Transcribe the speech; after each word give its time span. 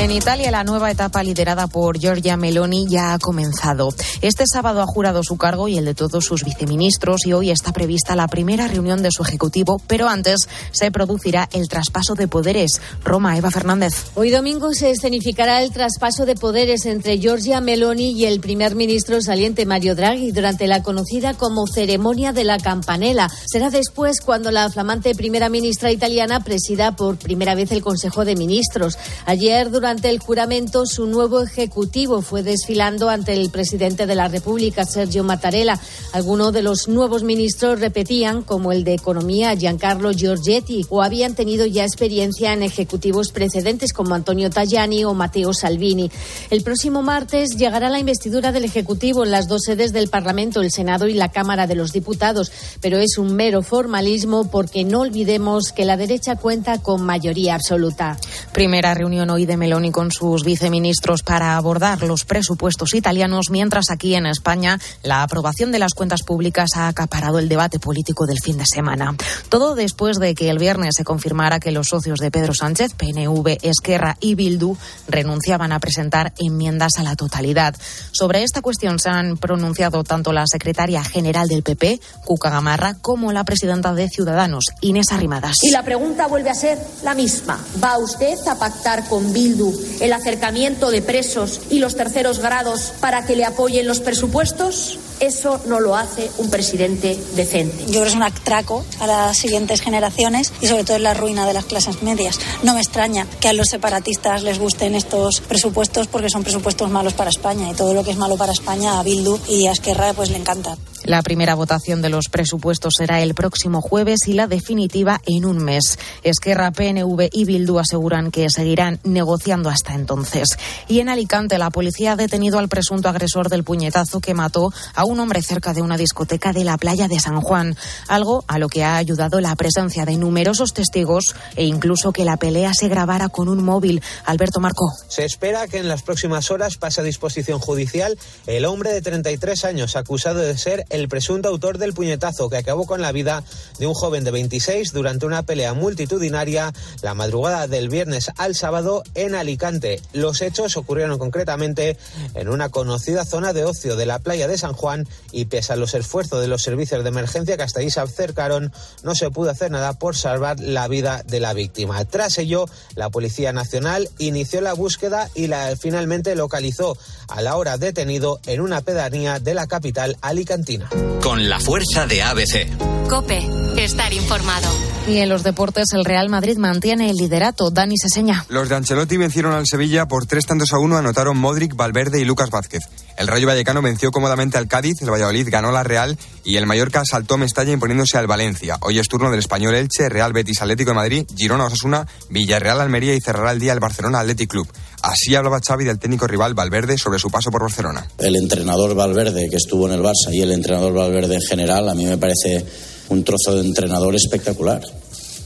En 0.00 0.10
Italia, 0.12 0.50
la 0.50 0.64
nueva 0.64 0.90
etapa 0.90 1.22
liderada 1.22 1.66
por 1.66 1.98
Giorgia 1.98 2.38
Meloni 2.38 2.86
ya 2.88 3.12
ha 3.12 3.18
comenzado. 3.18 3.90
Este 4.22 4.44
sábado 4.46 4.80
ha 4.80 4.86
jurado 4.86 5.22
su 5.22 5.36
cargo 5.36 5.68
y 5.68 5.76
el 5.76 5.84
de 5.84 5.94
todos 5.94 6.24
sus 6.24 6.42
viceministros 6.42 7.26
y 7.26 7.34
hoy 7.34 7.50
está 7.50 7.74
prevista 7.74 8.16
la 8.16 8.26
primera 8.26 8.66
reunión 8.66 9.02
de 9.02 9.10
su 9.12 9.22
ejecutivo, 9.22 9.78
pero 9.86 10.08
antes 10.08 10.48
se 10.72 10.90
producirá 10.90 11.50
el 11.52 11.68
traspaso 11.68 12.14
de 12.14 12.28
poderes. 12.28 12.80
Roma, 13.04 13.36
Eva 13.36 13.50
Fernández. 13.50 14.06
Hoy 14.14 14.30
domingo 14.30 14.72
se 14.72 14.90
escenificará 14.90 15.62
el 15.62 15.70
traspaso 15.70 16.24
de 16.24 16.34
poderes 16.34 16.86
entre 16.86 17.18
Giorgia 17.18 17.60
Meloni 17.60 18.12
y 18.12 18.24
el 18.24 18.40
primer 18.40 18.76
ministro 18.76 19.20
saliente 19.20 19.66
Mario 19.66 19.94
Draghi 19.94 20.32
durante 20.32 20.66
la 20.66 20.82
conocida 20.82 21.34
como 21.34 21.66
ceremonia 21.66 22.32
de 22.32 22.44
la 22.44 22.56
campanela. 22.56 23.30
Será 23.44 23.68
después 23.68 24.22
cuando 24.22 24.50
la 24.50 24.70
flamante 24.70 25.14
primera 25.14 25.50
ministra 25.50 25.92
italiana 25.92 26.42
presida 26.42 26.96
por 26.96 27.18
primera 27.18 27.54
vez 27.54 27.70
el 27.70 27.82
Consejo 27.82 28.24
de 28.24 28.34
Ministros. 28.34 28.96
Ayer, 29.26 29.70
durante 29.70 29.89
durante 29.90 30.10
el 30.10 30.20
juramento, 30.20 30.86
su 30.86 31.06
nuevo 31.06 31.42
ejecutivo 31.42 32.22
fue 32.22 32.44
desfilando 32.44 33.10
ante 33.10 33.32
el 33.32 33.50
presidente 33.50 34.06
de 34.06 34.14
la 34.14 34.28
República, 34.28 34.84
Sergio 34.84 35.24
Mattarella. 35.24 35.80
Algunos 36.12 36.52
de 36.52 36.62
los 36.62 36.86
nuevos 36.86 37.24
ministros 37.24 37.80
repetían, 37.80 38.42
como 38.42 38.70
el 38.70 38.84
de 38.84 38.94
Economía, 38.94 39.56
Giancarlo 39.56 40.12
Giorgetti, 40.12 40.86
o 40.90 41.02
habían 41.02 41.34
tenido 41.34 41.66
ya 41.66 41.82
experiencia 41.82 42.52
en 42.52 42.62
ejecutivos 42.62 43.32
precedentes 43.32 43.92
como 43.92 44.14
Antonio 44.14 44.48
Tajani 44.48 45.04
o 45.04 45.12
Matteo 45.12 45.52
Salvini. 45.52 46.08
El 46.50 46.62
próximo 46.62 47.02
martes 47.02 47.56
llegará 47.56 47.90
la 47.90 47.98
investidura 47.98 48.52
del 48.52 48.66
Ejecutivo 48.66 49.24
en 49.24 49.32
las 49.32 49.48
dos 49.48 49.62
sedes 49.64 49.92
del 49.92 50.08
Parlamento, 50.08 50.60
el 50.60 50.70
Senado 50.70 51.08
y 51.08 51.14
la 51.14 51.32
Cámara 51.32 51.66
de 51.66 51.74
los 51.74 51.90
Diputados, 51.90 52.52
pero 52.80 52.98
es 52.98 53.18
un 53.18 53.34
mero 53.34 53.62
formalismo 53.62 54.48
porque 54.52 54.84
no 54.84 55.00
olvidemos 55.00 55.72
que 55.72 55.84
la 55.84 55.96
derecha 55.96 56.36
cuenta 56.36 56.78
con 56.78 57.02
mayoría 57.02 57.56
absoluta. 57.56 58.16
Primera 58.52 58.94
reunión 58.94 59.30
hoy 59.30 59.46
de 59.46 59.56
Melón 59.56 59.79
y 59.84 59.90
con 59.90 60.10
sus 60.10 60.44
viceministros 60.44 61.22
para 61.22 61.56
abordar 61.56 62.02
los 62.02 62.24
presupuestos 62.24 62.94
italianos, 62.94 63.50
mientras 63.50 63.90
aquí 63.90 64.14
en 64.14 64.26
España 64.26 64.78
la 65.02 65.22
aprobación 65.22 65.72
de 65.72 65.78
las 65.78 65.94
cuentas 65.94 66.22
públicas 66.22 66.70
ha 66.76 66.88
acaparado 66.88 67.38
el 67.38 67.48
debate 67.48 67.78
político 67.78 68.26
del 68.26 68.40
fin 68.42 68.58
de 68.58 68.66
semana. 68.66 69.14
Todo 69.48 69.74
después 69.74 70.18
de 70.18 70.34
que 70.34 70.50
el 70.50 70.58
viernes 70.58 70.94
se 70.96 71.04
confirmara 71.04 71.60
que 71.60 71.70
los 71.70 71.88
socios 71.88 72.18
de 72.18 72.30
Pedro 72.30 72.54
Sánchez, 72.54 72.94
PNV, 72.94 73.58
Esquerra 73.62 74.16
y 74.20 74.34
Bildu 74.34 74.76
renunciaban 75.08 75.72
a 75.72 75.80
presentar 75.80 76.32
enmiendas 76.38 76.92
a 76.98 77.02
la 77.02 77.16
totalidad. 77.16 77.74
Sobre 78.12 78.42
esta 78.42 78.62
cuestión 78.62 78.98
se 78.98 79.10
han 79.10 79.36
pronunciado 79.36 80.04
tanto 80.04 80.32
la 80.32 80.44
secretaria 80.46 81.04
general 81.04 81.48
del 81.48 81.62
PP, 81.62 82.00
Cuca 82.24 82.50
Gamarra, 82.50 82.94
como 83.00 83.32
la 83.32 83.44
presidenta 83.44 83.92
de 83.94 84.08
Ciudadanos, 84.08 84.64
Inés 84.80 85.12
Arrimadas. 85.12 85.56
Y 85.62 85.70
la 85.70 85.82
pregunta 85.82 86.26
vuelve 86.26 86.50
a 86.50 86.54
ser 86.54 86.78
la 87.02 87.14
misma. 87.14 87.58
¿Va 87.82 87.98
usted 87.98 88.38
a 88.46 88.58
pactar 88.58 89.08
con 89.08 89.32
Bildu 89.32 89.59
el 90.00 90.12
acercamiento 90.12 90.90
de 90.90 91.02
presos 91.02 91.60
y 91.70 91.78
los 91.78 91.96
terceros 91.96 92.38
grados 92.38 92.92
para 93.00 93.26
que 93.26 93.36
le 93.36 93.44
apoyen 93.44 93.86
los 93.86 94.00
presupuestos? 94.00 94.98
Eso 95.20 95.60
no 95.66 95.80
lo 95.80 95.96
hace 95.96 96.30
un 96.38 96.50
presidente 96.50 97.18
decente. 97.34 97.84
Yo 97.84 97.90
creo 97.92 98.02
que 98.04 98.08
es 98.08 98.14
un 98.14 98.22
atraco 98.22 98.84
a 99.00 99.06
las 99.06 99.36
siguientes 99.36 99.82
generaciones 99.82 100.52
y 100.60 100.66
sobre 100.66 100.84
todo 100.84 100.96
es 100.96 101.02
la 101.02 101.14
ruina 101.14 101.46
de 101.46 101.52
las 101.52 101.66
clases 101.66 102.02
medias. 102.02 102.38
No 102.62 102.74
me 102.74 102.80
extraña 102.80 103.26
que 103.38 103.48
a 103.48 103.52
los 103.52 103.68
separatistas 103.68 104.42
les 104.42 104.58
gusten 104.58 104.94
estos 104.94 105.40
presupuestos 105.42 106.06
porque 106.06 106.30
son 106.30 106.42
presupuestos 106.42 106.90
malos 106.90 107.12
para 107.12 107.30
España 107.30 107.70
y 107.70 107.74
todo 107.74 107.92
lo 107.92 108.02
que 108.02 108.12
es 108.12 108.16
malo 108.16 108.36
para 108.36 108.52
España 108.52 108.98
a 108.98 109.02
Bildu 109.02 109.38
y 109.46 109.66
a 109.66 109.72
Esquerra 109.72 110.14
pues 110.14 110.30
le 110.30 110.38
encanta. 110.38 110.76
La 111.04 111.22
primera 111.22 111.54
votación 111.54 112.02
de 112.02 112.10
los 112.10 112.28
presupuestos 112.28 112.92
será 112.96 113.22
el 113.22 113.34
próximo 113.34 113.80
jueves 113.80 114.20
y 114.26 114.34
la 114.34 114.46
definitiva 114.46 115.20
en 115.26 115.46
un 115.46 115.58
mes. 115.58 115.98
Esquerra, 116.22 116.70
PNV 116.70 117.30
y 117.32 117.44
Bildu 117.46 117.78
aseguran 117.78 118.30
que 118.30 118.50
seguirán 118.50 119.00
negociando 119.02 119.70
hasta 119.70 119.94
entonces. 119.94 120.48
Y 120.88 121.00
en 121.00 121.08
Alicante, 121.08 121.58
la 121.58 121.70
policía 121.70 122.12
ha 122.12 122.16
detenido 122.16 122.58
al 122.58 122.68
presunto 122.68 123.08
agresor 123.08 123.48
del 123.48 123.64
puñetazo 123.64 124.20
que 124.20 124.34
mató 124.34 124.72
a 124.94 125.04
un 125.04 125.09
hombre 125.18 125.42
cerca 125.42 125.74
de 125.74 125.82
una 125.82 125.96
discoteca 125.96 126.52
de 126.52 126.62
la 126.62 126.78
playa 126.78 127.08
de 127.08 127.18
San 127.18 127.40
Juan, 127.40 127.76
algo 128.06 128.44
a 128.46 128.58
lo 128.58 128.68
que 128.68 128.84
ha 128.84 128.96
ayudado 128.96 129.40
la 129.40 129.56
presencia 129.56 130.04
de 130.04 130.16
numerosos 130.16 130.74
testigos 130.74 131.34
e 131.56 131.64
incluso 131.64 132.12
que 132.12 132.24
la 132.24 132.36
pelea 132.36 132.74
se 132.74 132.88
grabara 132.88 133.28
con 133.28 133.48
un 133.48 133.64
móvil. 133.64 134.02
Alberto 134.24 134.60
Marco. 134.60 134.92
Se 135.08 135.24
espera 135.24 135.66
que 135.66 135.78
en 135.78 135.88
las 135.88 136.02
próximas 136.02 136.50
horas 136.50 136.76
pase 136.76 137.00
a 137.00 137.04
disposición 137.04 137.58
judicial 137.58 138.18
el 138.46 138.64
hombre 138.64 138.92
de 138.92 139.02
33 139.02 139.64
años 139.64 139.96
acusado 139.96 140.40
de 140.40 140.56
ser 140.56 140.84
el 140.90 141.08
presunto 141.08 141.48
autor 141.48 141.78
del 141.78 141.94
puñetazo 141.94 142.50
que 142.50 142.58
acabó 142.58 142.86
con 142.86 143.00
la 143.00 143.12
vida 143.12 143.42
de 143.78 143.86
un 143.86 143.94
joven 143.94 144.24
de 144.24 144.30
26 144.30 144.92
durante 144.92 145.26
una 145.26 145.42
pelea 145.42 145.74
multitudinaria 145.74 146.72
la 147.02 147.14
madrugada 147.14 147.66
del 147.66 147.88
viernes 147.88 148.30
al 148.36 148.54
sábado 148.54 149.02
en 149.14 149.34
Alicante. 149.34 150.00
Los 150.12 150.42
hechos 150.42 150.76
ocurrieron 150.76 151.18
concretamente 151.18 151.96
en 152.34 152.48
una 152.48 152.68
conocida 152.68 153.24
zona 153.24 153.52
de 153.52 153.64
ocio 153.64 153.96
de 153.96 154.06
la 154.06 154.18
playa 154.18 154.48
de 154.48 154.58
San 154.58 154.72
Juan 154.72 154.99
y 155.32 155.46
pese 155.46 155.72
a 155.72 155.76
los 155.76 155.94
esfuerzos 155.94 156.40
de 156.40 156.48
los 156.48 156.62
servicios 156.62 157.02
de 157.02 157.08
emergencia 157.08 157.56
que 157.56 157.62
hasta 157.62 157.80
ahí 157.80 157.90
se 157.90 158.00
acercaron, 158.00 158.72
no 159.02 159.14
se 159.14 159.30
pudo 159.30 159.50
hacer 159.50 159.70
nada 159.70 159.94
por 159.94 160.16
salvar 160.16 160.60
la 160.60 160.88
vida 160.88 161.22
de 161.26 161.40
la 161.40 161.52
víctima. 161.52 162.04
Tras 162.04 162.38
ello, 162.38 162.66
la 162.94 163.10
Policía 163.10 163.52
Nacional 163.52 164.08
inició 164.18 164.60
la 164.60 164.74
búsqueda 164.74 165.28
y 165.34 165.46
la 165.46 165.74
finalmente 165.76 166.34
localizó 166.34 166.96
a 167.28 167.42
la 167.42 167.56
hora 167.56 167.78
detenido 167.78 168.40
en 168.46 168.60
una 168.60 168.80
pedanía 168.80 169.38
de 169.38 169.54
la 169.54 169.66
capital 169.66 170.16
alicantina. 170.20 170.88
Con 171.22 171.48
la 171.48 171.60
fuerza 171.60 172.06
de 172.06 172.22
ABC. 172.22 173.08
Cope, 173.08 173.46
estar 173.76 174.12
informado. 174.12 174.68
Y 175.08 175.18
en 175.18 175.28
los 175.28 175.42
deportes, 175.42 175.86
el 175.92 176.04
Real 176.04 176.28
Madrid 176.28 176.56
mantiene 176.58 177.10
el 177.10 177.16
liderato. 177.16 177.70
Dani 177.70 177.96
Seseña. 177.96 178.44
Los 178.48 178.68
de 178.68 178.76
Ancelotti 178.76 179.16
vencieron 179.16 179.52
al 179.52 179.66
Sevilla 179.66 180.06
por 180.06 180.26
tres 180.26 180.46
tantos 180.46 180.72
a 180.72 180.78
uno, 180.78 180.96
anotaron 180.96 181.36
Modric, 181.36 181.74
Valverde 181.74 182.20
y 182.20 182.24
Lucas 182.24 182.50
Vázquez. 182.50 182.82
El 183.20 183.26
Rayo 183.26 183.46
Vallecano 183.46 183.82
venció 183.82 184.10
cómodamente 184.10 184.56
al 184.56 184.66
Cádiz, 184.66 185.02
el 185.02 185.10
Valladolid 185.10 185.46
ganó 185.50 185.70
la 185.70 185.82
Real 185.82 186.16
y 186.42 186.56
el 186.56 186.64
Mallorca 186.64 187.02
saltó 187.04 187.36
Mestalla 187.36 187.70
imponiéndose 187.70 188.16
al 188.16 188.26
Valencia. 188.26 188.78
Hoy 188.80 188.98
es 188.98 189.08
turno 189.08 189.28
del 189.30 189.40
español 189.40 189.74
Elche, 189.74 190.08
Real 190.08 190.32
Betis 190.32 190.62
Atlético 190.62 190.92
de 190.92 190.94
Madrid, 190.94 191.26
Girona 191.36 191.66
Osasuna, 191.66 192.06
Villarreal 192.30 192.80
Almería 192.80 193.14
y 193.14 193.20
cerrará 193.20 193.52
el 193.52 193.60
día 193.60 193.74
el 193.74 193.78
Barcelona 193.78 194.20
Athletic 194.20 194.48
Club. 194.48 194.66
Así 195.02 195.34
hablaba 195.34 195.60
Xavi 195.60 195.84
del 195.84 195.98
técnico 195.98 196.26
rival 196.26 196.54
Valverde 196.54 196.96
sobre 196.96 197.18
su 197.18 197.28
paso 197.28 197.50
por 197.50 197.60
Barcelona. 197.60 198.08
El 198.16 198.36
entrenador 198.36 198.94
Valverde 198.94 199.50
que 199.50 199.56
estuvo 199.56 199.86
en 199.86 199.92
el 199.92 200.00
Barça 200.00 200.32
y 200.32 200.40
el 200.40 200.52
entrenador 200.52 200.94
Valverde 200.94 201.34
en 201.34 201.42
general 201.42 201.90
a 201.90 201.94
mí 201.94 202.06
me 202.06 202.16
parece 202.16 202.64
un 203.10 203.22
trozo 203.22 203.54
de 203.54 203.66
entrenador 203.66 204.14
espectacular 204.14 204.80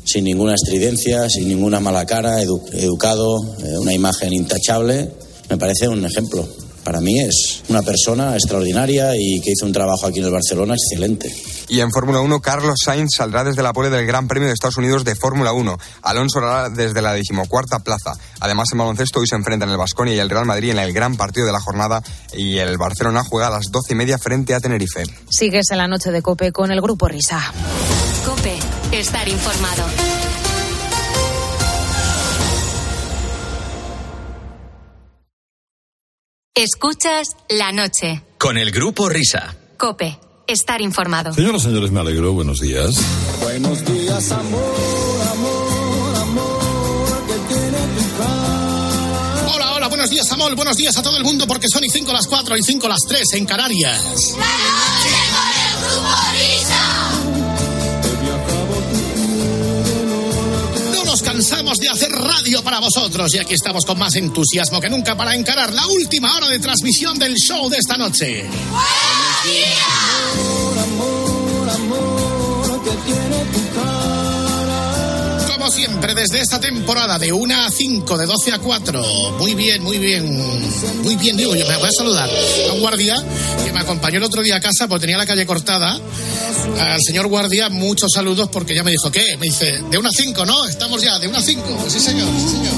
sin 0.05 0.23
ninguna 0.23 0.55
estridencia, 0.55 1.29
sin 1.29 1.49
ninguna 1.49 1.81
mala 1.81 2.07
cara, 2.07 2.41
educado, 2.41 3.43
eh, 3.65 3.79
una 3.79 3.93
imagen 3.93 4.33
intachable. 4.33 5.11
Me 5.51 5.59
parece 5.59 5.89
un 5.89 6.05
ejemplo. 6.05 6.47
Para 6.85 7.01
mí 7.01 7.19
es 7.19 7.63
una 7.69 7.83
persona 7.83 8.35
extraordinaria 8.35 9.13
y 9.17 9.41
que 9.41 9.53
hizo 9.53 9.65
un 9.67 9.73
trabajo 9.73 10.07
aquí 10.07 10.19
en 10.19 10.27
el 10.27 10.31
Barcelona 10.31 10.75
excelente. 10.75 11.35
Y 11.69 11.81
en 11.81 11.91
Fórmula 11.91 12.21
1, 12.21 12.41
Carlos 12.41 12.77
Sainz 12.85 13.17
saldrá 13.17 13.43
desde 13.43 13.63
la 13.63 13.73
pole 13.73 13.89
del 13.89 14.07
Gran 14.07 14.29
Premio 14.29 14.49
de 14.49 14.55
Estados 14.55 14.77
Unidos 14.77 15.05
de 15.05 15.17
Fórmula 15.17 15.53
1. 15.53 15.79
Alonso 16.03 16.41
hará 16.41 16.69
desde 16.69 17.01
la 17.01 17.15
decimocuarta 17.15 17.79
plaza. 17.79 18.13
Además, 18.41 18.69
en 18.73 18.79
baloncesto 18.79 19.21
hoy 19.21 19.27
se 19.27 19.37
enfrentan 19.37 19.71
el 19.71 19.79
Vasconia 19.79 20.15
y 20.15 20.19
el 20.19 20.29
Real 20.29 20.45
Madrid 20.45 20.71
en 20.71 20.79
el 20.79 20.93
gran 20.93 21.17
partido 21.17 21.47
de 21.47 21.53
la 21.53 21.61
jornada 21.61 22.03
y 22.35 22.59
el 22.59 22.77
Barcelona 22.77 23.25
juega 23.25 23.47
a 23.47 23.51
las 23.51 23.71
doce 23.71 23.95
y 23.95 23.97
media 23.97 24.19
frente 24.19 24.55
a 24.55 24.61
Tenerife. 24.61 25.05
Sigues 25.31 25.71
en 25.71 25.79
la 25.79 25.89
noche 25.89 26.11
de 26.11 26.21
Cope 26.21 26.53
con 26.53 26.71
el 26.71 26.81
Grupo 26.81 27.09
Risa. 27.09 27.41
Cope, 28.27 28.59
estar 28.93 29.27
informado. 29.29 30.14
Escuchas 36.57 37.31
la 37.49 37.73
noche. 37.73 38.23
Con 38.39 38.57
el 38.57 38.71
Grupo 38.71 39.09
Risa. 39.09 39.57
Cope, 39.77 40.21
estar 40.47 40.81
informado. 40.81 41.35
Señoras 41.35 41.63
y 41.63 41.65
señores, 41.65 41.91
me 41.91 41.99
alegro. 41.99 42.33
Buenos 42.33 42.61
días. 42.61 42.95
Buenos 43.43 43.85
días, 43.85 44.31
amor, 44.31 45.21
amor, 45.33 46.17
amor, 46.17 47.27
que 47.27 47.55
tiene 47.55 47.79
tu 47.97 48.19
cara. 48.19 49.53
Hola, 49.53 49.75
hola, 49.75 49.89
buenos 49.89 50.09
días, 50.11 50.31
amor. 50.31 50.55
Buenos 50.55 50.77
días 50.77 50.97
a 50.97 51.03
todo 51.03 51.17
el 51.17 51.25
mundo 51.25 51.45
porque 51.49 51.67
son 51.69 51.83
y 51.83 51.91
5 51.91 52.13
las 52.13 52.29
4 52.29 52.57
y 52.57 52.63
5 52.63 52.87
las 52.89 53.01
3 53.09 53.33
en 53.33 53.47
Canarias. 53.47 54.01
La 54.05 54.47
noche 54.47 55.17
con 55.35 55.51
el 55.59 55.91
Grupo 55.91 56.17
Risa. 56.35 56.94
Cansamos 61.45 61.77
de 61.77 61.89
hacer 61.91 62.11
radio 62.11 62.63
para 62.63 62.81
vosotros 62.81 63.35
y 63.35 63.39
aquí 63.39 63.53
estamos 63.53 63.85
con 63.85 63.99
más 63.99 64.17
entusiasmo 64.17 64.81
que 64.81 64.89
nunca 64.89 65.15
para 65.15 65.35
encarar 65.35 65.75
la 65.75 65.87
última 65.89 66.35
hora 66.35 66.49
de 66.49 66.59
transmisión 66.59 67.19
del 67.19 67.35
show 67.35 67.69
de 67.69 67.77
esta 67.77 67.99
noche. 67.99 68.49
Siempre, 75.75 76.15
tardes 76.15 76.29
de 76.29 76.41
esta 76.41 76.61
temporada 76.61 77.19
de 77.19 77.33
1 77.33 77.55
a 77.55 77.71
5, 77.71 78.17
de 78.19 78.27
12 78.27 78.53
a 78.53 78.59
4. 78.59 79.03
Muy 79.39 79.55
bien, 79.55 79.83
muy 79.83 79.99
bien. 79.99 80.41
Muy 81.03 81.17
bien, 81.17 81.37
digo 81.37 81.57
yo. 81.57 81.67
Me 81.67 81.77
voy 81.77 81.89
a 81.89 81.93
saludar 81.97 82.31
a 82.31 82.73
un 82.73 82.81
guardia 82.81 83.17
que 83.65 83.73
me 83.73 83.81
acompañó 83.81 84.19
el 84.19 84.23
otro 84.25 84.43
día 84.43 84.57
a 84.57 84.61
casa 84.61 84.87
porque 84.87 85.03
tenía 85.03 85.17
la 85.17 85.27
calle 85.27 85.45
cortada. 85.47 85.99
Al 86.79 87.01
señor 87.05 87.27
guardia, 87.27 87.69
muchos 87.71 88.11
saludos 88.13 88.49
porque 88.53 88.75
ya 88.75 88.85
me 88.85 88.93
dijo, 88.93 89.11
¿qué? 89.11 89.37
Me 89.39 89.47
dice, 89.47 89.83
de 89.91 89.99
1 89.99 90.09
a 90.09 90.13
5, 90.13 90.47
¿no? 90.47 90.67
Estamos 90.67 91.03
ya, 91.03 91.19
de 91.19 91.27
1 91.29 91.39
a 91.39 91.43
5. 91.43 91.63
Pues 91.81 91.93
sí, 91.93 92.01
señor, 92.01 92.29
sí, 92.39 92.49
señor. 92.49 92.75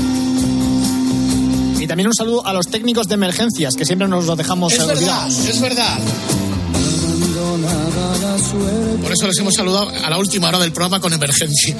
Y 1.81 1.87
también 1.87 2.07
un 2.09 2.15
saludo 2.15 2.47
a 2.47 2.53
los 2.53 2.69
técnicos 2.69 3.07
de 3.09 3.15
emergencias, 3.15 3.75
que 3.77 3.85
siempre 3.85 4.09
nos 4.09 4.25
los 4.25 4.37
dejamos 4.39 4.73
Es 4.73 4.79
verdad, 4.79 4.97
olvidados. 4.97 5.39
es 5.47 5.61
verdad. 5.61 5.99
Por 9.03 9.13
eso 9.13 9.27
les 9.27 9.39
hemos 9.39 9.55
saludado 9.55 9.91
a 10.05 10.11
la 10.11 10.19
última 10.19 10.49
hora 10.49 10.59
del 10.59 10.73
programa 10.73 11.01
con 11.01 11.13
emergencia. 11.13 11.77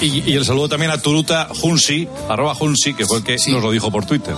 Y, 0.00 0.06
y- 0.06 0.22
y 0.26 0.36
el 0.36 0.44
saludo 0.44 0.68
también 0.68 0.90
a 0.90 0.98
Turuta 0.98 1.48
Junsi, 1.60 2.08
arroba 2.28 2.54
Junsi, 2.54 2.94
que 2.94 3.06
fue 3.06 3.18
el 3.18 3.24
que 3.24 3.36
nos 3.50 3.62
lo 3.62 3.70
dijo 3.70 3.90
por 3.90 4.04
Twitter. 4.06 4.34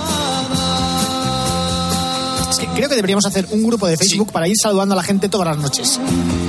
Creo 2.75 2.88
que 2.88 2.94
deberíamos 2.94 3.26
hacer 3.26 3.46
un 3.50 3.62
grupo 3.62 3.87
de 3.87 3.96
Facebook 3.96 4.32
para 4.32 4.49
ir 4.49 4.56
saludando 4.61 4.94
a 4.94 4.96
la 4.96 5.02
gente 5.02 5.28
todas 5.28 5.49
las 5.49 5.58
noches. 5.58 6.00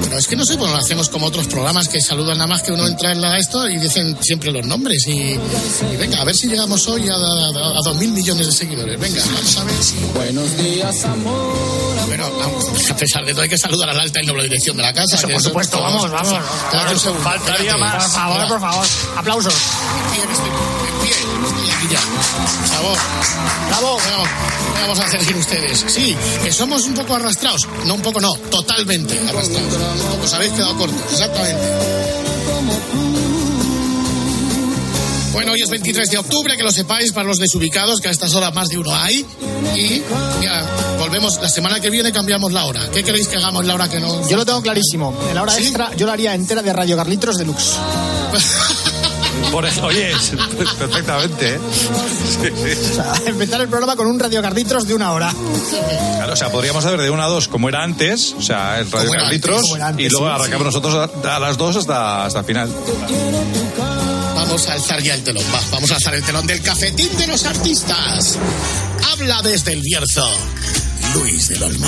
Pero 0.04 0.18
es 0.18 0.28
que 0.28 0.36
no 0.36 0.46
sé, 0.46 0.56
bueno, 0.56 0.74
lo 0.74 0.80
hacemos 0.80 1.10
como 1.10 1.26
otros 1.26 1.48
programas 1.48 1.88
que 1.88 2.00
saludan 2.00 2.38
nada 2.38 2.48
más 2.48 2.62
que 2.64 2.72
uno 2.72 2.88
entra 2.88 3.12
en 3.12 3.22
la 3.22 3.38
esto 3.38 3.68
y 3.70 3.78
dicen 3.78 4.18
siempre 4.22 4.52
los 4.52 4.66
nombres. 4.66 5.06
Y, 5.08 5.12
y 5.12 5.98
venga, 6.00 6.22
a 6.22 6.26
ver 6.26 6.36
si 6.36 6.48
llegamos 6.48 6.88
hoy 6.88 7.08
a, 7.10 7.14
a, 7.14 7.18
a 7.18 7.82
dos 7.84 7.96
mil 7.98 8.12
millones 8.12 8.46
de 8.46 8.52
seguidores. 8.52 9.00
Venga, 9.00 9.24
vamos 9.26 9.58
a 9.58 9.64
ver 9.64 9.84
si. 9.84 9.96
Buenos 10.14 10.58
días, 10.58 11.04
amor. 11.06 11.96
Bueno, 12.08 12.26
a 12.90 12.96
pesar 12.96 13.26
de 13.26 13.32
todo 13.32 13.44
hay 13.44 13.50
que 13.50 13.58
saludar 13.58 13.90
al 13.90 14.00
alta 14.00 14.22
y 14.22 14.26
noble 14.26 14.44
dirección 14.44 14.78
de 14.78 14.84
la 14.84 14.94
casa. 14.94 15.16
Eso, 15.16 15.28
por 15.28 15.42
supuesto, 15.42 15.82
vamos, 15.82 16.10
vamos. 16.12 16.40
Espérate 16.66 16.94
un 16.94 17.00
segundo, 17.00 17.24
Faltaría 17.24 17.78
más. 17.78 18.04
Por 18.04 18.12
favor, 18.14 18.48
por 18.48 18.60
favor. 18.60 18.86
Aplausos. 19.18 19.54
Favor. 21.90 22.98
Bravo. 23.70 23.98
Bueno, 24.00 24.24
¿qué 24.76 24.82
vamos 24.82 25.00
a 25.00 25.06
hacer 25.06 25.24
sin 25.24 25.38
ustedes? 25.38 25.84
Sí, 25.88 26.16
que 26.44 26.52
somos 26.52 26.86
un 26.86 26.94
poco 26.94 27.16
arrastrados. 27.16 27.68
No, 27.86 27.96
un 27.96 28.02
poco 28.02 28.22
no, 28.22 28.34
totalmente 28.36 29.18
arrastrados. 29.28 29.74
Os 30.24 30.34
habéis 30.34 30.54
quedado 30.54 30.78
cortos, 30.78 31.02
exactamente. 31.12 31.62
Bueno, 35.34 35.54
hoy 35.54 35.62
es 35.62 35.70
23 35.70 36.12
de 36.12 36.18
octubre, 36.18 36.56
que 36.58 36.64
lo 36.64 36.72
sepáis 36.72 37.14
para 37.14 37.28
los 37.28 37.40
desubicados, 37.40 38.00
que 38.02 38.10
a 38.10 38.12
estas 38.12 38.36
horas 38.36 38.54
más 38.54 38.68
de 38.68 38.78
uno 38.78 38.94
hay. 38.94 39.26
Y 39.76 40.04
ya, 40.44 40.66
volvemos, 41.00 41.40
la 41.42 41.50
semana 41.50 41.80
que 41.80 41.90
viene 41.90 42.12
cambiamos 42.12 42.52
la 42.52 42.66
hora. 42.66 42.90
¿Qué 42.94 43.04
queréis 43.04 43.28
que 43.28 43.38
hagamos 43.38 43.66
la 43.66 43.74
hora 43.74 43.90
que 43.90 44.00
no...? 44.00 44.28
Yo 44.30 44.38
lo 44.38 44.46
tengo 44.46 44.62
clarísimo. 44.62 45.18
En 45.30 45.36
la 45.36 45.42
hora 45.44 45.54
¿Sí? 45.54 45.64
extra 45.64 45.96
yo 45.96 46.06
lo 46.06 46.12
haría 46.12 46.36
entera 46.36 46.62
de 46.62 46.74
Radio 46.74 46.98
Carlitos 46.98 47.38
Deluxe. 47.38 47.78
Por 49.52 49.66
eso, 49.66 49.86
oye, 49.86 50.12
es- 50.14 50.30
perfectamente, 50.78 51.56
¿eh? 51.56 51.60
Sí, 52.42 52.50
sí. 52.56 52.90
O 52.92 52.96
sea, 52.96 53.14
empezar 53.26 53.62
el 53.62 53.68
programa 53.68 53.96
con 53.96 54.08
un 54.08 54.20
Radio 54.20 54.42
Carlitos 54.42 54.88
de 54.88 54.94
una 54.96 55.12
hora. 55.12 55.34
Claro, 56.18 56.34
o 56.34 56.36
sea, 56.36 56.50
podríamos 56.52 56.86
hacer 56.86 57.00
de 57.02 57.10
una 57.10 57.26
a 57.26 57.28
dos 57.28 57.48
como 57.48 57.68
era 57.70 57.84
antes, 57.84 58.34
o 58.38 58.42
sea, 58.42 58.80
el 58.80 58.90
Radio 58.92 59.08
Como 59.10 59.14
era 59.16 59.24
Carlitos, 59.24 59.50
antes, 59.52 59.62
como 59.64 59.76
era 59.76 59.88
antes, 59.88 60.06
y 60.06 60.10
luego 60.10 60.28
sí, 60.28 60.32
arrancamos 60.34 60.66
nosotros 60.66 60.96
a, 61.26 61.36
a 61.36 61.40
las 61.40 61.58
dos 61.58 61.76
hasta, 61.76 62.26
hasta 62.26 62.40
el 62.40 62.46
final. 62.46 62.70
Vamos 64.36 64.68
a 64.68 64.74
alzar 64.74 65.02
ya 65.02 65.14
el 65.16 65.24
telón, 65.24 65.44
va, 65.54 65.60
vamos 65.72 65.92
a 65.92 65.96
alzar 65.96 66.16
el 66.16 66.24
telón 66.24 66.48
del 66.48 66.62
cafetín 66.62 67.16
de 67.18 67.28
los 67.28 67.46
artistas. 67.46 68.38
Habla 69.14 69.42
desde 69.42 69.74
el 69.74 69.82
Bierzo, 69.82 70.28
Luis 71.16 71.48
del 71.50 71.64
Olmo. 71.64 71.88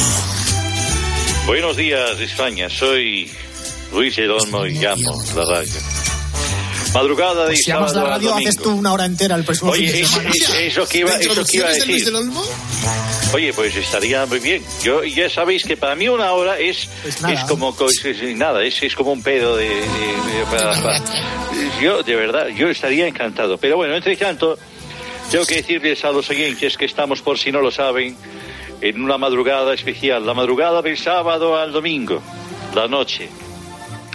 Buenos 1.45 1.75
días, 1.75 2.19
España. 2.19 2.69
Soy 2.69 3.29
Luis 3.91 4.17
Edolmo 4.17 4.65
y 4.65 4.73
llamo 4.73 5.21
la 5.35 5.43
radio. 5.45 5.73
Madrugada 6.93 7.47
de 7.47 7.55
Si 7.55 7.71
llamas 7.71 7.91
sábado 7.91 8.07
la 8.07 8.13
radio, 8.17 8.35
haces 8.35 8.57
tú 8.57 8.71
una 8.71 8.93
hora 8.93 9.05
entera 9.05 9.35
el 9.35 9.43
próximo 9.43 9.71
fin 9.73 9.83
Oye, 9.85 9.91
de 9.93 10.01
eso, 10.01 10.21
eso- 10.21 10.87
que 10.87 10.99
iba, 10.99 11.17
¿De 11.17 11.25
eso 11.25 11.43
que 11.45 11.57
iba 11.57 11.67
a 11.67 11.71
de 11.71 11.79
decir. 11.85 12.13
Olmo? 12.15 12.43
Oye, 13.33 13.51
pues 13.53 13.75
estaría 13.75 14.25
muy 14.27 14.39
bien. 14.39 14.63
Yo 14.83 15.03
ya 15.03 15.27
sabéis 15.29 15.63
que 15.63 15.75
para 15.75 15.95
mí 15.95 16.07
una 16.07 16.31
hora 16.33 16.59
es 16.59 16.87
Pues 17.01 17.21
nada. 17.21 17.33
es 17.33 17.39
como 17.45 17.75
co- 17.75 17.89
es- 17.89 18.05
es 18.05 18.37
nada, 18.37 18.63
es, 18.63 18.81
es 18.83 18.95
como 18.95 19.11
un 19.11 19.23
pedo 19.23 19.55
de, 19.55 19.67
de- 19.69 19.75
de- 19.75 20.45
para- 20.51 20.73
para- 20.81 21.01
yo 21.81 22.03
de 22.03 22.15
verdad 22.15 22.47
yo 22.49 22.69
estaría 22.69 23.07
encantado. 23.07 23.57
Pero 23.57 23.77
bueno, 23.77 23.95
entre 23.95 24.15
tanto 24.15 24.57
tengo 25.31 25.45
que 25.47 25.55
decirles 25.55 26.03
a 26.05 26.11
los 26.11 26.29
oyentes 26.29 26.77
que 26.77 26.85
estamos 26.85 27.21
por 27.23 27.39
si 27.39 27.51
no 27.51 27.59
lo 27.61 27.71
saben 27.71 28.15
en 28.81 29.01
una 29.03 29.17
madrugada 29.17 29.73
especial, 29.73 30.25
la 30.25 30.33
madrugada 30.35 30.81
del 30.83 30.97
sábado 30.97 31.57
al 31.57 31.71
domingo, 31.71 32.21
la 32.75 32.87
noche. 32.87 33.29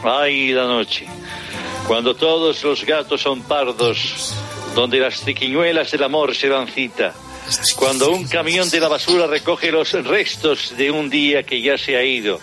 Ay, 0.04 0.52
la 0.52 0.64
noche. 0.64 1.06
Cuando 1.88 2.14
todos 2.14 2.62
los 2.64 2.84
gatos 2.84 3.22
son 3.22 3.40
pardos, 3.40 4.34
donde 4.74 5.00
las 5.00 5.22
triquiñuelas 5.22 5.90
del 5.90 6.02
amor 6.02 6.34
se 6.34 6.48
dan 6.48 6.68
cita. 6.68 7.14
Cuando 7.76 8.10
un 8.10 8.28
camión 8.28 8.68
de 8.68 8.78
la 8.78 8.88
basura 8.88 9.26
recoge 9.26 9.72
los 9.72 9.92
restos 10.04 10.76
de 10.76 10.90
un 10.90 11.08
día 11.08 11.44
que 11.44 11.62
ya 11.62 11.78
se 11.78 11.96
ha 11.96 12.04
ido. 12.04 12.40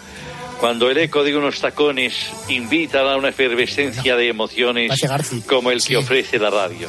Cuando 0.59 0.89
el 0.89 0.97
eco 0.97 1.23
de 1.23 1.37
unos 1.37 1.61
tacones 1.61 2.31
invita 2.47 3.01
a 3.01 3.17
una 3.17 3.29
efervescencia 3.29 4.15
de 4.15 4.29
emociones 4.29 4.99
como 5.45 5.69
el 5.69 5.83
que 5.83 5.97
ofrece 5.97 6.39
la 6.39 6.49
radio. 6.49 6.87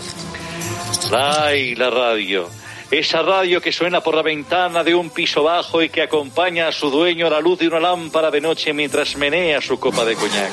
Ay, 1.12 1.74
la 1.74 1.90
radio. 1.90 2.48
Esa 2.90 3.20
radio 3.20 3.60
que 3.60 3.70
suena 3.70 4.00
por 4.00 4.14
la 4.14 4.22
ventana 4.22 4.82
de 4.82 4.94
un 4.94 5.10
piso 5.10 5.42
bajo 5.42 5.82
y 5.82 5.90
que 5.90 6.02
acompaña 6.02 6.68
a 6.68 6.72
su 6.72 6.88
dueño 6.88 7.26
a 7.26 7.30
la 7.30 7.40
luz 7.40 7.58
de 7.58 7.68
una 7.68 7.80
lámpara 7.80 8.30
de 8.30 8.40
noche 8.40 8.72
mientras 8.72 9.14
menea 9.16 9.60
su 9.60 9.78
copa 9.78 10.04
de 10.04 10.14
coñac, 10.14 10.52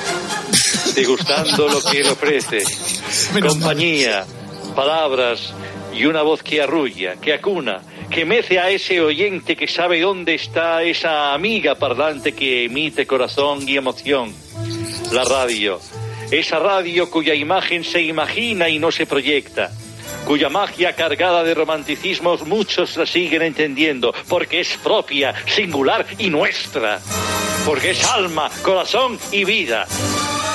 degustando 0.94 1.68
lo 1.68 1.82
que 1.82 2.00
él 2.00 2.06
ofrece. 2.08 2.62
Compañía, 3.40 4.24
palabras 4.74 5.52
y 5.92 6.06
una 6.06 6.22
voz 6.22 6.42
que 6.42 6.62
arrulla, 6.62 7.16
que 7.16 7.32
acuna, 7.32 7.82
que 8.10 8.24
mece 8.24 8.58
a 8.58 8.70
ese 8.70 9.00
oyente 9.00 9.56
que 9.56 9.68
sabe 9.68 10.00
dónde 10.00 10.34
está 10.34 10.82
esa 10.82 11.32
amiga 11.34 11.74
parlante 11.74 12.32
que 12.32 12.64
emite 12.64 13.06
corazón 13.06 13.68
y 13.68 13.76
emoción. 13.76 14.34
La 15.12 15.24
radio. 15.24 15.80
Esa 16.30 16.58
radio 16.58 17.10
cuya 17.10 17.34
imagen 17.34 17.84
se 17.84 18.02
imagina 18.02 18.68
y 18.68 18.78
no 18.78 18.90
se 18.90 19.06
proyecta 19.06 19.70
cuya 20.24 20.48
magia 20.48 20.94
cargada 20.94 21.42
de 21.42 21.54
romanticismos 21.54 22.46
muchos 22.46 22.96
la 22.96 23.06
siguen 23.06 23.42
entendiendo, 23.42 24.14
porque 24.28 24.60
es 24.60 24.76
propia, 24.82 25.34
singular 25.46 26.06
y 26.18 26.30
nuestra, 26.30 27.00
porque 27.66 27.90
es 27.90 28.04
alma, 28.04 28.50
corazón 28.62 29.18
y 29.32 29.44
vida. 29.44 29.86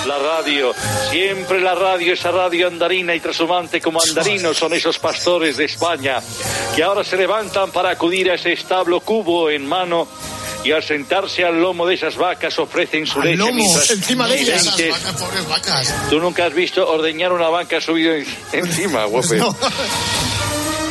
La 0.05 0.17
radio, 0.17 0.73
siempre 1.11 1.59
la 1.61 1.75
radio, 1.75 2.13
esa 2.13 2.31
radio 2.31 2.67
andarina 2.67 3.13
y 3.13 3.19
trashumante 3.19 3.79
como 3.81 3.99
andarinos 4.01 4.57
son 4.57 4.73
esos 4.73 4.97
pastores 4.97 5.57
de 5.57 5.65
España, 5.65 6.19
que 6.75 6.81
ahora 6.83 7.03
se 7.03 7.15
levantan 7.17 7.71
para 7.71 7.91
acudir 7.91 8.31
a 8.31 8.35
ese 8.35 8.53
establo 8.53 9.01
cubo 9.01 9.49
en 9.49 9.65
mano 9.67 10.07
y 10.63 10.71
al 10.71 10.83
sentarse 10.83 11.43
al 11.45 11.61
lomo 11.61 11.85
de 11.85 11.95
esas 11.95 12.15
vacas 12.15 12.57
ofrecen 12.59 13.05
su 13.05 13.21
leche 13.21 13.37
lomo, 13.37 13.63
encima 13.89 14.27
de 14.27 14.41
ellas. 14.41 14.61
Esas 14.65 14.89
vacas, 14.89 15.21
pobres 15.21 15.47
vacas. 15.47 15.95
Tú 16.09 16.19
nunca 16.19 16.45
has 16.45 16.53
visto 16.53 16.89
ordeñar 16.89 17.31
una 17.31 17.49
vaca 17.49 17.79
subido 17.79 18.13
en- 18.15 18.25
encima, 18.53 19.05
guapo. 19.05 19.33
No. 19.35 19.55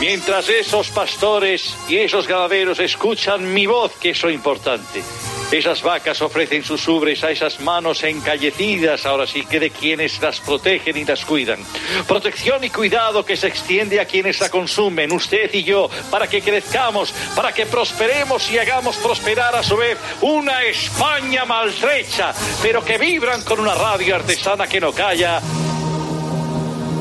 Mientras 0.00 0.48
esos 0.48 0.88
pastores 0.90 1.74
y 1.88 1.96
esos 1.96 2.28
ganaderos 2.28 2.78
escuchan 2.78 3.52
mi 3.52 3.66
voz, 3.66 3.92
que 4.00 4.10
es 4.10 4.22
lo 4.22 4.30
importante. 4.30 5.02
Esas 5.50 5.82
vacas 5.82 6.20
ofrecen 6.20 6.62
sus 6.62 6.86
ubres 6.88 7.24
a 7.24 7.30
esas 7.30 7.58
manos 7.60 8.02
encallecidas, 8.04 9.06
ahora 9.06 9.26
sí 9.26 9.46
que 9.46 9.58
de 9.58 9.70
quienes 9.70 10.20
las 10.20 10.40
protegen 10.40 10.94
y 10.98 11.06
las 11.06 11.24
cuidan. 11.24 11.60
Protección 12.06 12.64
y 12.64 12.70
cuidado 12.70 13.24
que 13.24 13.34
se 13.34 13.48
extiende 13.48 13.98
a 13.98 14.04
quienes 14.04 14.40
la 14.40 14.50
consumen, 14.50 15.10
usted 15.10 15.48
y 15.54 15.64
yo, 15.64 15.88
para 16.10 16.28
que 16.28 16.42
crezcamos, 16.42 17.12
para 17.34 17.52
que 17.52 17.64
prosperemos 17.64 18.50
y 18.50 18.58
hagamos 18.58 18.96
prosperar 18.96 19.56
a 19.56 19.62
su 19.62 19.78
vez 19.78 19.96
una 20.20 20.62
España 20.64 21.46
maltrecha, 21.46 22.34
pero 22.60 22.84
que 22.84 22.98
vibran 22.98 23.42
con 23.42 23.58
una 23.58 23.74
radio 23.74 24.16
artesana 24.16 24.66
que 24.66 24.80
no 24.80 24.92
calla. 24.92 25.40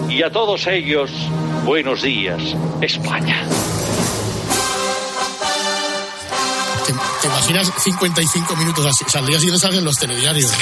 Y 0.10 0.24
a 0.24 0.32
todos 0.32 0.68
ellos, 0.68 1.12
buenos 1.66 2.02
días, 2.02 2.42
España. 2.82 3.46
¿Te, 6.88 6.94
te 7.22 7.28
imaginas 7.28 7.72
55 7.78 8.56
minutos 8.56 8.86
así? 8.86 9.04
O 9.06 9.10
sea, 9.10 9.22
al 9.22 9.28
día 9.28 9.38
siguiente 9.38 9.60
salen 9.60 9.84
los 9.84 9.98
telediarios. 9.98 10.52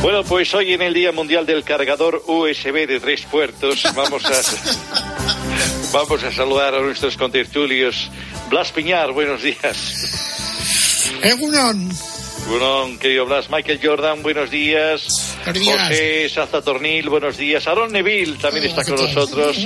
Bueno, 0.00 0.22
pues 0.22 0.54
hoy 0.54 0.74
en 0.74 0.82
el 0.82 0.94
Día 0.94 1.10
Mundial 1.10 1.44
del 1.44 1.64
Cargador 1.64 2.22
USB 2.24 2.86
de 2.86 3.00
tres 3.00 3.22
puertos 3.22 3.82
vamos 3.96 4.24
a 4.24 4.30
vamos 5.92 6.22
a 6.22 6.30
saludar 6.30 6.76
a 6.76 6.80
nuestros 6.80 7.16
contertulios. 7.16 8.08
Blas 8.48 8.70
Piñar, 8.70 9.10
buenos 9.10 9.42
días. 9.42 11.10
Egunon. 11.20 11.90
Bueno, 12.48 12.96
querido 13.00 13.26
Blas, 13.26 13.50
Michael 13.50 13.80
Jordan, 13.82 14.22
buenos 14.22 14.50
días. 14.50 15.27
Buenos 15.44 15.62
días. 15.62 15.88
José 15.88 16.28
Sazatornil, 16.28 17.08
buenos 17.08 17.36
días. 17.36 17.66
Aaron 17.66 17.92
Neville 17.92 18.36
también 18.38 18.66
está 18.66 18.84
con 18.84 18.96
nosotros. 18.96 19.56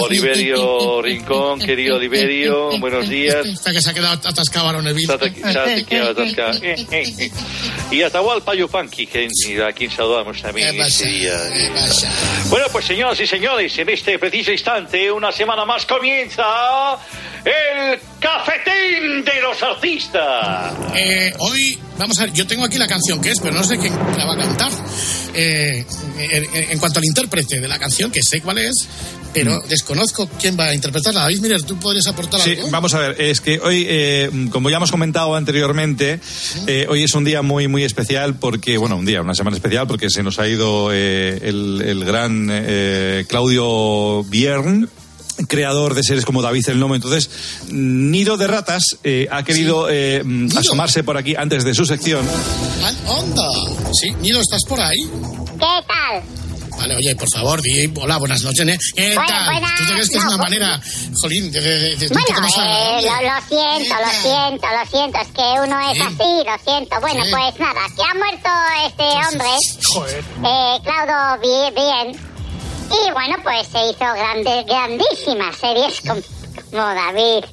Oliverio 0.00 1.02
Rincón, 1.02 1.58
querido 1.60 1.96
Oliverio, 1.96 2.78
buenos 2.78 3.08
días. 3.08 3.44
Está 3.46 3.72
que 3.72 3.80
se 3.80 3.90
ha 3.90 3.94
quedado 3.94 4.20
atascado 4.28 4.68
Aaron 4.68 4.84
Neville. 4.84 5.06
Se 5.06 5.12
ha- 5.14 5.18
se 5.52 5.80
ha 5.80 5.84
quedado 5.86 6.10
atascado. 6.22 6.58
Y 7.90 8.02
Atahualpa 8.02 8.54
Yupanqui, 8.54 9.06
que 9.06 9.28
a 9.66 9.72
quien 9.72 9.90
saludamos 9.90 10.40
también 10.42 10.68
este 10.86 11.08
día. 11.08 11.38
Bueno, 12.48 12.66
pues 12.70 12.84
señoras 12.84 13.18
y 13.20 13.26
señores, 13.26 13.76
en 13.78 13.88
este 13.88 14.18
preciso 14.18 14.52
instante, 14.52 15.10
una 15.10 15.32
semana 15.32 15.64
más 15.64 15.86
comienza 15.86 16.44
el 17.44 17.98
cafetín 18.20 19.24
de 19.24 19.40
los 19.40 19.62
artistas. 19.62 20.74
Eh, 20.94 21.32
hoy, 21.38 21.78
vamos 21.98 22.18
a 22.18 22.22
ver, 22.24 22.32
yo 22.32 22.46
tengo 22.46 22.64
aquí 22.64 22.76
la 22.78 22.86
canción 22.88 23.20
que 23.20 23.30
es, 23.30 23.40
pero 23.40 23.54
no 23.54 23.64
sé 23.64 23.78
quién 23.78 23.92
la 24.16 24.24
va 24.26 24.34
a 24.34 24.38
cantar. 24.38 24.70
Eh, 25.38 25.84
en, 26.18 26.70
en 26.70 26.78
cuanto 26.78 26.98
al 26.98 27.04
intérprete 27.04 27.60
de 27.60 27.68
la 27.68 27.78
canción, 27.78 28.10
que 28.10 28.20
sé 28.22 28.40
cuál 28.40 28.58
es, 28.58 28.74
pero 29.34 29.60
desconozco 29.68 30.28
quién 30.40 30.56
va 30.58 30.68
a 30.68 30.74
interpretarla. 30.74 31.20
David 31.20 31.40
Miller, 31.40 31.62
¿tú 31.62 31.78
podrías 31.78 32.06
aportar 32.06 32.40
Sí, 32.40 32.52
algo? 32.52 32.70
vamos 32.70 32.94
a 32.94 33.00
ver, 33.00 33.20
es 33.20 33.42
que 33.42 33.58
hoy, 33.60 33.84
eh, 33.86 34.30
como 34.50 34.70
ya 34.70 34.78
hemos 34.78 34.90
comentado 34.90 35.34
anteriormente, 35.34 36.20
eh, 36.66 36.86
hoy 36.88 37.02
es 37.02 37.14
un 37.14 37.24
día 37.24 37.42
muy, 37.42 37.68
muy 37.68 37.84
especial 37.84 38.36
porque, 38.36 38.78
bueno, 38.78 38.96
un 38.96 39.04
día, 39.04 39.20
una 39.20 39.34
semana 39.34 39.56
especial 39.56 39.86
porque 39.86 40.08
se 40.08 40.22
nos 40.22 40.38
ha 40.38 40.48
ido 40.48 40.90
el, 40.90 41.82
el 41.84 42.04
gran 42.04 42.50
Claudio 43.28 44.24
Biern 44.24 44.88
creador 45.48 45.94
de 45.94 46.02
series 46.02 46.24
como 46.24 46.42
David 46.42 46.68
el 46.68 46.78
Nomo. 46.78 46.94
Entonces, 46.94 47.28
Nido 47.70 48.36
de 48.36 48.46
Ratas 48.46 48.82
eh, 49.04 49.28
ha 49.30 49.42
querido 49.44 49.88
eh, 49.90 50.22
mm, 50.24 50.56
asomarse 50.56 51.04
por 51.04 51.16
aquí 51.16 51.34
antes 51.36 51.64
de 51.64 51.74
su 51.74 51.84
sección. 51.86 52.26
Ah, 52.84 52.92
¡Onda! 53.08 53.48
Sí, 54.00 54.10
Nido, 54.20 54.40
¿estás 54.40 54.62
por 54.68 54.80
ahí? 54.80 54.98
¿Qué 55.58 55.84
tal? 55.86 56.22
Vale, 56.78 56.94
oye, 56.96 57.16
por 57.16 57.28
favor, 57.30 57.62
di 57.62 57.90
hola, 57.96 58.18
buenas 58.18 58.42
noches. 58.42 58.68
¿eh? 58.68 58.76
¿Qué 58.94 59.14
Bueno, 59.14 59.24
tal? 59.28 59.44
buenas, 59.46 59.78
¿Tú 59.78 59.86
te 59.86 59.92
crees 59.94 60.10
que 60.10 60.18
es 60.18 60.24
no, 60.24 60.28
una 60.28 60.36
bu- 60.36 60.42
manera, 60.42 60.80
jolín, 61.22 61.50
de, 61.50 61.60
de, 61.62 61.78
de- 61.80 61.96
de 61.96 62.06
un 62.08 62.12
Bueno, 62.12 62.26
poco 62.28 62.40
más 62.42 62.52
eh, 62.58 63.00
lo, 63.00 63.22
lo 63.22 63.40
siento, 63.48 63.94
lo 63.96 64.10
siento, 64.20 64.66
lo 64.68 64.90
siento, 64.90 65.18
es 65.22 65.28
que 65.28 65.60
uno 65.64 65.90
es 65.90 65.96
Sí. 65.96 66.02
así, 66.02 66.44
lo 66.44 66.72
siento. 66.72 67.00
Bueno, 67.00 67.24
Sí. 67.24 67.30
pues 67.30 67.60
nada, 67.60 67.80
que 67.96 68.02
ha 68.02 68.14
muerto 68.14 68.50
este 68.86 69.04
hombre, 69.26 69.48
Joder. 69.88 70.24
eh, 70.44 70.78
Claudio 70.84 71.40
Bi- 71.40 71.74
Bien, 71.74 72.35
y 72.90 73.10
bueno, 73.12 73.36
pues 73.42 73.66
se 73.66 73.78
hizo 73.90 73.98
grandes, 73.98 74.66
grandísimas 74.66 75.56
series 75.56 76.00
como, 76.00 76.20
David 76.72 77.44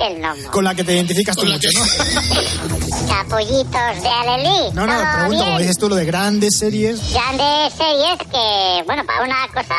el 0.00 0.20
Nomo, 0.20 0.50
Con 0.50 0.64
la 0.64 0.74
que 0.74 0.84
te 0.84 0.94
identificas 0.94 1.36
tú 1.36 1.42
Con 1.42 1.52
mucho, 1.52 1.68
que- 1.68 1.78
¿no? 1.78 3.08
Capullitos 3.08 4.02
de 4.02 4.08
Alelí, 4.08 4.70
No, 4.74 4.86
no, 4.86 4.94
pregunto, 5.18 5.44
como 5.44 5.58
dices 5.58 5.76
tú, 5.78 5.88
lo 5.88 5.96
de 5.96 6.04
grandes 6.04 6.56
series. 6.58 7.00
Grandes 7.12 7.72
series 7.74 8.18
que, 8.30 8.82
bueno, 8.86 9.04
para 9.06 9.22
una 9.24 9.46
cosa 9.48 9.74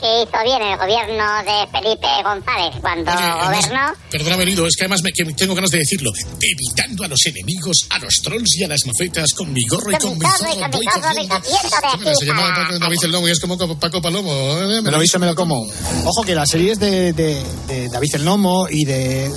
que 0.00 0.22
hizo 0.22 0.44
bien 0.44 0.62
el 0.62 0.78
gobierno 0.78 1.24
de 1.44 1.66
Felipe 1.72 2.06
González 2.24 2.74
cuando 2.80 3.10
Oye, 3.10 3.20
además, 3.20 3.66
gobernó, 3.68 3.92
Perdóname, 4.10 4.46
Nido, 4.46 4.66
es 4.66 4.76
que 4.76 4.84
además 4.84 5.00
me, 5.02 5.12
que 5.12 5.24
tengo 5.34 5.54
ganas 5.54 5.70
de 5.70 5.78
decirlo. 5.78 6.10
Evitando 6.40 7.04
a 7.04 7.08
los 7.08 7.18
enemigos, 7.26 7.86
a 7.90 7.98
los 7.98 8.14
trolls 8.22 8.56
y 8.58 8.64
a 8.64 8.68
las 8.68 8.80
mofetas 8.86 9.32
con 9.34 9.52
mi 9.52 9.64
gorro 9.68 9.90
y 9.90 9.94
Con 9.96 10.10
con 10.10 10.18
mi 10.18 10.24
mi 10.24 10.30
gorro 10.30 10.52
y 10.52 10.60
con 10.60 10.80
mi 10.80 10.86
zorro 10.86 11.10
se 12.02 12.08
aquí 12.08 12.26
llama 12.26 12.48
a- 12.48 12.54
Paco- 12.68 12.78
David 12.78 12.98
el 13.04 13.10
Lomo 13.12 13.28
y 13.28 13.30
es 13.32 13.40
como 13.40 13.58
Paco 13.78 14.00
Palomo. 14.02 14.30
¿eh? 14.60 14.82
Me 14.82 14.90
lo 14.90 14.96
he 14.96 15.00
visto, 15.00 15.18
me 15.18 15.26
lo 15.26 15.34
como. 15.34 15.66
Ojo 16.04 16.22
que 16.24 16.34
las 16.34 16.48
series 16.48 16.78
de, 16.78 17.12
de- 17.12 17.42
de 17.66 17.88
David 17.88 18.14
el 18.14 18.24
Nomo 18.24 18.66
y 18.70 18.84
de. 18.84 19.30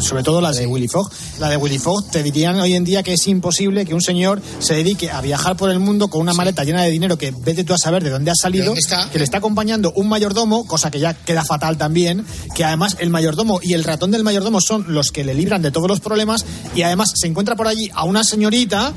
Sobre 0.00 0.22
todo 0.22 0.40
la 0.40 0.52
de 0.52 0.66
Willy 0.66 0.88
Fogg. 0.88 1.10
La 1.38 1.48
de 1.48 1.56
Willy 1.56 1.78
Fogg 1.78 2.10
te 2.10 2.22
dirían 2.22 2.58
hoy 2.60 2.74
en 2.74 2.84
día 2.84 3.02
que 3.02 3.14
es 3.14 3.26
imposible 3.26 3.84
que 3.84 3.94
un 3.94 4.00
señor 4.00 4.40
se 4.58 4.74
dedique 4.74 5.10
a 5.10 5.20
viajar 5.20 5.56
por 5.56 5.70
el 5.70 5.78
mundo 5.78 6.08
con 6.08 6.20
una 6.20 6.34
maleta 6.34 6.64
llena 6.64 6.82
de 6.82 6.90
dinero 6.90 7.18
que 7.18 7.30
vete 7.30 7.64
tú 7.64 7.74
a 7.74 7.78
saber 7.78 8.04
de 8.04 8.10
dónde 8.10 8.30
ha 8.30 8.34
salido. 8.34 8.74
Que 9.12 9.18
le 9.18 9.24
está 9.24 9.38
acompañando 9.38 9.92
un 9.96 10.08
mayordomo, 10.08 10.66
cosa 10.66 10.90
que 10.90 11.00
ya 11.00 11.14
queda 11.14 11.44
fatal 11.44 11.76
también. 11.76 12.24
Que 12.54 12.64
además 12.64 12.96
el 13.00 13.10
mayordomo 13.10 13.60
y 13.62 13.74
el 13.74 13.84
ratón 13.84 14.10
del 14.10 14.24
mayordomo 14.24 14.60
son 14.60 14.84
los 14.88 15.10
que 15.10 15.24
le 15.24 15.34
libran 15.34 15.62
de 15.62 15.70
todos 15.70 15.88
los 15.88 16.00
problemas. 16.00 16.44
Y 16.74 16.82
además 16.82 17.12
se 17.14 17.26
encuentra 17.26 17.56
por 17.56 17.68
allí 17.68 17.90
a 17.94 18.04
una 18.04 18.24
señorita 18.24 18.92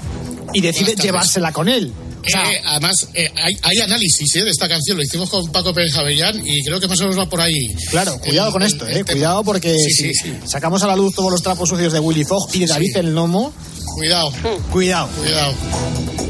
y 0.53 0.61
decide 0.61 0.95
llevársela 0.95 1.51
con 1.51 1.67
él. 1.67 1.93
Eh, 2.25 2.61
además, 2.65 3.07
eh, 3.13 3.31
hay, 3.35 3.53
hay 3.63 3.79
análisis 3.79 4.35
eh, 4.35 4.43
de 4.43 4.49
esta 4.51 4.67
canción, 4.69 4.97
lo 4.97 5.03
hicimos 5.03 5.29
con 5.29 5.51
Paco 5.51 5.73
Pérez 5.73 5.95
Avellán 5.97 6.41
y 6.45 6.63
creo 6.63 6.79
que 6.79 6.87
más 6.87 6.99
o 6.99 7.03
menos 7.03 7.17
va 7.19 7.25
por 7.27 7.41
ahí. 7.41 7.67
Claro, 7.89 8.17
cuidado 8.19 8.47
El- 8.47 8.53
con 8.53 8.61
el- 8.61 8.67
esto, 8.67 8.85
el 8.87 8.97
eh. 8.97 9.03
tema. 9.03 9.11
Cuidado 9.13 9.43
porque 9.43 9.73
Sí, 9.75 9.91
si 9.91 10.13
sí, 10.13 10.13
sí. 10.13 10.37
sacamos 10.45 10.83
a 10.83 10.87
la 10.87 10.95
luz 10.95 11.13
todos 11.15 11.31
los 11.31 11.41
trapos 11.41 11.67
sucios 11.69 11.91
de 11.93 11.99
Willy 11.99 12.23
Fogg 12.23 12.49
y 12.53 12.59
de 12.59 12.67
David 12.67 12.91
Sí. 12.93 12.99
el 12.99 13.13
Nomo, 13.13 13.53
Cuidado, 13.95 14.31
cuidado. 14.71 15.09
cuidado. 15.19 15.53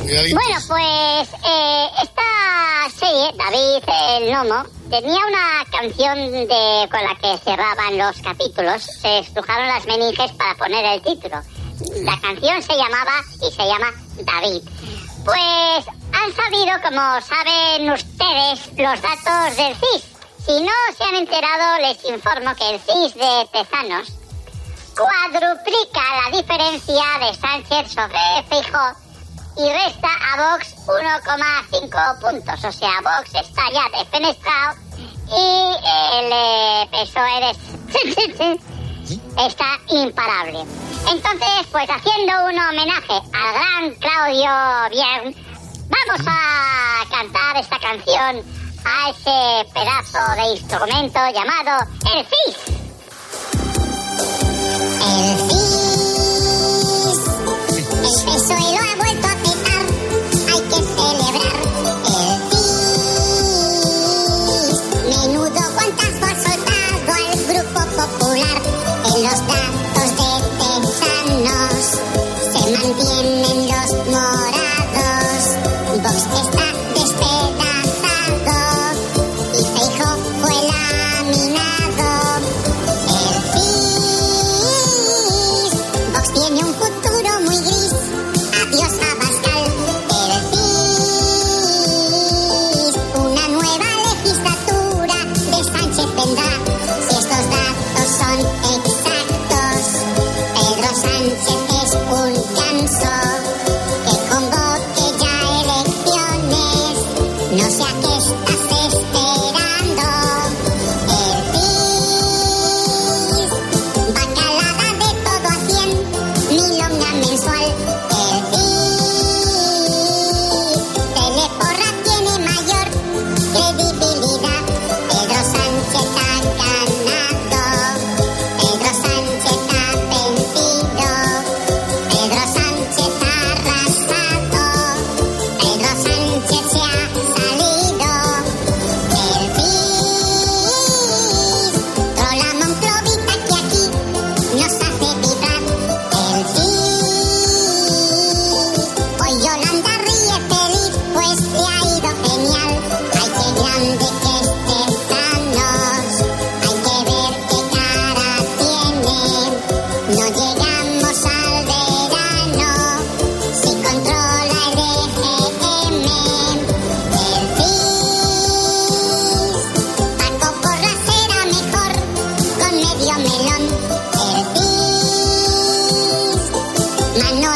Cuidadito. 0.02 0.36
Bueno, 0.36 0.60
pues 0.68 1.30
eh, 1.48 1.86
esta 2.04 3.00
serie, 3.00 3.32
David 3.38 4.26
el 4.26 4.32
Nomo, 4.32 4.64
tenía 4.90 5.20
una 5.28 5.66
canción 5.72 6.32
de, 6.32 6.88
con 6.90 7.02
la 7.04 7.16
que 7.22 7.38
cerraban 7.44 7.98
los 7.98 8.18
capítulos. 8.22 8.84
Se 9.02 9.20
estrujaron 9.20 9.68
las 9.68 9.86
meninges 9.86 10.32
para 10.34 10.56
poner 10.56 10.84
el 10.86 11.02
título. 11.02 11.38
La 12.04 12.20
canción 12.20 12.62
se 12.62 12.74
llamaba 12.74 13.14
y 13.42 13.52
se 13.56 13.64
llama 13.66 13.92
David. 14.26 14.62
Pues 15.26 15.86
han 16.14 16.34
sabido, 16.36 16.82
como 16.82 17.22
saben 17.22 17.92
ustedes, 17.92 18.68
los 18.78 19.02
datos 19.02 19.56
del 19.58 19.76
CIS. 19.76 20.04
Si 20.46 20.62
no 20.62 20.72
se 20.98 21.04
han 21.04 21.16
enterado, 21.16 21.78
les 21.82 22.04
informo 22.06 22.56
que 22.56 22.70
el 22.72 22.80
CIS 22.80 23.14
de 23.16 23.48
Tezanos 23.52 24.12
cuadruplica 24.96 26.02
la 26.24 26.38
diferencia 26.38 27.04
de 27.20 27.36
Sánchez 27.36 27.92
sobre 27.94 28.44
Feijóo 28.50 28.94
y 29.58 29.70
resta 29.70 30.10
a 30.34 30.54
Vox 30.54 30.76
1,5 30.88 32.20
puntos. 32.20 32.64
O 32.64 32.72
sea, 32.72 33.02
Vox 33.02 33.30
está 33.36 33.62
ya 33.72 34.00
defenestrado 34.00 34.76
y 35.28 35.76
el 36.18 36.32
eh, 36.34 36.90
PSOE 36.92 37.40
de- 37.42 38.60
está 39.38 39.80
imparable. 39.90 40.60
Entonces, 41.10 41.68
pues 41.72 41.90
haciendo 41.90 42.46
un 42.46 42.60
homenaje 42.60 43.14
al 43.14 43.54
gran 43.54 43.96
Claudio 43.96 44.52
Bien, 44.92 45.36
vamos 45.90 46.28
a 46.28 47.04
cantar 47.10 47.58
esta 47.58 47.80
canción 47.80 48.44
a 48.86 49.10
ese 49.10 49.70
pedazo 49.74 50.20
de 50.36 50.60
instrumento 50.60 51.20
llamado 51.34 51.88
el 52.14 52.26
CIS. 52.26 52.81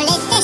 Let 0.07 0.34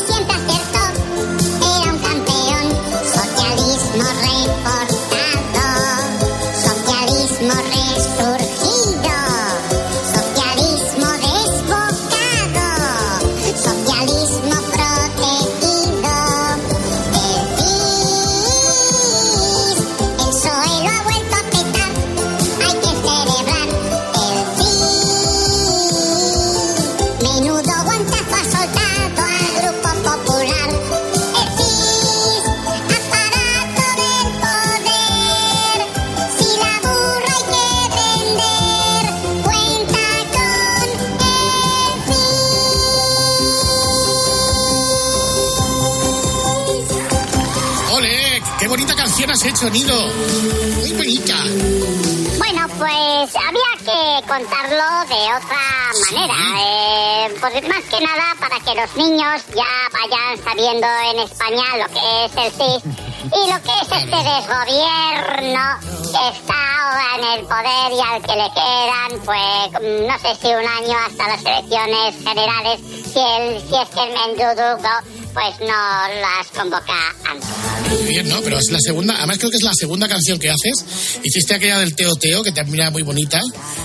de 55.08 55.15
otra 55.15 55.91
manera. 56.12 56.36
Eh, 56.60 57.36
pues 57.39 57.53
más 57.67 57.84
que 57.89 58.00
nada 58.05 58.36
para 58.39 58.60
que 58.60 58.75
los 58.75 58.96
niños 58.96 59.41
ya 59.55 59.65
vayan 59.91 60.43
sabiendo 60.43 60.88
en 61.12 61.20
España 61.20 61.63
lo 61.77 61.88
que 61.88 62.25
es 62.25 62.31
el 62.38 62.51
CIS 62.51 62.84
y 63.25 63.51
lo 63.51 63.62
que 63.63 63.74
es 63.81 63.91
este 63.91 64.17
desgobierno 64.17 65.63
que 66.12 66.38
está 66.38 66.60
ahora 66.81 67.08
en 67.17 67.39
el 67.39 67.46
poder 67.46 67.91
y 67.93 68.00
al 68.00 68.22
que 68.22 68.36
le 68.36 68.50
quedan, 68.53 69.12
pues 69.25 69.72
no 70.08 70.20
sé 70.20 70.36
si 70.39 70.48
un 70.48 70.67
año 70.67 70.98
hasta 71.08 71.27
las 71.27 71.46
elecciones 71.46 72.15
generales, 72.24 72.79
si, 73.12 73.20
el, 73.20 73.62
si 73.62 73.75
es 73.75 73.89
que 73.89 74.03
el 74.03 74.13
Mendudugo 74.13 75.22
pues 75.34 75.60
no 75.62 75.67
las 75.67 76.48
convoca 76.53 77.15
antes. 77.25 77.50
Muy 77.89 78.03
bien, 78.03 78.27
¿no? 78.27 78.41
Pero 78.41 78.58
es 78.58 78.70
la 78.70 78.79
segunda, 78.79 79.15
además 79.17 79.38
creo 79.38 79.51
que 79.51 79.58
es 79.58 79.63
la 79.63 79.74
segunda 79.74 80.08
canción 80.08 80.39
que 80.39 80.50
haces. 80.50 81.20
Hiciste 81.24 81.55
aquella 81.55 81.79
del 81.79 81.96
Teo 81.96 82.15
Teo, 82.15 82.43
que 82.43 82.51
también 82.51 82.81
era 82.81 82.91
muy 82.91 83.03
bonita. 83.03 83.39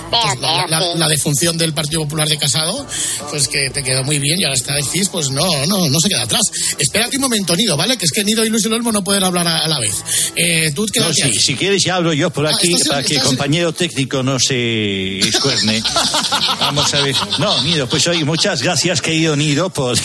Teo, 0.09 0.41
La, 0.41 0.67
la- 0.67 0.79
sí. 0.79 0.85
la 0.99 1.07
defunción 1.07 1.57
del 1.57 1.73
Partido 1.73 2.01
Popular 2.03 2.27
de 2.27 2.37
Casado, 2.37 2.85
pues 3.29 3.47
que 3.47 3.69
te 3.69 3.83
quedó 3.83 4.03
muy 4.03 4.19
bien 4.19 4.39
y 4.39 4.43
ahora 4.43 4.55
está 4.55 4.75
decís, 4.75 5.09
pues 5.09 5.29
no, 5.29 5.45
no, 5.67 5.87
no 5.89 5.99
se 5.99 6.09
queda 6.09 6.23
atrás. 6.23 6.41
Espérate 6.77 7.15
un 7.17 7.21
momento, 7.23 7.55
Nido, 7.55 7.75
¿vale? 7.77 7.97
Que 7.97 8.05
es 8.05 8.11
que 8.11 8.23
Nido 8.23 8.45
y 8.45 8.49
Luis 8.49 8.65
el 8.65 8.73
Olmo 8.73 8.91
no 8.91 9.03
pueden 9.03 9.23
hablar 9.23 9.47
a, 9.47 9.59
a 9.59 9.67
la 9.67 9.79
vez. 9.79 9.95
Eh, 10.35 10.71
tú 10.75 10.85
No, 10.99 11.13
sí, 11.13 11.21
ahí. 11.23 11.33
si 11.33 11.55
quieres 11.55 11.83
ya 11.83 11.95
hablo 11.95 12.13
yo 12.13 12.29
por 12.29 12.47
Ah, 12.47 12.51
aquí 12.55 12.75
para 12.87 13.03
que 13.03 13.15
el 13.15 13.21
compañero 13.21 13.73
técnico 13.73 14.23
no 14.23 14.39
se 14.39 15.19
escuerne. 15.19 15.81
Vamos 16.59 16.93
a 16.93 17.01
ver. 17.01 17.15
No, 17.39 17.61
Nido, 17.63 17.87
pues 17.87 18.07
oye, 18.07 18.23
muchas 18.25 18.61
gracias, 18.61 19.01
querido 19.01 19.35
Nido, 19.35 19.69
por, 19.69 19.97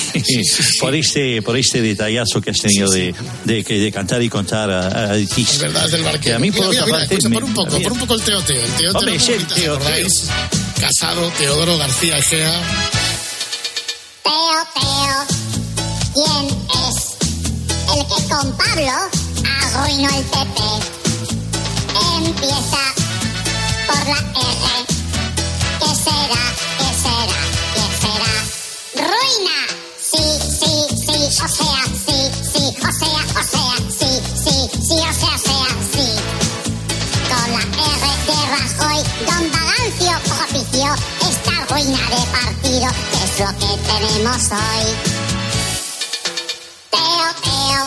por 0.80 0.94
este 0.94 1.42
por 1.42 1.56
este 1.56 1.80
detallazo 1.82 2.40
que 2.40 2.50
has 2.50 2.58
tenido 2.60 2.90
de, 2.90 3.14
de, 3.44 3.64
que- 3.64 3.78
de 3.78 3.92
cantar 3.92 4.22
y 4.22 4.28
contar 4.28 4.70
a, 4.70 5.10
a 5.12 5.16
Es 5.16 5.58
verdad, 5.58 5.86
es 5.86 5.92
del 5.92 6.02
barquero. 6.02 6.22
Que 6.22 6.32
a 6.34 6.38
mí, 6.38 6.50
por 6.50 6.68
mira, 6.68 6.82
otra 6.82 6.86
mira, 6.86 6.98
parte, 6.98 7.14
escucha, 7.14 7.28
me- 7.28 7.34
por 7.34 7.44
un 7.44 7.54
poco, 7.54 7.80
por 7.80 7.92
un 7.92 7.98
poco 7.98 8.14
el 8.14 8.22
Teo 8.22 8.40
Teo. 8.42 8.56
El 8.64 8.70
Teo 8.72 8.92
Teo 8.92 8.98
Hombre, 9.00 9.16
es 9.16 9.28
el 9.28 9.38
bonita, 9.38 9.54
Casado, 10.80 11.28
Teodoro 11.36 11.76
García 11.76 12.16
Egea. 12.16 12.62
Teo, 14.22 14.66
Teo, 14.72 15.18
¿quién 16.14 16.46
es 16.88 16.96
el 17.94 18.06
que 18.06 18.18
con 18.26 18.56
Pablo 18.56 18.96
arruinó 19.60 20.08
el 20.08 20.24
PP? 20.24 20.62
Empieza 22.24 22.82
por 23.86 24.06
la 24.08 24.16
R. 24.16 24.64
¿Qué 25.78 25.94
será? 25.94 26.44
¿Qué 26.78 26.90
será? 27.02 27.40
¿Qué 27.74 27.86
será? 28.00 28.34
¡Ruina! 28.96 29.58
Sí, 30.00 30.24
sí, 30.58 30.72
sí, 31.04 31.18
o 31.36 31.48
sea, 31.48 31.84
sí, 32.06 32.18
sí, 32.50 32.64
o 32.78 32.92
sea, 32.98 33.20
o 33.28 33.44
sea, 33.44 33.74
sí, 33.90 34.10
sí, 34.42 34.56
sí, 34.88 34.94
o 34.94 35.12
sea, 35.12 35.34
sea, 35.36 35.68
sí. 35.92 36.08
Con 37.28 37.48
la 37.52 37.60
R 37.60 38.04
de 38.26 38.38
Rajoy, 38.50 39.00
propició 39.26 39.51
de 41.84 42.26
partido, 42.30 42.88
que 43.10 43.18
es 43.24 43.40
lo 43.40 43.50
que 43.58 43.72
tenemos 43.82 44.42
hoy. 44.52 44.86
Teo, 46.90 47.26
Teo, 47.42 47.82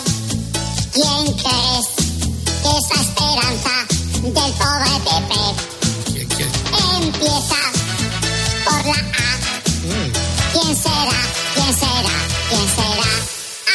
¿quién 0.91 1.21
crees 1.37 1.87
que 2.61 2.69
es 2.77 2.85
la 2.91 2.99
esperanza 3.01 3.75
del 4.21 4.51
pobre 4.53 4.93
PP? 5.05 5.33
Empieza 6.97 7.61
por 8.65 8.81
la 8.85 8.99
A. 8.99 9.31
¿Quién 10.51 10.75
será? 10.75 11.21
¿Quién 11.53 11.73
será? 11.73 12.15
¿Quién 12.49 12.67
será? 12.75 13.11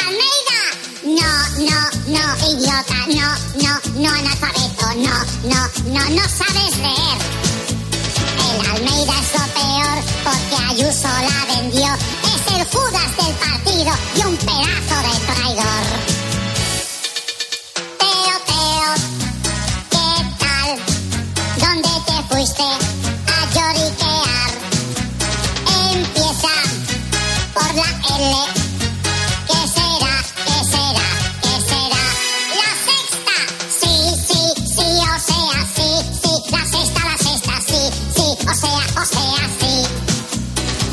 ¡Almeida! 0.05 0.61
No, 1.03 1.31
no, 1.65 1.79
no, 2.07 2.23
idiota, 2.51 2.99
no, 3.07 3.29
no, 3.55 3.73
no, 3.95 4.09
analfabeto, 4.09 4.85
no, 4.97 5.15
no, 5.45 5.61
no, 5.87 6.09
no 6.11 6.23
sabes 6.29 6.77
leer. 6.77 7.50
Almeida 8.69 9.13
es 9.21 9.33
lo 9.33 9.45
peor 9.53 9.97
porque 10.23 10.55
Ayuso 10.69 11.07
la 11.07 11.55
vendió. 11.55 11.87
Es 12.33 12.53
el 12.55 12.65
Judas 12.67 13.17
del 13.17 13.33
partido 13.35 13.91
y 14.15 14.19
un 14.25 14.37
pedazo 14.37 14.95
de 15.07 15.33
traidor. 15.33 15.83
Teo, 17.99 18.35
Teo, 18.49 18.91
¿qué 19.89 20.07
tal? 20.39 20.69
¿Dónde 21.59 21.89
te 22.05 22.33
fuiste 22.33 22.63
a 22.63 23.39
lloriquear? 23.53 24.51
Empieza 25.93 26.53
por 27.53 27.75
la 27.75 27.89
L. 28.17 28.60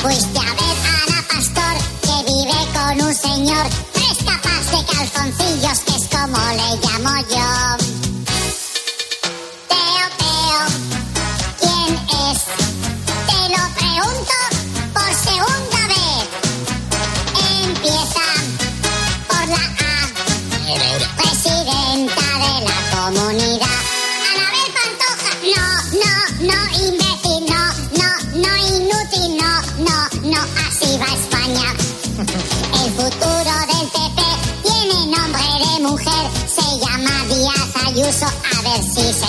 Fuiste 0.00 0.38
a 0.38 0.42
ver 0.42 0.76
a 0.86 1.02
Ana 1.02 1.20
Pastor 1.28 1.74
que 2.02 2.16
vive 2.30 2.60
con 2.72 3.06
un 3.06 3.14
señor 3.14 3.66
tres 3.92 4.18
capas 4.24 4.64
de 4.70 4.80
calzoncillos 4.92 5.78
que 5.80 5.96
es 5.96 6.06
como 6.08 6.38
le 6.38 6.68
llamo 6.86 7.14
yo. 7.28 7.48
Teo, 9.68 10.06
Teo, 10.20 10.60
¿quién 11.60 11.90
es? 12.30 12.38
Te 13.26 13.40
lo 13.54 13.62
pregunto 13.74 14.36
por 14.94 15.10
segunda 15.14 15.77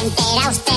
entera 0.02 0.50
usted. 0.50 0.69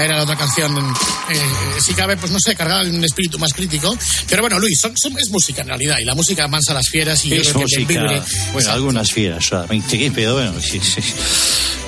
Esta 0.00 0.04
era 0.04 0.16
la 0.16 0.22
otra 0.22 0.36
canción. 0.36 0.76
Eh, 1.30 1.40
si 1.80 1.92
cabe, 1.94 2.16
pues 2.16 2.32
no 2.32 2.38
sé, 2.40 2.54
cargada 2.54 2.84
de 2.84 2.90
un 2.90 3.04
espíritu 3.04 3.38
más 3.38 3.52
crítico. 3.52 3.96
Pero 4.28 4.42
bueno, 4.42 4.58
Luis, 4.58 4.78
son- 4.80 4.96
son- 4.96 5.18
es 5.18 5.30
música 5.30 5.62
en 5.62 5.68
realidad. 5.68 5.98
Y 6.00 6.04
la 6.04 6.14
música 6.14 6.46
mansa 6.48 6.72
a 6.72 6.76
las 6.76 6.88
fieras 6.88 7.24
y 7.24 7.30
yo 7.30 7.36
Es 7.36 7.52
que 7.52 7.84
vibre. 7.84 8.22
bueno, 8.52 8.70
algunas 8.70 9.12
fieras 9.12 9.44
solamente, 9.44 10.10
pero 10.14 10.34
bueno, 10.34 10.54
sí, 10.60 10.80
sí. 10.80 11.00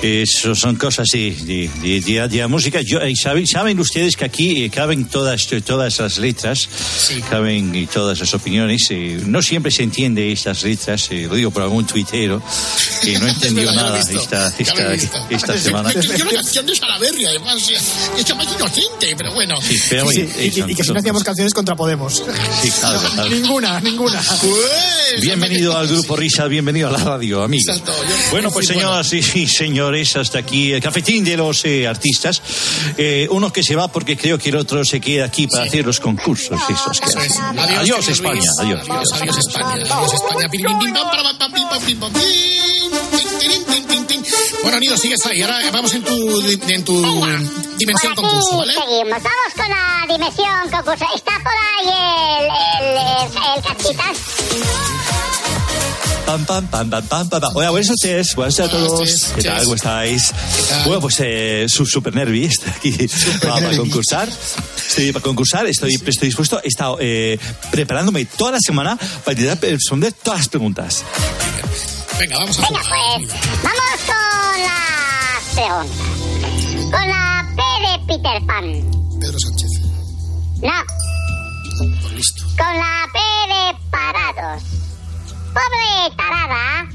Eso 0.01 0.53
son 0.53 0.75
cosas 0.75 1.07
de, 1.13 1.31
de, 1.31 1.69
de- 1.81 2.01
de- 2.01 2.27
de 2.27 2.37
la 2.37 2.47
música. 2.49 2.81
Yo, 2.81 2.99
eh, 3.01 3.13
¿saben, 3.15 3.47
saben 3.47 3.79
ustedes 3.79 4.17
que 4.17 4.25
aquí 4.25 4.65
eh, 4.65 4.69
caben 4.69 5.05
todas, 5.05 5.47
todas 5.65 5.99
las 5.99 6.17
letras, 6.17 6.67
caben 7.29 7.73
y 7.73 7.87
todas 7.87 8.19
las 8.19 8.33
opiniones. 8.33 8.87
eh, 8.89 9.21
no 9.25 9.41
siempre 9.41 9.71
se 9.71 9.83
entiende 9.83 10.31
estas 10.31 10.63
letras, 10.63 11.07
eh, 11.11 11.25
lo 11.29 11.35
digo 11.35 11.51
por 11.51 11.63
algún 11.63 11.85
tuitero 11.87 12.41
que 13.03 13.19
no 13.19 13.27
entendió 13.29 13.71
nada 13.71 13.97
visto, 13.97 14.19
esta, 14.19 14.47
esta, 14.57 14.87
visto. 14.89 15.27
esta 15.29 15.57
semana. 15.57 15.89
Escribió 15.89 16.23
una 16.25 16.33
canción 16.33 16.65
de 16.65 16.75
Salaberry, 16.75 17.25
además. 17.25 17.69
eh, 17.69 17.77
Es 18.19 18.35
más 18.35 18.47
inocente, 18.53 19.13
pero 19.17 19.33
bueno. 19.33 19.55
Sí, 19.61 19.77
pero 19.89 20.09
Sí, 20.09 20.27
sí, 20.33 20.51
y, 20.67 20.71
y 20.71 20.75
que 20.75 20.83
si 20.83 20.91
no 20.93 20.99
hacíamos 20.99 21.23
canciones 21.23 21.53
contra 21.53 21.75
Podemos. 21.75 22.23
Sí, 22.61 22.69
claro, 22.79 22.99
claro. 23.13 23.29
ninguna, 23.35 23.79
ninguna. 23.81 24.21
Pues, 24.41 25.21
Bienvenido 25.21 25.77
al 25.77 25.87
grupo 25.87 26.15
Risa, 26.15 26.47
bienvenido 26.47 26.87
a 26.87 26.91
la 26.91 26.97
radio, 26.97 27.43
amigo. 27.43 27.71
Exacto, 27.71 27.91
yo- 28.07 28.31
Bueno, 28.31 28.51
pues 28.51 28.67
señoras 28.67 29.11
y 29.13 29.47
señores, 29.47 30.15
hasta 30.15 30.39
aquí 30.39 30.71
el 30.71 30.81
cafetín 30.81 31.23
de 31.23 31.37
los 31.37 31.63
eh, 31.65 31.87
artistas. 31.87 32.41
Eh, 32.97 33.27
uno 33.31 33.51
que 33.51 33.63
se 33.63 33.75
va 33.75 33.87
porque 33.91 34.17
creo 34.17 34.37
que 34.37 34.49
el 34.49 34.55
otro 34.57 34.83
se 34.85 34.99
queda 35.01 35.25
aquí 35.25 35.47
para 35.47 35.63
hacer 35.65 35.85
los 35.85 35.99
concursos. 35.99 36.59
esos 36.69 36.99
que 36.99 37.09
Eso 37.09 37.19
es. 37.19 37.37
Adiós, 37.37 37.79
Adiós, 37.79 38.07
España. 38.09 38.41
Adiós. 38.59 38.81
Adiós, 38.89 39.11
adiós, 39.13 39.37
España. 39.37 39.73
Adiós, 39.73 40.13
España. 40.13 40.49
Pim, 40.49 40.61
pim, 40.63 40.79
pim, 40.79 40.93
pam, 40.93 41.09
para, 41.09 41.23
pam, 41.23 41.37
pam, 41.37 41.51
pim, 41.51 41.67
pam, 41.69 41.81
pim, 41.81 41.97
pam, 41.97 42.11
pim. 42.13 42.92
Tin, 43.73 43.87
tin, 43.87 44.05
tin. 44.05 44.23
Bueno, 44.61 44.79
Nido, 44.79 44.95
sigues 44.97 45.25
ahí. 45.25 45.41
Ahora 45.41 45.59
vamos 45.71 45.93
en 45.95 46.03
tu, 46.03 46.41
en 46.67 46.83
tu 46.85 47.01
dimensión 47.77 48.13
Por 48.13 48.25
aquí 48.25 48.31
concurso, 48.33 48.57
¿vale? 48.57 48.73
seguimos. 48.73 49.23
Vamos 49.23 49.53
con 49.55 49.69
la 49.69 50.05
dimensión 50.13 50.69
concurso. 50.71 51.05
Está 51.15 51.31
por 51.43 51.53
ahí 51.53 51.89
el, 52.39 52.45
el, 52.85 52.97
el, 52.97 53.57
el 53.57 53.63
cachitas. 53.63 54.17
Pam, 56.25 56.45
pam, 56.45 56.67
pam, 56.67 56.89
pam, 56.89 57.07
pam, 57.07 57.29
pam. 57.29 57.41
Hola, 57.55 57.71
buenas 57.71 57.89
noches. 57.89 58.35
Buenas 58.35 58.57
noches 58.59 58.73
a 58.73 58.77
todos. 58.77 59.31
¿Qué 59.35 59.43
tal? 59.43 59.63
¿Cómo 59.63 59.75
estáis? 59.75 60.31
Bueno, 60.85 61.01
pues 61.01 61.15
eh, 61.19 61.65
su 61.67 61.85
super 61.85 62.13
nervi 62.15 62.45
está 62.45 62.69
aquí 62.71 62.95
para, 63.41 63.55
para 63.55 63.77
concursar. 63.77 64.29
Estoy 64.87 65.11
para 65.11 65.23
concursar, 65.23 65.65
estoy, 65.65 65.95
estoy 65.95 66.27
dispuesto. 66.27 66.61
He 66.63 66.67
estado 66.67 66.97
eh, 67.01 67.39
preparándome 67.71 68.25
toda 68.25 68.51
la 68.51 68.59
semana 68.59 68.97
para 68.97 69.39
intentar 69.39 69.69
responder 69.69 70.13
todas 70.13 70.39
las 70.41 70.49
preguntas. 70.49 71.03
Venga, 72.19 72.37
vamos 72.37 72.59
a 72.59 72.61
Venga, 72.61 72.81
pues 72.89 73.33
vamos 73.63 73.99
con 74.05 74.55
la 74.63 74.79
segunda. 75.53 76.97
Con 76.97 77.07
la 77.09 77.45
P 77.55 77.61
de 77.81 77.93
Peter 78.07 78.45
Pan. 78.45 78.65
Pedro 79.19 79.39
Sánchez. 79.39 79.71
No. 80.61 80.77
Listo. 82.15 82.43
Con 82.57 82.77
la 82.77 83.07
P 83.11 83.19
de 83.53 83.63
Parados. 83.89 84.63
Pobre 85.53 86.15
tarada 86.15 86.87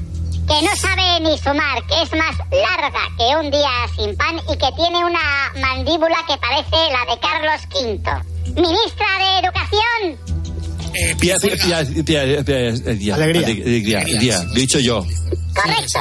que 0.47 0.65
no 0.65 0.75
sabe 0.75 1.19
ni 1.21 1.37
sumar, 1.37 1.85
que 1.85 2.01
es 2.01 2.11
más 2.13 2.35
larga 2.49 3.01
que 3.17 3.35
un 3.35 3.51
día 3.51 3.69
sin 3.95 4.15
pan 4.17 4.39
y 4.49 4.57
que 4.57 4.71
tiene 4.75 5.05
una 5.05 5.51
mandíbula 5.61 6.17
que 6.27 6.37
parece 6.37 6.75
la 6.91 7.13
de 7.13 7.19
Carlos 7.19 7.61
V. 7.71 8.59
Ministra 8.59 9.07
de 9.19 9.39
Educación. 9.39 10.48
Eh, 10.93 11.15
Pia, 11.19 11.35
pia, 11.39 11.55
Pia, 11.55 11.85
pia, 11.85 12.03
pia, 12.03 12.43
pia, 12.43 12.95
pia, 12.97 13.15
Alegría. 13.15 13.99
Alegría. 14.01 14.39
dicho 14.53 14.79
yo. 14.79 15.05
Correcto. 15.53 15.99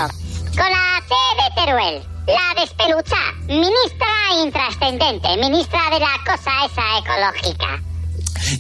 Con 0.57 0.70
la 0.70 1.03
T 1.09 1.14
de 1.37 1.64
Teruel. 1.64 2.03
La 2.27 2.61
despelucha. 2.61 3.33
Ministra 3.46 4.09
intrascendente. 4.42 5.29
Ministra 5.37 5.81
de 5.90 6.01
la 6.01 6.18
cosa 6.27 6.51
esa 6.66 6.98
ecológica. 6.98 7.83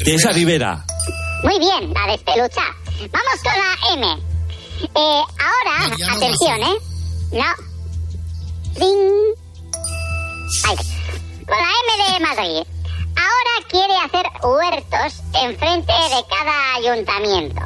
Teresa 0.04 0.32
Rivera. 0.32 0.84
Muy 1.44 1.58
bien, 1.58 1.92
la 1.94 2.12
despelucha. 2.12 2.62
Vamos 3.10 3.42
con 3.42 3.52
la 3.52 3.94
M. 3.94 4.22
Eh, 4.82 5.22
ahora, 5.38 5.88
Mariano 5.88 6.16
atención. 6.16 6.62
¿eh? 6.62 6.78
No. 7.32 7.44
Ahí. 10.64 10.76
Con 11.46 11.56
la 11.56 11.70
M 11.84 12.12
de 12.12 12.20
Madrid. 12.20 12.77
Ahora 13.18 13.66
quiere 13.68 13.94
hacer 14.04 14.26
huertos 14.42 15.22
enfrente 15.42 15.92
de 15.92 16.24
cada 16.28 16.74
ayuntamiento. 16.76 17.60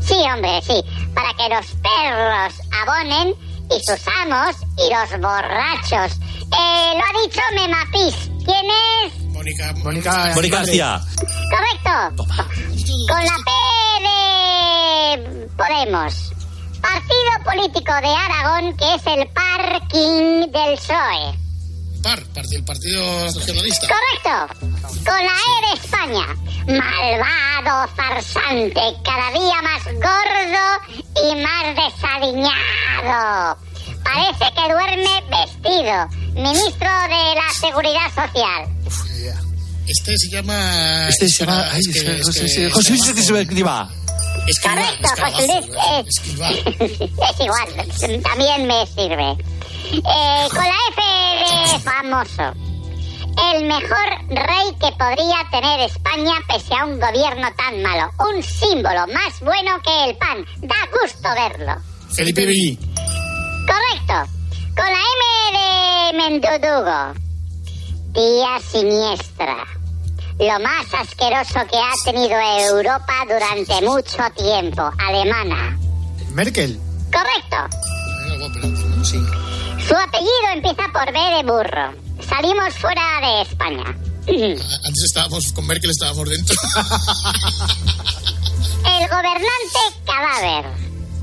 Sí, 0.00 0.14
hombre, 0.32 0.60
sí. 0.62 0.84
Para 1.14 1.32
que 1.34 1.48
los 1.48 1.66
perros 1.82 2.54
abonen 2.82 3.34
y 3.70 3.80
sus 3.80 4.00
amos 4.22 4.56
y 4.76 4.92
los 4.92 5.20
borrachos. 5.20 6.18
Eh, 6.20 6.94
lo 6.94 7.04
ha 7.04 7.22
dicho 7.22 7.40
Memapis. 7.54 8.30
¿Quién 8.44 8.66
es? 9.04 9.18
Mónica. 9.32 9.74
Mónica, 9.84 10.32
Mónica 10.34 10.56
García. 10.58 11.00
Correcto. 11.50 12.24
Con 13.08 13.24
la 13.24 13.36
P 13.44 13.50
de 14.04 15.48
Podemos. 15.56 16.32
Partido 16.80 17.32
político 17.44 17.92
de 18.00 18.08
Aragón 18.08 18.76
que 18.76 18.94
es 18.94 19.06
el 19.06 19.28
parking 19.28 20.50
del 20.52 20.76
PSOE. 20.78 21.47
Par, 22.02 22.22
Partido 22.64 23.24
Nacionalista. 23.34 23.86
Correcto. 23.88 24.54
Con 25.04 25.24
la 25.24 25.32
E 25.32 25.66
de 25.66 25.72
España. 25.82 26.26
Malvado 26.66 27.88
farsante, 27.96 28.80
cada 29.04 29.30
día 29.32 29.62
más 29.62 29.84
gordo 29.84 30.64
y 31.24 31.34
más 31.42 31.74
desaliñado. 31.76 33.58
Parece 34.04 34.44
que 34.54 34.72
duerme 34.72 35.22
vestido. 35.30 36.08
Ministro 36.34 36.88
de 37.08 37.34
la 37.34 37.48
Seguridad 37.58 38.08
Social. 38.14 38.68
Este 39.86 40.14
se 40.18 40.28
llama. 40.30 41.08
Este 41.08 41.28
se 41.28 41.44
llama. 41.46 41.66
es 41.78 41.88
que- 41.88 42.16
es 42.20 42.26
José 42.26 42.40
que- 42.54 42.70
José 42.70 42.90
Luis 42.90 43.02
Correcto, 44.62 45.08
José 45.20 45.44
es 46.80 47.40
igual, 47.40 48.22
también 48.22 48.66
me 48.66 48.86
sirve. 48.86 49.36
Eh, 49.90 50.48
con 50.50 50.64
la 50.64 50.76
F 50.90 51.72
de 51.72 51.78
famoso. 51.80 52.52
El 53.52 53.64
mejor 53.66 54.08
rey 54.28 54.74
que 54.80 54.92
podría 54.98 55.48
tener 55.50 55.80
España 55.80 56.34
pese 56.46 56.74
a 56.74 56.84
un 56.84 57.00
gobierno 57.00 57.48
tan 57.56 57.82
malo. 57.82 58.10
Un 58.18 58.42
símbolo 58.42 59.06
más 59.06 59.40
bueno 59.40 59.80
que 59.82 60.10
el 60.10 60.16
pan. 60.16 60.44
Da 60.58 60.76
gusto 60.92 61.28
verlo. 61.34 61.80
Felipe 62.14 62.44
Villi. 62.44 62.76
Correcto. 63.66 64.32
Con 64.76 64.86
la 64.86 65.02
M 65.16 65.58
de 65.58 66.18
Mendudugo. 66.18 67.14
Tía 68.12 68.60
siniestra. 68.60 69.64
Lo 70.38 70.60
más 70.60 70.86
asqueroso 70.92 71.60
que 71.70 71.78
ha 71.78 71.92
tenido 72.04 72.38
Europa 72.38 73.14
durante 73.26 73.86
mucho 73.86 74.22
tiempo. 74.36 74.90
Alemana. 74.98 75.78
Merkel. 76.34 76.78
Correcto. 77.10 77.76
Sí. 79.04 79.18
Su 79.88 79.96
apellido 79.96 80.48
empieza 80.52 80.82
por 80.92 81.10
B 81.10 81.18
de 81.18 81.42
burro. 81.44 81.94
Salimos 82.28 82.74
fuera 82.74 83.02
de 83.22 83.40
España. 83.40 83.84
Antes 83.86 85.04
estábamos 85.06 85.50
con 85.54 85.66
Merkel, 85.66 85.90
estábamos 85.90 86.28
dentro. 86.28 86.54
El 88.84 89.08
gobernante 89.08 89.78
cadáver. 90.04 90.66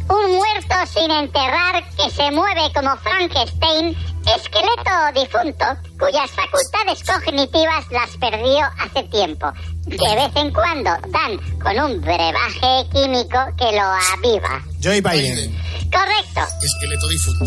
Un 0.10 0.36
muerto 0.36 0.76
sin 0.92 1.12
enterrar 1.12 1.88
que 1.96 2.10
se 2.10 2.32
mueve 2.32 2.72
como 2.74 2.98
Frankenstein, 2.98 3.96
esqueleto 4.36 5.12
difunto, 5.14 5.66
cuyas 6.00 6.32
facultades 6.32 7.04
cognitivas 7.06 7.86
las 7.92 8.18
perdió 8.18 8.66
hace 8.80 9.04
tiempo. 9.10 9.54
De 9.86 10.16
vez 10.16 10.32
en 10.36 10.52
cuando 10.52 10.90
dan 11.10 11.38
con 11.62 11.80
un 11.80 12.02
brebaje 12.02 12.88
químico 12.92 13.38
que 13.58 13.72
lo 13.72 13.84
aviva. 14.14 14.64
Joe 14.84 15.00
Biden. 15.00 15.56
Correcto. 15.92 16.42
Esqueleto 16.62 17.08
difunto. 17.08 17.46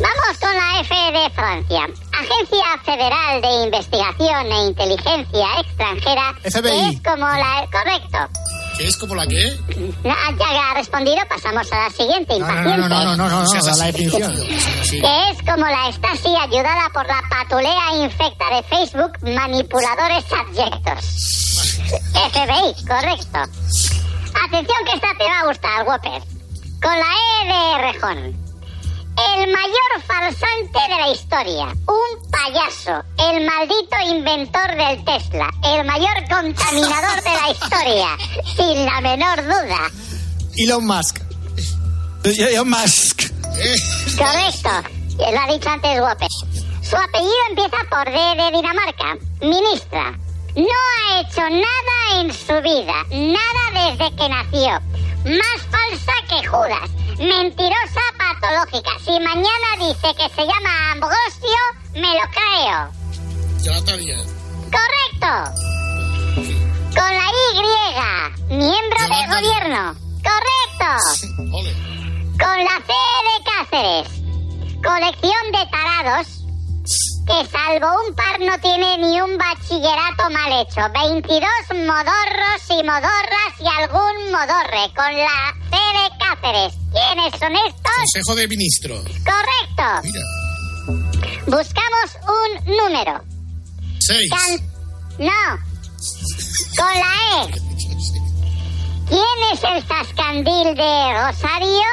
Vamos 0.00 0.38
con 0.40 0.54
la 0.54 0.80
F 0.80 0.94
de 0.94 1.30
Francia. 1.30 1.86
Agencia 2.12 2.78
Federal 2.84 3.40
de 3.42 3.64
Investigación 3.64 4.52
e 4.52 4.66
Inteligencia 4.66 5.46
Extranjera. 5.60 6.34
FBI. 6.42 6.62
Que 6.62 6.88
es 6.96 7.02
como 7.02 7.26
la... 7.26 7.68
Correcto. 7.70 8.18
¿Qué 8.80 8.86
es 8.86 8.96
como 8.96 9.14
la 9.14 9.26
que? 9.26 9.58
No, 10.02 10.14
ya 10.38 10.70
ha 10.70 10.74
respondido, 10.74 11.18
pasamos 11.28 11.70
a 11.70 11.80
la 11.80 11.90
siguiente. 11.90 12.38
No, 12.38 12.46
no, 12.46 12.76
no, 12.78 12.88
no, 12.88 13.14
no, 13.14 13.28
no, 13.28 13.44
no, 13.44 13.76
la 13.76 13.84
definición. 13.84 14.34
Que 14.88 15.30
es 15.30 15.38
como 15.42 15.66
la 15.66 15.92
Stasi 15.92 16.34
ayudada 16.34 16.88
por 16.94 17.06
la 17.06 17.20
patulea 17.28 18.02
infecta 18.02 18.46
de 18.48 18.62
Facebook 18.62 19.12
manipuladores 19.20 20.24
abyectos. 20.32 21.04
FBI, 22.14 22.86
correcto. 22.86 23.38
Atención 24.46 24.78
que 24.86 24.92
esta 24.94 25.14
te 25.18 25.24
va 25.24 25.40
a 25.40 25.46
gustar, 25.46 25.86
Whopper. 25.86 26.22
Con 26.80 26.98
la 26.98 27.12
E 27.36 27.46
de 27.48 27.92
Rejón. 27.92 28.49
El 29.16 29.52
mayor 29.52 30.02
farsante 30.06 30.78
de 30.88 31.00
la 31.00 31.10
historia, 31.10 31.66
un 31.86 32.30
payaso, 32.30 33.04
el 33.18 33.44
maldito 33.44 33.96
inventor 34.08 34.76
del 34.76 35.04
Tesla, 35.04 35.50
el 35.64 35.84
mayor 35.84 36.28
contaminador 36.28 37.22
de 37.22 37.30
la 37.30 37.50
historia, 37.50 38.16
sin 38.56 38.86
la 38.86 39.00
menor 39.00 39.42
duda. 39.44 39.90
Elon 40.56 40.86
Musk. 40.86 41.20
Elon 42.24 42.70
Musk. 42.70 43.30
Correcto, 44.16 44.70
lo 45.18 45.40
ha 45.40 45.52
dicho 45.52 45.68
antes 45.68 46.00
Whopper. 46.00 46.28
Su 46.82 46.96
apellido 46.96 47.34
empieza 47.50 47.76
por 47.90 48.04
D 48.04 48.42
de 48.42 48.56
Dinamarca. 48.56 49.16
Ministra, 49.42 50.18
no 50.56 50.64
ha 50.64 51.20
hecho 51.20 51.42
nada 51.42 52.20
en 52.20 52.32
su 52.32 52.60
vida, 52.62 53.04
nada 53.10 53.88
desde 53.90 54.16
que 54.16 54.28
nació. 54.28 54.80
Más 55.24 55.60
falsa 55.70 56.12
que 56.28 56.46
Judas. 56.48 56.90
Mentirosa 57.18 58.00
patológica. 58.16 58.90
Si 59.04 59.20
mañana 59.20 59.76
dice 59.78 60.14
que 60.16 60.28
se 60.34 60.46
llama 60.46 60.92
Ambrosio, 60.92 61.60
me 61.92 62.14
lo 62.14 62.26
creo. 62.30 62.90
Yolanda 63.62 63.92
Correcto. 64.72 65.30
Con 66.94 67.14
la 67.14 67.26
Y, 67.28 68.54
miembro 68.54 69.00
del 69.08 69.26
gobierno. 69.28 69.94
Correcto. 70.24 70.88
Con 72.38 72.64
la 72.64 72.76
C 72.86 72.92
de 73.26 73.36
Cáceres. 73.44 74.08
Colección 74.82 75.52
de 75.52 75.66
tarados 75.70 76.39
que 77.26 77.46
salvo 77.50 77.86
un 78.08 78.14
par 78.14 78.40
no 78.40 78.58
tiene 78.60 78.98
ni 78.98 79.20
un 79.20 79.36
bachillerato 79.38 80.30
mal 80.30 80.52
hecho. 80.60 80.80
22 80.92 81.86
modorros 81.86 82.62
y 82.70 82.82
modorras 82.84 83.52
y 83.60 83.66
algún 83.82 84.32
modorre. 84.32 84.92
Con 84.96 85.14
la 85.16 85.54
C 85.70 85.76
de 85.76 86.18
Cáceres. 86.18 86.72
¿Quiénes 86.92 87.32
son 87.38 87.54
estos? 87.68 87.92
Consejo 87.96 88.34
de 88.34 88.48
Ministros. 88.48 89.04
Correcto. 89.04 90.08
Buscamos 91.46 92.08
un 92.26 92.76
número. 92.76 93.22
Seis. 94.00 94.30
Can- 94.30 94.70
No. 95.18 95.58
Con 96.76 96.94
la 96.94 97.44
E. 97.44 97.50
¿Quién 99.08 99.38
es 99.52 99.62
el 99.64 99.82
Zascandil 99.84 100.74
de 100.74 101.20
Rosario? 101.20 101.86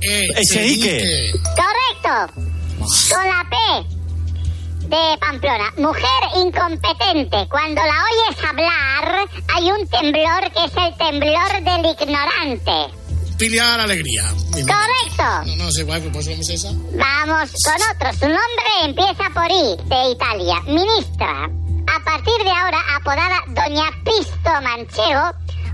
Echenique. 0.00 1.32
Correcto. 1.42 2.32
Con 3.14 3.26
la 3.28 3.44
P 3.50 3.97
de 4.88 5.18
Pamplona. 5.18 5.72
Mujer 5.76 6.22
incompetente. 6.36 7.46
Cuando 7.48 7.82
la 7.82 8.04
oyes 8.08 8.44
hablar, 8.44 9.28
hay 9.54 9.70
un 9.70 9.86
temblor 9.88 10.50
que 10.52 10.64
es 10.64 10.72
el 10.76 10.96
temblor 10.96 11.62
del 11.62 11.86
ignorante. 11.92 12.94
Pilar 13.38 13.80
Alegría. 13.80 14.24
Correcto. 14.52 15.46
No, 15.46 15.56
no 15.64 15.70
sé, 15.70 15.84
bueno, 15.84 16.10
pues 16.12 16.26
vamos 16.28 16.48
esa. 16.48 16.70
Vamos 16.72 17.50
con 17.62 17.74
otro. 17.94 18.12
Su 18.18 18.26
nombre 18.26 18.70
empieza 18.84 19.30
por 19.32 19.50
I, 19.50 19.76
de 19.88 20.10
Italia. 20.12 20.60
Ministra. 20.66 21.44
A 21.44 22.04
partir 22.04 22.44
de 22.44 22.50
ahora, 22.50 22.78
apodada 22.96 23.42
Doña 23.48 23.90
Pisto 24.04 24.50
Manchego, 24.62 25.30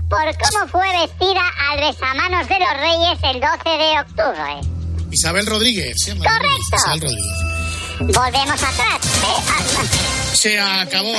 por 0.09 0.25
cómo 0.37 0.67
fue 0.67 0.87
vestida 1.01 1.41
al 1.69 1.79
besamanos 1.79 2.47
de 2.47 2.59
los 2.59 2.73
Reyes 2.77 3.19
el 3.23 3.41
12 3.41 3.77
de 3.77 3.99
octubre. 3.99 4.75
Isabel 5.11 5.45
Rodríguez. 5.45 5.95
llama. 6.05 6.25
Correcto. 6.25 6.75
Isabel 6.75 7.01
Rodríguez. 7.01 7.54
Volvemos 7.99 8.63
atrás. 8.63 8.99
¿eh? 9.03 10.35
Se 10.35 10.59
acabó. 10.59 11.11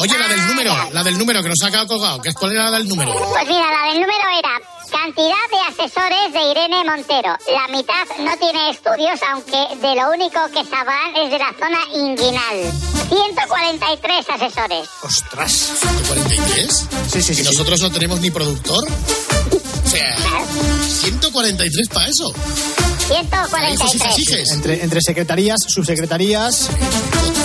Oye, 0.00 0.18
la 0.18 0.28
del 0.28 0.46
número, 0.46 0.74
la 0.92 1.02
del 1.02 1.18
número 1.18 1.42
que 1.42 1.48
nos 1.48 1.62
ha 1.64 1.70
quedado 1.70 1.88
colgado. 1.88 2.22
¿Qué- 2.22 2.32
¿Cuál 2.32 2.52
era 2.52 2.70
la 2.70 2.78
del 2.78 2.88
número? 2.88 3.12
Pues 3.12 3.46
mira, 3.46 3.70
la 3.70 3.90
del 3.90 4.00
número 4.00 4.24
era 4.38 4.60
cantidad 4.90 5.34
de 5.50 5.82
asesores 5.82 6.32
de 6.32 6.50
Irene 6.52 6.84
Montero. 6.84 7.36
La 7.52 7.68
mitad 7.76 8.06
no 8.20 8.36
tiene 8.38 8.70
estudios, 8.70 9.20
aunque 9.30 9.76
de 9.86 9.94
lo 9.96 10.10
único 10.10 10.40
que 10.54 10.64
sabrán 10.64 11.16
es 11.16 11.30
de 11.30 11.38
la 11.38 11.52
zona 11.58 11.78
inguinal. 11.92 12.72
143 13.08 14.26
asesores. 14.30 14.88
Ostras. 15.02 15.72
¿143? 16.08 16.88
Sí, 17.12 17.22
sí, 17.22 17.32
¿Y 17.32 17.34
sí. 17.36 17.42
nosotros 17.42 17.80
no 17.82 17.90
tenemos 17.90 18.20
ni 18.20 18.30
productor? 18.30 18.84
O 18.88 19.88
sea, 19.88 20.16
143 20.88 21.88
para 21.88 22.08
eso. 22.08 22.32
143. 23.08 24.50
Entre, 24.52 24.82
entre 24.82 25.00
secretarías, 25.00 25.58
subsecretarías, 25.66 26.68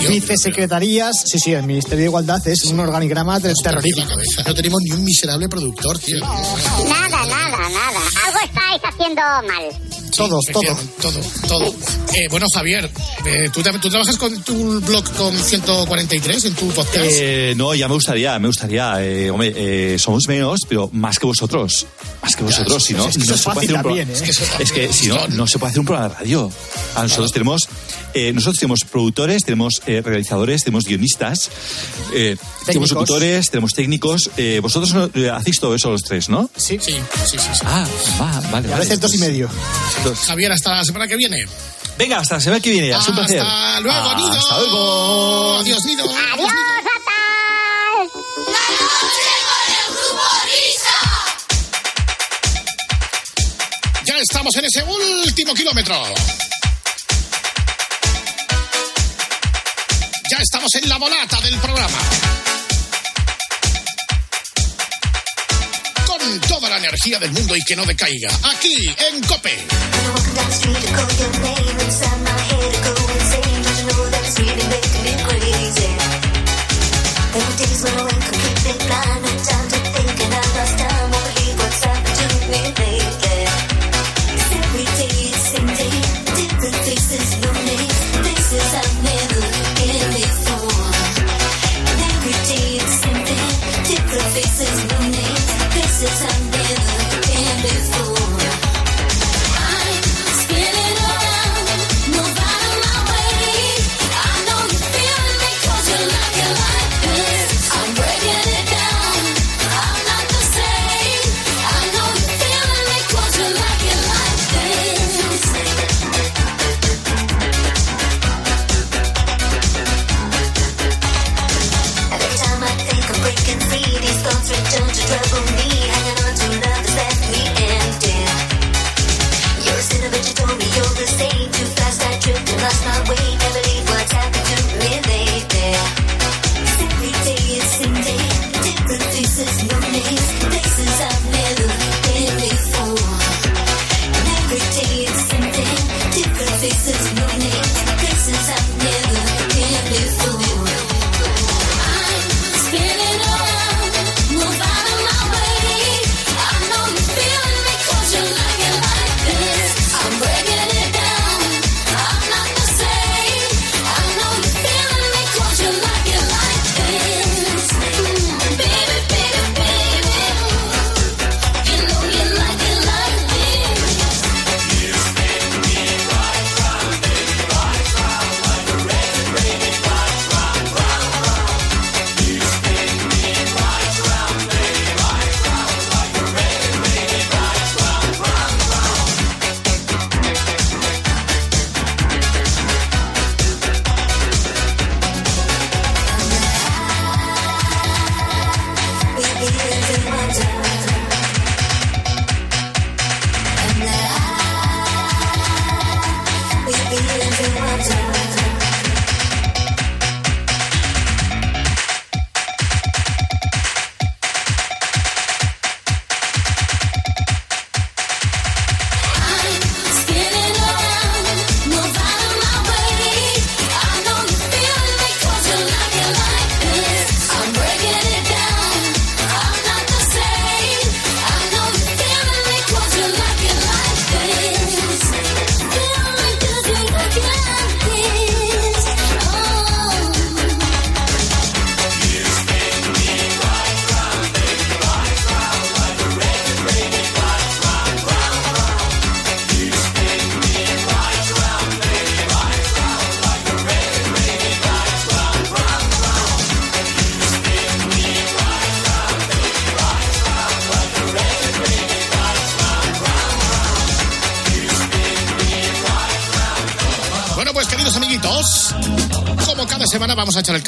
vicesecretarías. 0.08 1.15
Sí, 1.26 1.38
sí, 1.39 1.54
el 1.54 1.63
Ministerio 1.63 2.00
de 2.00 2.06
Igualdad 2.06 2.45
es 2.47 2.63
un 2.65 2.80
organigrama 2.80 3.39
terrorífico. 3.39 4.10
No 4.45 4.54
tenemos 4.56 4.80
ni 4.84 4.91
un 4.91 5.04
miserable 5.04 5.47
productor, 5.47 6.00
tío. 6.00 6.19
Nada, 6.19 7.26
nada, 7.26 7.69
nada. 7.69 8.00
Algo 8.26 8.39
estáis 8.43 8.82
haciendo 8.84 9.21
mal. 9.21 10.00
Todos, 10.15 10.45
todos. 10.52 10.78
Todo, 11.02 11.19
todo. 11.47 11.76
Eh, 12.13 12.28
bueno, 12.30 12.45
Javier, 12.54 12.89
eh, 13.26 13.50
¿tú, 13.54 13.62
tú 13.82 13.89
trabajas 13.89 14.17
con 14.17 14.41
tu 14.43 14.82
blog 14.82 15.10
con 15.13 15.36
143 15.36 16.45
en 16.45 16.54
tu 16.56 16.67
podcast? 16.69 17.06
Eh, 17.10 17.54
no, 17.56 17.74
ya 17.74 17.88
me 17.88 17.93
gustaría, 17.93 18.38
me 18.39 18.47
gustaría. 18.47 19.04
Eh, 19.04 19.32
hombre, 19.32 19.54
eh, 19.56 20.00
somos 20.00 20.28
menos, 20.28 20.62
pero 20.67 20.89
más 20.93 21.17
que 21.19 21.26
vosotros. 21.26 21.88
Más 22.21 22.36
que 22.36 22.43
vosotros, 22.43 22.84
si 22.84 22.93
no, 22.93 23.08
es 23.08 23.17
que 23.17 23.24
eso 23.24 23.32
no 23.32 23.36
es 23.36 23.41
se 23.41 23.45
puede 23.45 23.56
fácil 23.56 23.76
hacer 23.76 23.78
un 23.78 23.84
también, 23.84 24.08
programa. 24.08 24.60
Es 24.60 24.71
que, 24.71 24.84
es 24.86 24.89
que 24.89 24.93
si 24.93 25.08
no, 25.08 25.28
no 25.30 25.47
se 25.47 25.60
puede 25.60 25.69
hacer 25.71 25.80
un 25.80 25.86
programa 25.86 26.10
de 26.10 26.15
radio. 26.15 26.52
A 26.95 27.04
nosotros 27.04 27.32
tenemos, 27.32 27.67
eh, 28.13 28.34
nosotros 28.34 28.58
tenemos 28.60 28.80
productores, 28.89 29.43
tenemos 29.43 29.82
eh, 29.86 30.02
realizadores, 30.04 30.63
tenemos 30.63 30.86
guionistas, 30.86 31.50
eh, 32.13 32.36
tenemos 32.65 32.91
locutores, 32.91 33.50
tenemos 33.50 33.74
técnicos. 33.74 34.30
Eh, 34.38 34.60
vosotros 34.62 34.93
hacéis 35.34 35.60
todo 35.60 35.76
eso 35.76 35.89
los 35.91 36.02
tres, 36.02 36.30
¿no? 36.30 36.50
Sí. 36.56 36.78
Sí, 36.82 36.93
sí, 37.26 37.38
sí. 37.38 37.38
sí. 37.38 37.60
Ah, 37.65 37.88
va, 38.19 38.39
vale, 38.52 38.67
A 38.67 38.71
vale. 38.71 38.84
veces 38.84 39.00
dos 39.00 39.13
y 39.13 39.17
medio. 39.17 39.50
Javier, 40.28 40.52
hasta 40.52 40.76
la 40.76 40.84
semana 40.84 41.08
que 41.08 41.15
viene. 41.15 41.45
Venga, 41.97 42.19
hasta 42.19 42.36
la 42.36 42.41
semana 42.41 42.60
que 42.62 42.69
viene. 42.71 42.89
Es 42.91 43.08
un 43.08 43.15
placer. 43.15 43.41
Hasta 43.41 43.80
luego, 43.82 44.15
Nido. 44.15 44.32
Hasta 44.32 44.60
luego. 44.60 45.58
Adiós, 45.60 45.86
Nido. 45.86 46.04
Adiós. 46.34 46.52
Ya 54.06 54.17
estamos 54.17 54.56
en 54.56 54.65
ese 54.65 54.84
último 54.84 55.54
kilómetro. 55.54 55.95
Estamos 60.41 60.73
en 60.82 60.89
la 60.89 60.97
volata 60.97 61.39
del 61.41 61.56
programa. 61.60 61.97
Con 66.06 66.41
toda 66.41 66.69
la 66.69 66.77
energía 66.77 67.19
del 67.19 67.32
mundo 67.32 67.56
y 67.56 67.63
que 67.63 67.75
no 67.75 67.86
decaiga. 67.86 68.30
Aquí 68.43 68.95
en 69.12 69.21
Cope. 69.23 69.56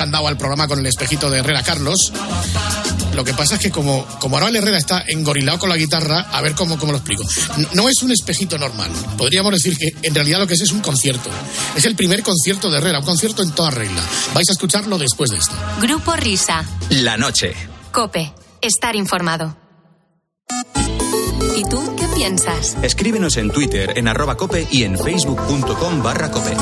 Candado 0.04 0.28
al 0.28 0.36
programa 0.36 0.68
con 0.68 0.80
el 0.80 0.86
espejito 0.86 1.30
de 1.30 1.40
Herrera 1.40 1.64
Carlos. 1.64 2.12
Lo 3.14 3.24
que 3.24 3.34
pasa 3.34 3.56
es 3.56 3.62
que 3.62 3.72
como, 3.72 4.06
como 4.20 4.36
ahora 4.36 4.50
el 4.50 4.58
Herrera 4.58 4.78
está 4.78 5.06
engorilado 5.08 5.60
con 5.60 5.70
la 5.70 5.78
guitarra, 5.78 6.28
a 6.30 6.42
ver 6.42 6.56
cómo, 6.56 6.78
cómo 6.78 6.92
lo 6.92 6.98
explico. 6.98 7.24
No 7.74 7.88
es 7.88 8.04
un 8.04 8.12
espejito 8.12 8.58
normal. 8.58 8.92
Podríamos 9.18 9.54
decir 9.54 9.78
que 9.78 9.96
en 10.06 10.14
realidad 10.14 10.40
lo 10.40 10.48
que 10.48 10.56
es 10.56 10.62
es 10.62 10.74
un 10.74 10.82
concierto. 10.82 11.30
Es 11.78 11.86
el 11.86 11.96
primer 11.96 12.22
concierto 12.22 12.70
de 12.70 12.80
Herrera, 12.80 13.00
un 13.00 13.06
concierto 13.06 13.44
en 13.44 13.52
toda 13.52 13.72
regla. 13.72 14.02
Vais 14.34 14.50
a 14.50 14.52
escucharlo 14.52 14.98
después 14.98 15.32
de 15.32 15.38
esto. 15.38 15.56
Grupo 15.80 16.14
Risa. 16.18 16.66
La 16.90 17.16
noche. 17.16 17.54
Cope. 17.94 18.34
Estar 18.60 18.98
informado. 18.98 19.56
¿Y 21.56 21.64
tú 21.70 21.96
qué 21.96 22.08
piensas? 22.14 22.76
Escríbenos 22.82 23.38
en 23.38 23.52
Twitter, 23.52 23.94
en 23.96 24.10
arroba 24.10 24.36
cope 24.36 24.68
y 24.70 24.84
en 24.84 25.00
facebook.com 25.00 26.04
barra 26.04 26.30
cope. 26.30 26.58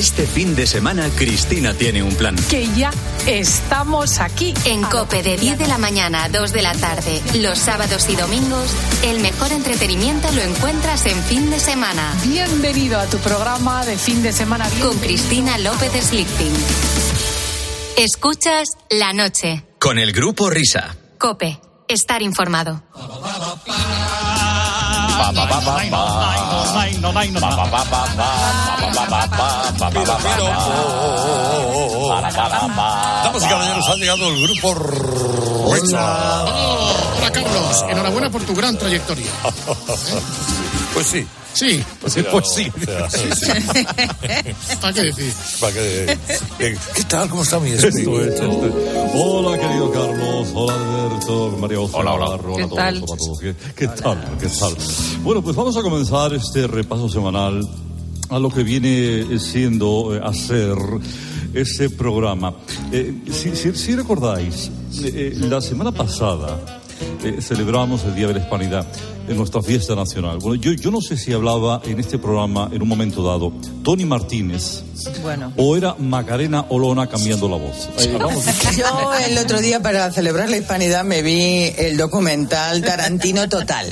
Este 0.00 0.26
fin 0.26 0.56
de 0.56 0.66
semana 0.66 1.10
Cristina 1.14 1.74
tiene 1.74 2.02
un 2.02 2.14
plan. 2.14 2.34
Que 2.48 2.66
ya 2.74 2.90
estamos 3.26 4.18
aquí. 4.20 4.54
En 4.64 4.80
Cope 4.80 5.22
de 5.22 5.36
10 5.36 5.58
de 5.58 5.68
la 5.68 5.76
mañana 5.76 6.24
a 6.24 6.30
2 6.30 6.54
de 6.54 6.62
la 6.62 6.72
tarde, 6.72 7.20
los 7.34 7.58
sábados 7.58 8.08
y 8.08 8.16
domingos, 8.16 8.70
el 9.04 9.20
mejor 9.20 9.52
entretenimiento 9.52 10.32
lo 10.32 10.40
encuentras 10.40 11.04
en 11.04 11.22
fin 11.24 11.50
de 11.50 11.60
semana. 11.60 12.14
Bienvenido 12.24 12.98
a 12.98 13.04
tu 13.08 13.18
programa 13.18 13.84
de 13.84 13.98
fin 13.98 14.22
de 14.22 14.32
semana. 14.32 14.70
Con 14.80 14.96
Cristina 15.00 15.58
López 15.58 15.92
Slichting. 15.92 16.54
Escuchas 17.98 18.68
La 18.88 19.12
Noche. 19.12 19.66
Con 19.78 19.98
el 19.98 20.12
grupo 20.12 20.48
Risa. 20.48 20.96
Cope. 21.18 21.60
Estar 21.88 22.22
informado. 22.22 22.82
Damas 33.24 33.44
y 33.44 33.48
caballeros, 33.48 33.88
ha 33.88 33.94
llegado 33.96 34.28
el 34.28 34.42
grupo. 34.42 34.74
Hola 37.40 37.52
Carlos, 37.52 37.84
enhorabuena 37.90 38.30
por 38.30 38.42
tu 38.42 38.54
gran 38.54 38.78
trayectoria. 38.78 39.26
Pues 40.92 41.06
sí. 41.06 41.24
Sí. 41.52 41.84
Pues 42.00 42.12
sí, 42.14 42.22
pues 42.32 42.44
sí. 42.52 42.68
¿Para 44.80 44.92
qué 44.92 45.02
decir? 45.04 45.32
¿Para 45.60 45.72
qué? 45.72 46.18
Eh, 46.58 46.76
¿Qué 46.94 47.02
tal? 47.04 47.28
¿Cómo 47.28 47.42
está 47.42 47.60
mi 47.60 47.70
espíritu? 47.70 48.12
Hola, 49.14 49.56
querido 49.58 49.90
Carlos. 49.92 50.48
Hola, 50.52 50.74
Alberto. 50.74 51.56
María 51.60 51.78
José. 51.78 51.92
Hola, 51.96 52.12
hola. 52.14 52.26
Hola 52.30 52.56
¿Qué 52.56 52.62
a 52.62 52.68
todos, 52.68 52.76
tal? 52.76 52.96
hola 52.96 53.14
a 53.14 53.16
todos. 53.16 53.38
¿Qué, 53.40 53.54
qué 53.76 53.88
tal? 53.88 54.36
¿Qué 54.40 54.48
tal? 54.48 54.76
Bueno, 55.22 55.42
pues 55.42 55.54
vamos 55.56 55.76
a 55.76 55.82
comenzar 55.82 56.34
este 56.34 56.66
repaso 56.66 57.08
semanal 57.08 57.66
a 58.28 58.38
lo 58.40 58.50
que 58.50 58.62
viene 58.64 59.38
siendo 59.38 60.16
eh, 60.16 60.20
hacer 60.24 60.74
este 61.54 61.88
programa. 61.90 62.52
Eh, 62.92 63.14
si, 63.32 63.54
si- 63.56 63.74
si 63.76 63.94
recordáis, 63.94 64.70
eh, 65.04 65.34
la 65.36 65.60
semana 65.60 65.92
pasada 65.92 66.79
eh, 67.24 67.40
celebramos 67.40 68.04
el 68.04 68.14
Día 68.14 68.26
de 68.28 68.34
la 68.34 68.40
Hispanidad 68.40 68.86
en 69.30 69.36
nuestra 69.38 69.62
fiesta 69.62 69.94
nacional. 69.94 70.38
Bueno, 70.38 70.60
yo, 70.60 70.72
yo 70.72 70.90
no 70.90 71.00
sé 71.00 71.16
si 71.16 71.32
hablaba 71.32 71.80
en 71.84 72.00
este 72.00 72.18
programa 72.18 72.68
en 72.72 72.82
un 72.82 72.88
momento 72.88 73.22
dado 73.22 73.52
Tony 73.84 74.04
Martínez 74.04 74.82
Bueno. 75.22 75.52
o 75.56 75.76
era 75.76 75.94
Macarena 75.98 76.66
Olona 76.68 77.06
cambiando 77.08 77.48
la 77.48 77.56
voz. 77.56 77.88
Eh, 77.98 78.16
vamos. 78.20 78.44
Yo 78.76 79.14
el 79.28 79.38
otro 79.38 79.60
día 79.60 79.80
para 79.80 80.10
celebrar 80.12 80.50
la 80.50 80.56
hispanidad 80.58 81.04
me 81.04 81.22
vi 81.22 81.72
el 81.78 81.96
documental 81.96 82.82
Tarantino 82.82 83.48
Total 83.48 83.86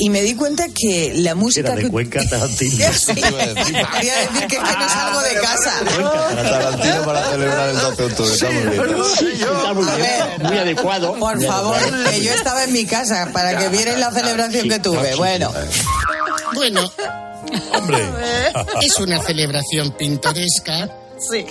y 0.00 0.10
me 0.10 0.22
di 0.22 0.34
cuenta 0.34 0.66
que 0.68 1.12
la 1.16 1.34
música 1.34 1.68
Era 1.68 1.76
de 1.76 1.82
que... 1.84 1.88
Cuenca 1.90 2.20
Tarantino. 2.30 2.86
Sí, 2.92 3.14
quería 3.14 3.54
decir 3.54 4.46
que 4.48 4.56
es 4.56 4.62
que 4.62 4.74
no 4.78 4.88
salgo 4.88 5.20
de 5.22 5.34
casa. 5.40 5.72
Tarantino 6.34 7.04
para 7.04 7.30
celebrar 7.30 7.68
el 7.70 7.76
12 7.78 7.96
de 7.96 8.04
octubre. 8.04 8.32
Está 8.34 9.72
muy 9.74 9.84
bien. 9.84 9.92
A 9.94 9.96
ver, 9.96 10.42
Muy 10.44 10.58
adecuado. 10.58 11.14
por 11.18 11.42
favor, 11.42 11.76
que 12.10 12.22
yo 12.22 12.32
estaba 12.32 12.64
en 12.64 12.72
mi 12.72 12.84
casa 12.84 13.30
para 13.32 13.56
que 13.58 13.68
vierais 13.68 13.98
la 13.98 14.10
celebración 14.12 14.68
que 14.68 14.73
tuve. 14.80 15.14
Bueno, 15.16 15.52
Bueno, 16.54 16.90
Hombre. 17.72 17.98
es 18.82 18.96
una 18.98 19.22
celebración 19.22 19.92
pintoresca. 19.92 20.90
Sí. 21.30 21.44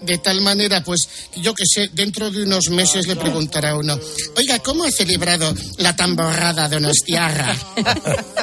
De 0.00 0.16
tal 0.18 0.40
manera, 0.40 0.82
pues, 0.82 1.08
yo 1.36 1.54
que 1.54 1.64
sé, 1.66 1.88
dentro 1.92 2.30
de 2.30 2.42
unos 2.44 2.70
meses 2.70 3.06
le 3.06 3.16
preguntará 3.16 3.70
a 3.70 3.76
uno, 3.76 3.98
oiga, 4.36 4.58
¿cómo 4.60 4.84
ha 4.84 4.90
celebrado 4.90 5.54
la 5.76 5.94
tamborrada 5.94 6.68
de 6.70 6.76
Donostiarra? 6.76 7.54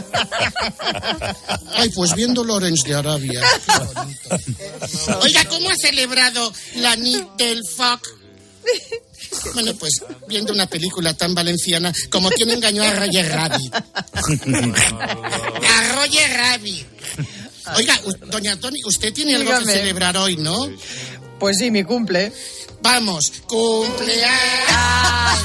Ay, 1.73 1.89
pues 1.89 2.13
viendo 2.13 2.43
Lorenz 2.43 2.83
de 2.83 2.95
Arabia. 2.95 3.41
qué 3.65 3.79
bonito. 3.93 5.19
Oiga, 5.23 5.45
¿cómo 5.45 5.69
ha 5.69 5.75
celebrado 5.75 6.53
la 6.75 6.95
nit 6.95 7.25
del 7.37 7.61
Foc? 7.75 8.07
Bueno, 9.53 9.73
pues 9.79 10.01
viendo 10.27 10.51
una 10.53 10.67
película 10.67 11.13
tan 11.13 11.33
valenciana 11.33 11.91
como 12.09 12.29
quien 12.29 12.51
engañó 12.51 12.83
a 12.83 12.93
Roger 12.93 13.29
Rabbit. 13.29 13.73
A 13.75 13.83
Roger 15.95 16.37
Rabbit. 16.37 16.85
Oiga, 17.75 17.99
doña 18.27 18.57
Tony, 18.59 18.81
usted 18.85 19.13
tiene 19.13 19.35
algo 19.35 19.49
Dígame. 19.51 19.65
que 19.65 19.71
celebrar 19.79 20.15
hoy, 20.17 20.37
¿no? 20.37 20.69
Pues 21.39 21.57
sí, 21.57 21.71
mi 21.71 21.83
cumple. 21.83 22.31
Vamos, 22.81 23.31
cumpleaños 23.47 24.29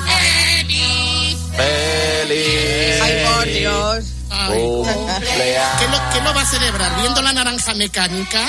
feliz. 0.07 1.37
Feliz. 1.57 3.01
Ay, 3.03 3.25
por 3.27 3.45
Dios. 3.47 4.05
Ay, 4.31 4.59
¿Qué 4.59 5.87
lo, 5.89 6.11
qué 6.13 6.21
lo 6.25 6.35
va 6.35 6.43
a 6.43 6.47
celebrar? 6.47 7.01
¿Viendo 7.01 7.23
la 7.23 7.33
naranja 7.33 7.75
mecánica? 7.75 8.43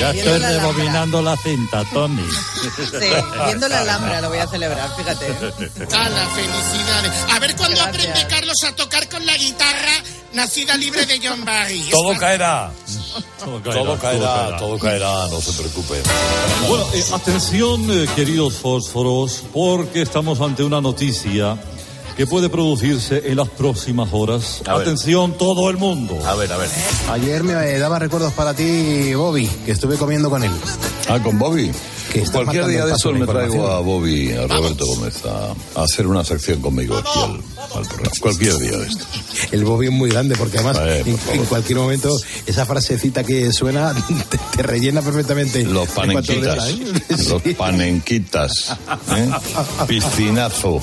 Ya 0.00 0.10
estoy 0.10 0.38
la 0.38 0.48
rebobinando 0.50 1.22
la 1.22 1.36
cinta, 1.36 1.84
Tony. 1.92 2.26
Sí, 2.62 3.06
viendo 3.46 3.68
la 3.68 3.80
Alhambra 3.80 4.20
lo 4.20 4.28
voy 4.28 4.38
a 4.38 4.46
celebrar, 4.46 4.90
fíjate. 4.96 5.26
¡Hala, 5.92 6.28
felicidades! 6.34 7.12
A 7.34 7.38
ver 7.38 7.56
cuándo 7.56 7.80
aprende 7.82 8.26
Carlos 8.28 8.56
a 8.66 8.74
tocar 8.74 9.08
con 9.08 9.24
la 9.24 9.36
guitarra 9.36 9.92
nacida 10.32 10.76
libre 10.76 11.06
de 11.06 11.20
John 11.22 11.44
Barry. 11.44 11.80
Todo 11.90 12.16
caerá. 12.18 12.70
Todo 13.38 13.60
Todo 13.60 13.98
caerá, 13.98 14.56
todo 14.56 14.78
caerá, 14.78 15.28
no 15.28 15.40
se 15.40 15.52
preocupe. 15.52 16.02
Bueno, 16.66 16.86
eh, 16.94 17.04
atención, 17.12 17.86
eh, 17.90 18.08
queridos 18.16 18.54
fósforos, 18.54 19.44
porque 19.52 20.02
estamos 20.02 20.40
ante 20.40 20.64
una 20.64 20.80
noticia 20.80 21.58
que 22.16 22.26
puede 22.26 22.48
producirse 22.48 23.22
en 23.26 23.36
las 23.36 23.48
próximas 23.48 24.08
horas. 24.12 24.62
A 24.66 24.74
ver. 24.74 24.82
Atención, 24.82 25.36
todo 25.36 25.70
el 25.70 25.76
mundo. 25.76 26.18
A 26.26 26.34
ver, 26.34 26.52
a 26.52 26.56
ver. 26.56 26.68
Ayer 27.10 27.42
me 27.44 27.54
daba 27.78 27.98
recuerdos 27.98 28.32
para 28.32 28.54
ti, 28.54 29.14
Bobby, 29.14 29.46
que 29.64 29.72
estuve 29.72 29.96
comiendo 29.96 30.30
con 30.30 30.42
él. 30.44 30.52
Ah, 31.08 31.18
con 31.22 31.38
Bobby. 31.38 31.70
Que 32.12 32.22
Cualquier 32.22 32.66
día 32.66 32.86
de 32.86 32.92
de 32.92 33.12
me 33.14 33.26
traigo 33.26 33.66
a 33.66 33.80
Bobby, 33.80 34.32
a 34.32 34.46
Roberto 34.46 34.86
Gómez, 34.86 35.24
a, 35.24 35.52
a 35.80 35.82
hacer 35.84 36.06
una 36.06 36.22
sección 36.24 36.60
conmigo 36.60 36.96
aquí 36.96 37.10
al, 37.16 37.40
al 37.76 37.86
programa. 37.88 38.10
Cualquier 38.20 38.56
día 38.58 38.76
de 38.78 38.86
esto. 38.86 39.04
El 39.50 39.64
Bobby 39.64 39.86
es 39.86 39.92
muy 39.92 40.10
grande 40.10 40.36
porque 40.36 40.58
además 40.58 40.78
Eh, 40.80 41.16
en, 41.32 41.44
cualquier 41.46 41.78
momento 41.78 42.16
esa 42.46 42.66
frasecita 42.66 43.24
que 43.24 43.52
suena 43.52 43.92
te, 44.30 44.38
te 44.56 44.62
rellena 44.62 45.02
perfectamente. 45.02 45.64
Los 45.64 45.88
panenquitas. 45.88 46.68
¿eh? 46.68 46.78
Los 47.28 47.42
panenquitas. 47.56 48.76
¿eh? 49.16 49.30
Piscinazo. 49.88 50.80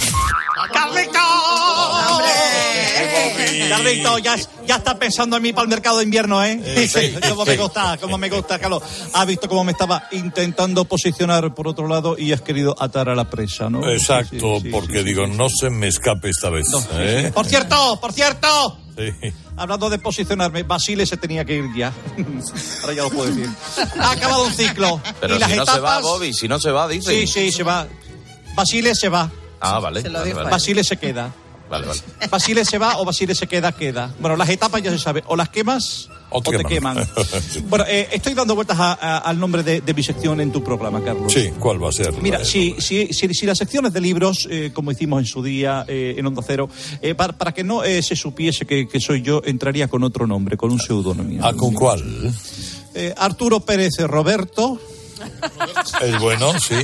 Carlito, 3.69 4.17
ya, 4.19 4.35
ya 4.65 4.75
está 4.75 4.97
pensando 4.97 5.37
en 5.37 5.43
mí 5.43 5.53
para 5.53 5.63
el 5.63 5.69
mercado 5.69 5.97
de 5.97 6.03
invierno, 6.03 6.43
¿eh? 6.43 6.59
como 7.29 7.45
me 7.45 7.57
gusta, 7.57 7.97
como 7.97 8.17
me 8.17 8.29
gusta, 8.29 8.59
Carlos. 8.59 8.83
Has 9.13 9.25
visto 9.27 9.47
cómo 9.47 9.63
me 9.63 9.71
estaba 9.71 10.07
intentando 10.11 10.85
posicionar 10.85 11.53
por 11.53 11.67
otro 11.67 11.87
lado 11.87 12.17
y 12.17 12.31
has 12.31 12.41
querido 12.41 12.75
atar 12.79 13.09
a 13.09 13.15
la 13.15 13.29
presa, 13.29 13.69
¿no? 13.69 13.89
Exacto, 13.89 14.57
Sí, 14.57 14.61
sí, 14.63 14.69
porque 14.69 14.99
sí, 14.99 15.03
digo, 15.03 15.27
no 15.27 15.49
se 15.49 15.69
me 15.69 15.87
escape 15.87 16.29
esta 16.29 16.49
vez. 16.49 16.67
No, 16.71 16.79
sí, 16.79 16.87
¿eh? 16.93 17.23
sí. 17.25 17.31
Por 17.31 17.45
cierto, 17.45 17.99
por 17.99 18.13
cierto. 18.13 18.77
Sí. 18.97 19.33
Hablando 19.57 19.89
de 19.89 19.99
posicionarme, 19.99 20.63
Basile 20.63 21.05
se 21.05 21.17
tenía 21.17 21.45
que 21.45 21.55
ir 21.55 21.65
ya. 21.75 21.93
Ahora 22.81 22.93
ya 22.93 23.03
lo 23.03 23.09
puedo 23.09 23.29
decir. 23.33 23.49
Ha 23.99 24.11
acabado 24.11 24.45
un 24.45 24.53
ciclo. 24.53 25.01
Pero 25.19 25.35
y 25.35 25.39
las 25.39 25.49
si 25.49 25.55
no 25.57 25.63
etapas... 25.63 25.75
se 25.75 25.81
va, 25.81 25.99
Bobby, 25.99 26.33
si 26.33 26.47
no 26.47 26.59
se 26.59 26.71
va, 26.71 26.87
dice. 26.87 27.11
Sí, 27.11 27.27
sí, 27.27 27.51
se 27.51 27.63
va. 27.63 27.87
Basile 28.55 28.95
se 28.95 29.09
va. 29.09 29.29
Ah, 29.59 29.79
vale. 29.79 30.01
vale, 30.01 30.33
vale. 30.33 30.49
Basile 30.49 30.83
se 30.83 30.97
queda. 30.97 31.31
Vale, 31.71 31.87
vale. 31.87 32.01
Basile 32.29 32.65
se 32.65 32.77
va 32.77 32.97
o 32.99 33.05
Basile 33.05 33.33
se 33.33 33.47
queda, 33.47 33.71
queda. 33.71 34.13
Bueno, 34.19 34.35
las 34.35 34.49
etapas 34.49 34.83
ya 34.83 34.91
se 34.91 34.99
sabe. 34.99 35.23
O 35.27 35.35
las 35.37 35.47
quemas 35.49 36.09
o, 36.29 36.41
te 36.41 36.63
queman. 36.65 36.97
Bueno, 37.69 37.85
eh, 37.87 38.09
estoy 38.11 38.33
dando 38.33 38.55
vueltas 38.55 38.77
a- 38.79 38.93
a- 38.93 39.17
al 39.19 39.39
nombre 39.39 39.63
de, 39.63 39.79
de 39.81 39.93
mi 39.93 40.03
sección 40.03 40.39
en 40.41 40.51
tu 40.51 40.61
programa, 40.63 41.01
Carlos. 41.03 41.31
Sí, 41.31 41.49
¿cuál 41.59 41.81
va 41.83 41.89
a 41.89 41.91
ser? 41.93 42.11
Mira, 42.21 42.43
si, 42.45 42.75
si, 42.79 43.07
si, 43.13 43.33
si 43.33 43.45
las 43.45 43.57
secciones 43.57 43.93
de 43.93 44.01
libros, 44.01 44.47
eh, 44.51 44.71
como 44.73 44.91
hicimos 44.91 45.19
en 45.21 45.25
su 45.25 45.41
día 45.41 45.85
eh, 45.87 46.15
en 46.17 46.25
Onda 46.25 46.41
Cero, 46.45 46.69
eh, 47.01 47.15
para, 47.15 47.33
para 47.37 47.53
que 47.53 47.63
no 47.63 47.81
se 47.83 48.15
supiese 48.17 48.65
que, 48.65 48.87
que 48.87 48.99
soy 48.99 49.21
yo, 49.21 49.41
entraría 49.45 49.87
con 49.87 50.03
otro 50.03 50.27
nombre, 50.27 50.57
con 50.57 50.71
un 50.71 50.79
seudónimo. 50.79 51.45
¿Ah, 51.45 51.53
con 51.53 51.73
cuál? 51.73 52.33
Arturo 53.17 53.61
Pérez 53.61 53.93
Roberto 53.99 54.77
Es 56.01 56.19
bueno, 56.19 56.59
sí. 56.59 56.75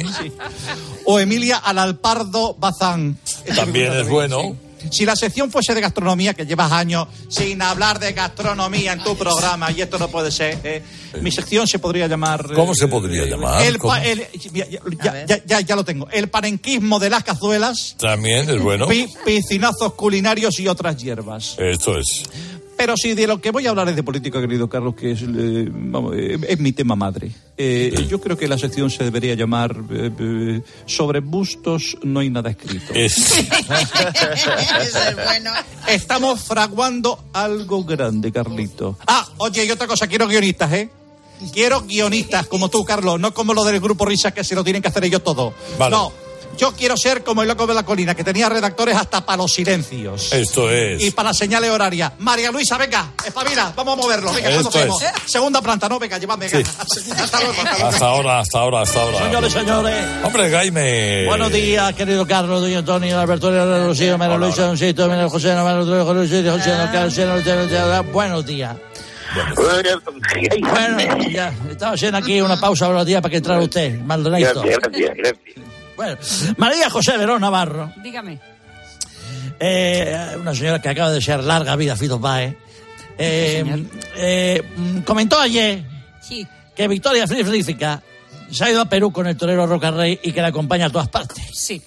o 1.05 1.19
Emilia 1.19 1.57
Alalpardo 1.57 2.53
Bazán. 2.53 3.17
También 3.55 3.91
es 3.93 4.07
bueno. 4.07 4.55
Si 4.91 5.05
la 5.05 5.15
sección 5.15 5.51
fuese 5.51 5.73
de 5.73 5.81
gastronomía, 5.81 6.33
que 6.33 6.45
llevas 6.45 6.71
años 6.71 7.07
sin 7.29 7.61
hablar 7.61 7.99
de 7.99 8.13
gastronomía 8.13 8.93
en 8.93 9.03
tu 9.03 9.15
programa, 9.17 9.71
y 9.71 9.81
esto 9.81 9.97
no 9.99 10.07
puede 10.09 10.31
ser, 10.31 10.59
eh, 10.63 10.81
mi 11.21 11.31
sección 11.31 11.67
se 11.67 11.79
podría 11.79 12.07
llamar... 12.07 12.53
¿Cómo 12.53 12.73
se 12.75 12.85
eh, 12.85 12.87
podría 12.87 13.25
llamar? 13.25 13.61
El, 13.63 13.77
¿Cómo? 13.77 13.93
pa- 13.93 14.03
el- 14.03 14.25
ya, 14.53 14.65
ya- 14.69 15.25
ya- 15.25 15.43
ya- 15.45 15.61
ya 15.61 15.75
lo 15.75 15.83
tengo. 15.83 16.07
El 16.11 16.29
parenquismo 16.29 16.99
de 16.99 17.09
las 17.09 17.23
cazuelas, 17.23 17.95
También 17.99 18.49
es 18.49 18.61
bueno. 18.61 18.87
pi- 18.87 19.07
piscinazos 19.25 19.93
culinarios 19.93 20.59
y 20.59 20.67
otras 20.67 20.97
hierbas. 20.97 21.55
Esto 21.57 21.97
es. 21.97 22.23
Pero 22.77 22.95
si 22.95 23.15
de 23.15 23.25
lo 23.25 23.41
que 23.41 23.49
voy 23.49 23.65
a 23.65 23.71
hablar 23.71 23.89
es 23.89 23.95
de 23.95 24.03
política, 24.03 24.39
querido 24.39 24.69
Carlos, 24.69 24.93
que 24.95 25.11
es, 25.11 25.23
eh, 25.23 25.67
vamos, 25.69 26.15
eh, 26.15 26.37
es 26.47 26.59
mi 26.59 26.73
tema 26.73 26.95
madre. 26.95 27.31
Eh, 27.57 28.05
yo 28.07 28.21
creo 28.21 28.37
que 28.37 28.47
la 28.47 28.59
sección 28.59 28.91
se 28.91 29.03
debería 29.03 29.33
llamar 29.33 29.75
eh, 29.89 30.61
Sobre 30.85 31.21
bustos 31.21 31.97
no 32.03 32.19
hay 32.19 32.29
nada 32.29 32.51
escrito. 32.51 32.93
Estamos 35.87 36.41
fraguando 36.41 37.29
algo 37.33 37.83
grande, 37.83 38.31
Carlito. 38.31 38.99
Ah, 39.07 39.27
oye, 39.37 39.65
y 39.65 39.71
otra 39.71 39.87
cosa, 39.87 40.05
quiero 40.07 40.27
guionistas, 40.27 40.71
¿eh? 40.73 40.91
Quiero 41.51 41.81
guionistas 41.81 42.45
como 42.45 42.69
tú, 42.69 42.85
Carlos, 42.85 43.19
no 43.19 43.33
como 43.33 43.55
lo 43.55 43.63
del 43.63 43.79
grupo 43.79 44.05
Risas 44.05 44.33
que 44.33 44.43
se 44.43 44.53
lo 44.53 44.63
tienen 44.63 44.83
que 44.83 44.89
hacer 44.89 45.03
ellos 45.03 45.23
todo. 45.23 45.55
Vale. 45.79 45.95
No, 45.95 46.11
yo 46.57 46.73
quiero 46.73 46.97
ser 46.97 47.23
como 47.23 47.41
el 47.41 47.47
loco 47.47 47.67
de 47.67 47.73
la 47.73 47.83
colina, 47.83 48.15
que 48.15 48.23
tenía 48.23 48.49
redactores 48.49 48.95
hasta 48.95 49.25
para 49.25 49.37
los 49.37 49.53
silencios. 49.53 50.31
Esto 50.33 50.69
es. 50.71 51.01
Y 51.03 51.11
para 51.11 51.29
las 51.29 51.37
señales 51.37 51.69
horarias. 51.69 52.13
María 52.19 52.51
Luisa, 52.51 52.77
venga, 52.77 53.11
espabila, 53.25 53.71
vamos 53.75 53.97
a 53.97 54.01
moverlo. 54.01 54.33
Venga, 54.33 54.49
Esto 54.49 54.79
es. 54.79 55.31
Segunda 55.31 55.61
planta, 55.61 55.87
no, 55.87 55.99
venga, 55.99 56.17
llevadme, 56.17 56.47
venga. 56.47 56.69
Hasta 56.69 57.39
luego. 57.39 57.61
hasta 57.61 57.77
luego. 57.77 57.87
Hasta 57.87 58.05
ahora, 58.05 58.39
hasta 58.39 58.59
ahora, 58.59 58.81
hasta 58.81 59.01
ahora. 59.01 59.17
Señores, 59.19 59.53
señores. 59.53 60.05
Hombre, 60.23 60.49
Jaime. 60.49 61.25
Buenos 61.27 61.51
días, 61.51 61.93
querido 61.93 62.25
Carlos, 62.27 62.61
doña 62.61 62.79
Antonio, 62.79 63.19
Alberto, 63.19 63.51
Lucía, 63.51 64.17
María 64.17 64.37
Luisa, 64.37 64.63
Don 64.63 64.77
Sito, 64.77 65.07
María 65.07 65.29
José, 65.29 65.55
María 65.55 65.83
José, 65.83 66.03
José, 66.03 66.49
José, 66.49 67.25
José, 67.25 67.55
José, 67.55 68.01
Buenos 68.11 68.45
días. 68.45 68.75
Bueno, 70.59 70.97
ya, 71.29 71.53
estaba 71.69 71.93
haciendo 71.93 72.17
aquí 72.17 72.41
una 72.41 72.59
pausa 72.59 72.87
buenos 72.87 73.05
días 73.05 73.21
para 73.21 73.31
que 73.31 73.37
entrara 73.37 73.61
usted, 73.61 73.99
Maldonado. 73.99 74.61
Gracias, 74.61 74.79
gracias, 74.79 75.15
gracias. 75.15 75.76
Bueno, 75.97 76.15
María 76.57 76.89
José 76.89 77.17
Verón 77.17 77.41
Navarro, 77.41 77.91
Dígame. 78.01 78.39
eh, 79.59 80.35
una 80.39 80.53
señora 80.55 80.81
que 80.81 80.89
acaba 80.89 81.09
de 81.09 81.15
desear 81.15 81.43
larga 81.43 81.75
vida 81.75 81.95
Fito 81.95 82.21
Páez, 82.21 82.55
eh, 83.17 83.85
eh, 84.15 84.61
mm, 84.77 84.99
comentó 84.99 85.39
ayer 85.39 85.83
Sí. 86.21 86.45
que 86.75 86.87
Victoria 86.87 87.25
Friedrichska 87.27 88.01
se 88.51 88.63
ha 88.63 88.69
ido 88.71 88.81
a 88.81 88.85
Perú 88.85 89.11
con 89.11 89.27
el 89.27 89.35
torero 89.35 89.65
Roca 89.67 89.91
Rey 89.91 90.19
y 90.23 90.31
que 90.31 90.41
la 90.41 90.47
acompaña 90.49 90.85
a 90.85 90.89
todas 90.89 91.09
partes. 91.09 91.43
Sí. 91.53 91.81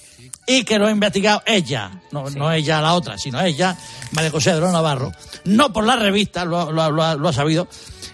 Y 0.46 0.64
que 0.64 0.78
lo 0.78 0.88
ha 0.88 0.90
investigado 0.90 1.42
ella, 1.46 1.90
no, 2.11 2.28
no 2.30 2.50
ella 2.52 2.80
la 2.80 2.94
otra, 2.94 3.16
sino 3.16 3.40
ella, 3.40 3.76
María 4.11 4.30
José 4.32 4.52
de 4.54 4.61
Navarro, 4.61 5.12
no 5.44 5.72
por 5.72 5.84
la 5.86 5.94
revista, 5.96 6.44
lo, 6.44 6.72
lo- 6.72 6.90
lo 6.90 7.02
ha- 7.04 7.14
lo 7.14 7.28
ha 7.28 7.32
sabido, 7.32 7.68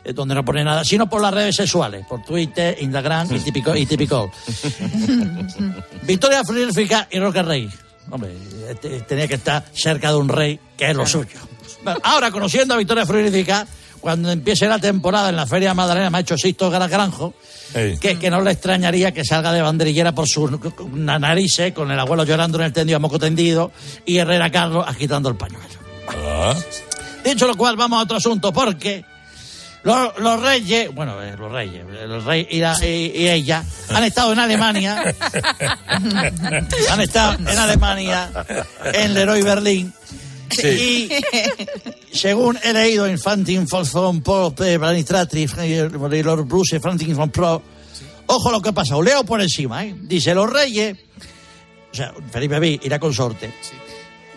eh, 0.07 0.12
donde 0.12 0.34
no 0.34 0.44
pone 0.44 0.62
nada, 0.64 0.84
sino 0.84 1.09
por 1.09 1.20
las 1.20 1.34
redes 1.34 1.57
sexuales, 1.57 2.07
por 2.07 2.22
Twitter, 2.22 2.76
Instagram 2.80 3.34
y 3.34 3.40
típico. 3.40 3.74
Y 3.76 3.86
típico. 3.86 4.30
Victoria 6.02 6.42
Friedrichska 6.44 7.09
y 7.11 7.18
Roca 7.18 7.42
Rey. 7.42 7.68
Hombre, 8.11 8.30
eh, 8.68 8.74
te- 8.80 9.00
tenía 9.00 9.26
que 9.26 9.34
estar 9.34 9.64
cerca 9.72 10.11
de 10.11 10.16
un 10.16 10.28
rey, 10.28 10.61
que 10.76 10.90
es 10.90 10.96
lo 10.96 11.07
suyo. 11.07 11.38
Bueno, 11.82 11.98
ahora, 12.02 12.30
conociendo 12.30 12.74
a 12.74 12.76
Victoria 12.76 13.04
Friedrichska, 13.04 13.66
cuando 14.00 14.30
empiece 14.30 14.68
la 14.68 14.78
temporada 14.78 15.28
en 15.30 15.36
la 15.36 15.46
Feria 15.46 15.74
Magdalena, 15.74 16.11
me 16.11 16.18
ha 16.18 16.20
hecho 16.20 16.38
Sisto 16.38 16.70
Granjo, 16.70 17.34
que, 18.00 18.16
que 18.18 18.30
no 18.30 18.40
le 18.40 18.52
extrañaría 18.52 19.11
que 19.12 19.24
salga 19.24 19.52
de 19.52 19.61
banderillera 19.62 20.12
por 20.14 20.28
sus 20.28 20.50
na- 20.92 21.18
narices, 21.18 21.72
con 21.72 21.90
el 21.90 21.98
abuelo 21.98 22.24
llorando 22.24 22.59
en 22.59 22.64
el 22.66 22.72
tendido 22.72 22.96
a 22.96 23.00
moco 23.00 23.18
tendido 23.18 23.72
y 24.04 24.18
Herrera 24.18 24.50
Carlos 24.50 24.84
agitando 24.86 25.28
el 25.28 25.36
pañuelo. 25.36 25.66
Ah. 26.09 26.54
Dicho 27.24 27.48
lo 27.48 27.57
cual, 27.57 27.76
vamos 27.76 27.98
a 27.98 28.02
otro 28.04 28.18
asunto, 28.18 28.52
porque 28.52 29.04
los, 29.87 30.18
los 30.18 30.43
reyes, 30.43 30.93
bueno, 30.95 31.22
eh, 31.22 31.34
los 31.39 31.51
reyes, 31.53 31.84
el 32.03 32.24
rey 32.24 32.47
y, 32.51 32.59
la- 32.59 32.76
y- 32.84 33.12
y 33.14 33.28
ella 33.28 33.64
han 33.89 34.03
estado 34.05 34.32
en 34.32 34.39
Alemania, 34.41 35.14
han 36.91 37.01
estado 37.01 37.34
en 37.39 37.59
Alemania, 37.59 38.30
en 38.93 39.14
Leroy 39.14 39.43
Berlín, 39.43 39.93
y 40.62 41.09
según 42.12 42.59
he 42.62 42.72
leído 42.72 43.07
en 43.07 43.18
Fantin 43.18 43.66
von 43.66 44.22
Pro, 44.22 44.53
Administratriz, 44.59 45.53
y 45.64 45.76
los 46.22 46.47
Bruce, 46.49 46.80
Fantin 46.80 47.14
von 47.16 47.30
Pro, 47.30 47.62
ojo 48.26 48.51
lo 48.51 48.61
que 48.61 48.70
ha 48.70 48.72
pasado, 48.72 49.03
leo 49.03 49.24
por 49.24 49.41
encima, 49.41 49.84
¿eh? 49.84 49.95
dice, 50.03 50.34
los 50.34 50.51
reyes, 50.53 50.97
o 51.93 51.95
sea, 51.97 52.12
Felipe 52.32 52.59
V 52.59 52.80
y 52.82 52.89
la 52.89 52.99
consorte, 52.99 53.53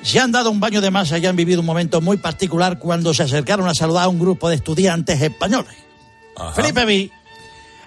se 0.09 0.19
han 0.19 0.31
dado 0.31 0.49
un 0.49 0.59
baño 0.59 0.81
de 0.81 0.89
masa 0.89 1.19
y 1.19 1.25
han 1.27 1.35
vivido 1.35 1.59
un 1.59 1.65
momento 1.67 2.01
muy 2.01 2.17
particular 2.17 2.79
cuando 2.79 3.13
se 3.13 3.23
acercaron 3.23 3.67
a 3.67 3.75
saludar 3.75 4.05
a 4.05 4.07
un 4.07 4.17
grupo 4.17 4.49
de 4.49 4.55
estudiantes 4.55 5.21
españoles. 5.21 5.75
Felipe 6.55 6.83
V 6.83 7.11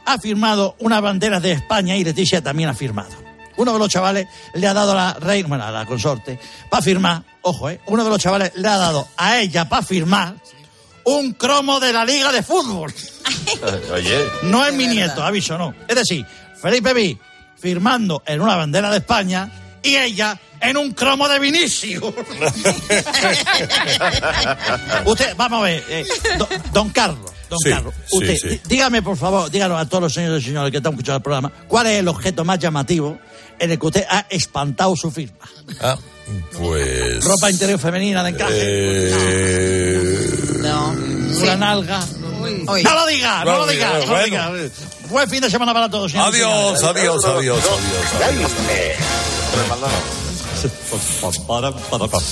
ha 0.05 0.19
firmado 0.19 0.77
unas 0.79 1.03
banderas 1.03 1.43
de 1.43 1.53
España 1.53 1.97
y 1.97 2.05
Leticia 2.05 2.41
también 2.41 2.69
ha 2.69 2.75
firmado. 2.75 3.11
Uno 3.57 3.73
de 3.73 3.79
los 3.79 3.89
chavales 3.89 4.29
le 4.55 4.67
ha 4.67 4.73
dado 4.73 4.93
a 4.93 4.95
la 4.95 5.15
reina, 5.15 5.49
bueno, 5.49 5.65
a 5.65 5.71
la 5.73 5.85
consorte, 5.85 6.39
para 6.71 6.83
firmar, 6.83 7.23
ojo, 7.43 7.71
eh, 7.71 7.81
uno 7.87 8.05
de 8.05 8.11
los 8.11 8.19
chavales 8.19 8.53
le 8.55 8.69
ha 8.69 8.79
dado 8.79 9.09
a 9.17 9.39
ella 9.39 9.69
para 9.69 9.83
firmar 9.83 10.37
un 11.05 11.33
cromo 11.33 11.81
de 11.81 11.93
la 11.93 12.05
Liga 12.05 12.31
de 12.31 12.43
Fútbol. 12.43 12.95
Oye. 13.93 14.27
No 14.45 14.65
es 14.65 14.73
mi 14.75 14.87
nieto, 14.87 15.23
aviso, 15.25 15.59
no. 15.59 15.75
Es 15.89 15.97
decir, 15.97 16.25
Felipe 16.61 16.93
V 16.93 17.19
firmando 17.59 18.23
en 18.27 18.41
una 18.41 18.57
bandera 18.57 18.91
de 18.91 18.99
España 18.99 19.51
y 19.83 19.97
ella 19.97 20.39
en 20.61 20.77
un 20.77 20.93
cromo 20.93 21.29
de 21.29 21.39
Vinicius. 21.41 22.03
Usted, 25.05 25.35
vamos 25.37 25.61
a 25.61 25.63
ver, 25.65 25.85
eh, 25.89 26.07
do- 26.39 26.49
don 26.73 26.91
Carlos, 26.91 27.31
don 27.49 27.59
Sí, 27.59 27.71
Carlos, 27.71 27.95
usted, 28.11 28.37
sí. 28.37 28.61
dígame 28.69 29.03
por 29.03 29.17
favor, 29.17 29.51
díganos 29.51 29.81
a 29.81 29.89
todos 29.89 30.03
los 30.05 30.15
señores 30.15 30.43
y 30.43 30.47
señores 30.47 30.71
que 30.71 30.77
están 30.79 30.93
escuchando 30.93 31.17
el 31.17 31.23
programa, 31.23 31.53
¿cuál 31.69 31.87
es 31.89 31.99
el 31.99 32.09
objeto 32.09 32.45
más 32.45 32.59
llamativo 32.59 33.19
en 33.59 33.71
el 33.73 33.79
que 33.79 33.87
usted 33.87 34.05
ha 34.09 34.27
espantado 34.31 34.95
su 34.97 35.11
firma? 35.11 35.37
Ah, 35.81 35.97
pues. 36.59 37.25
¿Ropa 37.25 37.51
interior 37.51 37.79
femenina 37.79 38.23
de 38.23 38.31
encaje? 38.31 38.53
Eh, 38.55 40.31
No. 40.63 40.91
¿Una 41.43 41.57
nalga? 41.57 42.05
Uy. 42.69 42.83
No 42.85 42.95
lo 42.95 43.07
diga, 43.07 43.45
no, 43.45 43.53
No 43.53 43.59
lo 43.59 43.67
diga, 43.67 43.99
no 44.07 44.07
lo 44.17 44.25
diga. 44.25 44.51
Buen 45.09 45.29
fin 45.29 45.41
de 45.41 45.51
semana 45.51 45.73
para 45.75 45.89
todos. 45.91 46.13
señores 46.13 46.39
y 46.39 46.43
Adiós, 46.43 46.79
señores. 46.79 47.03
adiós, 47.03 47.25
adiós, 47.25 47.65
adiós, 47.65 47.71
adiós. 48.23 48.51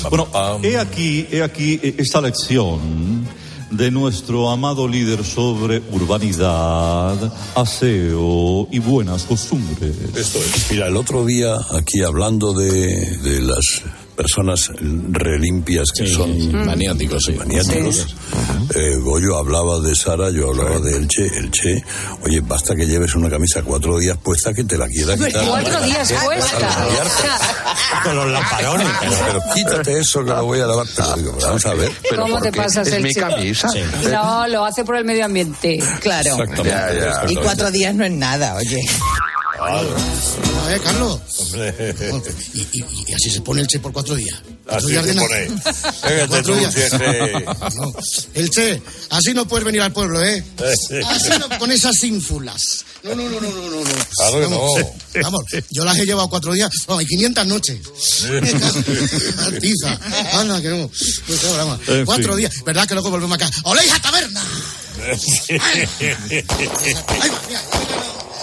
Bueno, 0.08 0.28
he 0.62 0.78
aquí, 0.78 1.26
he 1.30 1.42
aquí 1.42 1.80
esta 1.98 2.20
lección 2.20 3.26
de 3.70 3.90
nuestro 3.90 4.50
amado 4.50 4.88
líder 4.88 5.24
sobre 5.24 5.82
urbanidad, 5.92 7.32
aseo 7.54 8.68
y 8.70 8.78
buenas 8.78 9.24
costumbres. 9.24 9.96
Esto 10.14 10.38
es. 10.38 10.70
Mira, 10.70 10.86
el 10.86 10.96
otro 10.96 11.24
día, 11.24 11.54
aquí 11.76 12.02
hablando 12.02 12.52
de, 12.52 13.16
de 13.18 13.40
las 13.42 13.82
personas 14.20 14.70
relimpias 15.10 15.92
que 15.92 16.06
son 16.06 16.52
Maniáticos, 16.66 17.22
sí. 17.24 17.32
maniáticos, 17.32 18.14
eh, 18.74 18.96
Goyo 18.96 19.38
hablaba 19.38 19.80
de 19.80 19.96
Sara, 19.96 20.28
yo 20.28 20.50
hablaba 20.50 20.78
de 20.78 20.94
Elche. 20.94 21.26
Elche, 21.38 21.82
oye, 22.22 22.40
basta 22.42 22.76
que 22.76 22.86
lleves 22.86 23.14
una 23.14 23.30
camisa 23.30 23.62
cuatro 23.62 23.98
días 23.98 24.18
puesta 24.18 24.52
que 24.52 24.64
te 24.64 24.76
la 24.76 24.86
quiera 24.88 25.16
quitar. 25.16 25.46
Cuatro 25.46 25.80
días 25.80 26.12
cuesta. 26.22 26.68
Con 28.04 28.14
los 28.14 28.30
lamparones. 28.30 28.88
Pero, 29.00 29.12
pero 29.26 29.40
quítate 29.54 29.98
eso 29.98 30.22
que 30.22 30.30
lo 30.30 30.44
voy 30.44 30.60
a 30.60 30.66
lavar. 30.66 30.86
Pero 30.94 31.16
digo, 31.16 31.38
vamos 31.40 31.64
a 31.64 31.74
ver. 31.74 31.90
¿Cómo 32.14 32.40
te 32.42 32.52
pasas 32.52 32.88
es 32.88 32.92
el 32.92 33.02
mi 33.02 33.14
camisa. 33.14 33.68
No, 34.10 34.46
lo 34.48 34.66
hace 34.66 34.84
por 34.84 34.96
el 34.96 35.06
medio 35.06 35.24
ambiente. 35.24 35.78
Claro. 36.00 36.32
Exactamente. 36.32 36.68
Ya, 36.68 37.24
ya. 37.24 37.32
Y 37.32 37.36
cuatro 37.36 37.70
días 37.70 37.94
no 37.94 38.04
es 38.04 38.12
nada, 38.12 38.54
oye. 38.56 38.82
Carlos. 40.84 41.20
Hombre. 41.38 41.94
Y, 42.54 42.60
y- 42.60 42.84
y 43.08 43.14
así 43.14 43.30
se 43.30 43.40
pone 43.40 43.60
el 43.62 43.66
Che 43.66 43.80
por 43.80 43.92
cuatro 43.92 44.14
días. 44.14 44.38
Así 44.68 44.86
días 44.88 45.04
se 45.04 45.14
pone. 45.14 45.48
Cuatro 46.28 46.56
días. 46.56 46.74
No. 47.74 47.92
El 48.34 48.50
Che, 48.50 48.82
así 49.10 49.34
no 49.34 49.46
puedes 49.46 49.64
venir 49.64 49.80
al 49.82 49.92
pueblo, 49.92 50.22
¿eh? 50.24 50.44
Así 51.08 51.28
no, 51.38 51.48
con 51.58 51.70
esas 51.72 52.02
ínfulas. 52.04 52.84
No, 53.02 53.14
no, 53.14 53.22
no, 53.28 53.40
no, 53.40 53.50
no, 53.50 53.70
no. 53.70 53.80
no. 53.80 53.84
Claro 54.16 54.40
que 54.40 54.46
Vamos, 54.46 54.78
no. 55.14 55.22
Vamos, 55.22 55.42
yo 55.70 55.84
las 55.84 55.98
he 55.98 56.06
llevado 56.06 56.28
cuatro 56.28 56.52
días. 56.52 56.70
No, 56.88 56.98
hay 56.98 57.06
500 57.06 57.46
noches. 57.46 57.78
Anda, 60.32 60.60
que 60.62 60.68
no. 60.68 60.88
Pues. 60.88 61.22
En 61.88 62.04
Cuatro 62.06 62.28
fin. 62.32 62.36
díar 62.38 62.52
¿Verdad 62.64 62.86
que 62.86 62.94
luego 62.94 63.10
volvemos 63.10 63.34
acá? 63.36 63.50
¡Oléis 63.64 63.92
a 63.92 64.00
taberna! 64.00 64.42
Ahí 65.00 65.16
va, 67.30 67.40
mira, 67.48 67.62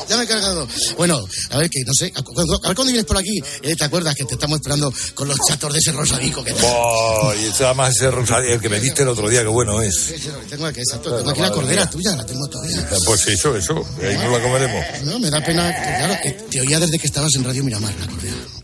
ya 0.09 0.17
me 0.17 0.23
he 0.23 0.27
cargado. 0.27 0.67
Bueno, 0.97 1.23
a 1.49 1.57
ver, 1.57 1.69
que 1.69 1.79
no 1.85 1.93
sé, 1.93 2.11
a, 2.15 2.21
ver 2.21 2.75
cuándo 2.75 2.85
vienes 2.85 3.05
por 3.05 3.17
aquí. 3.17 3.41
Eh, 3.61 3.75
¿Te 3.75 3.83
acuerdas 3.83 4.15
que 4.15 4.25
te 4.25 4.33
estamos 4.33 4.59
esperando 4.59 4.93
con 5.13 5.27
los 5.27 5.37
chatos 5.47 5.73
de 5.73 5.79
ese 5.79 5.91
rosadico 5.91 6.43
que 6.43 6.53
Oh, 6.63 7.33
y 7.33 7.63
además 7.63 7.95
ese 7.95 8.11
rosario, 8.11 8.53
el 8.53 8.61
que 8.61 8.69
me 8.69 8.79
diste 8.79 9.03
el 9.03 9.09
otro 9.09 9.29
día, 9.29 9.41
que 9.41 9.47
bueno 9.47 9.81
es. 9.81 9.95
Sí, 9.95 10.15
sí, 10.17 10.29
tengo 10.49 10.65
aquí, 10.65 10.79
exacto. 10.79 11.15
Tengo 11.17 11.31
aquí 11.31 11.41
la 11.41 11.51
cordera 11.51 11.89
tuya, 11.89 12.15
la 12.15 12.25
tengo 12.25 12.47
todavía. 12.47 12.87
Pues 13.05 13.27
eso, 13.27 13.55
eso, 13.55 13.85
ahí 14.01 14.17
no 14.17 14.31
la 14.31 14.41
comeremos. 14.41 14.85
No, 15.03 15.19
me 15.19 15.29
da 15.29 15.43
pena, 15.43 15.73
claro, 15.73 16.15
que 16.21 16.31
te 16.31 16.61
oía 16.61 16.79
desde 16.79 16.99
que 16.99 17.07
estabas 17.07 17.33
en 17.35 17.43
Radio 17.43 17.63
Miramar, 17.63 17.93
la 17.99 18.07
cordera. 18.07 18.56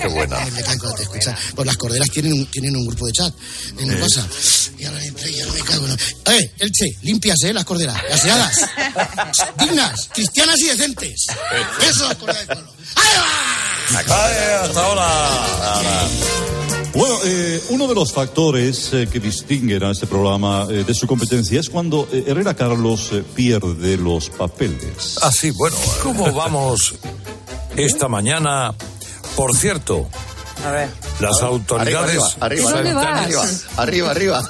Qué 0.00 0.08
buena. 0.08 0.38
Me 0.54 0.62
cago 0.62 0.90
en 0.90 0.96
te 0.96 1.02
escucha. 1.02 1.36
Pues 1.54 1.66
las 1.66 1.76
corderas 1.76 2.10
tienen 2.10 2.32
un, 2.32 2.46
tienen 2.46 2.76
un 2.76 2.86
grupo 2.86 3.06
de 3.06 3.12
chat 3.12 3.34
en 3.78 3.90
Eh. 3.92 4.00
WhatsApp. 4.00 4.30
Y 4.78 4.84
ahora 4.84 5.04
entré 5.04 5.30
y 5.30 5.40
ahora 5.40 5.52
me 5.52 5.60
cago 5.60 5.86
en... 5.86 5.92
Eh, 5.92 6.52
Elche, 6.58 6.86
limpias, 7.02 7.42
eh, 7.44 7.52
las 7.52 7.64
corderas. 7.64 7.96
Aseadas. 8.12 8.56
Dignas, 9.58 10.08
cristianas 10.12 10.58
y 10.60 10.68
decentes. 10.68 11.26
Eso, 11.88 12.08
las 12.08 12.16
corderas 12.16 12.48
del 12.48 12.58
pueblo. 12.58 12.72
hasta 13.96 14.84
ahora. 14.84 16.08
Bueno, 16.94 17.18
eh, 17.24 17.62
uno 17.70 17.88
de 17.88 17.94
los 17.94 18.12
factores 18.12 18.90
eh, 18.92 19.08
que 19.10 19.18
distinguen 19.18 19.82
a 19.82 19.92
este 19.92 20.06
programa 20.06 20.66
eh, 20.70 20.84
de 20.84 20.94
su 20.94 21.06
competencia 21.06 21.58
es 21.58 21.70
cuando 21.70 22.06
eh, 22.12 22.24
Herrera 22.26 22.54
Carlos 22.54 23.08
eh, 23.12 23.24
pierde 23.34 23.96
los 23.96 24.28
papeles. 24.28 25.16
Ah, 25.22 25.30
sí, 25.32 25.50
bueno, 25.52 25.76
¿cómo 26.02 26.30
vamos 26.32 26.94
esta 27.76 28.08
mañana? 28.08 28.74
Por 29.36 29.56
cierto, 29.56 30.08
las 31.20 31.42
autoridades 31.42 32.36
Arriba, 32.40 32.70
arriba, 32.70 33.02
arriba, 33.02 33.12
arriba, 33.12 33.42
arriba, 33.76 34.10
arriba. 34.10 34.42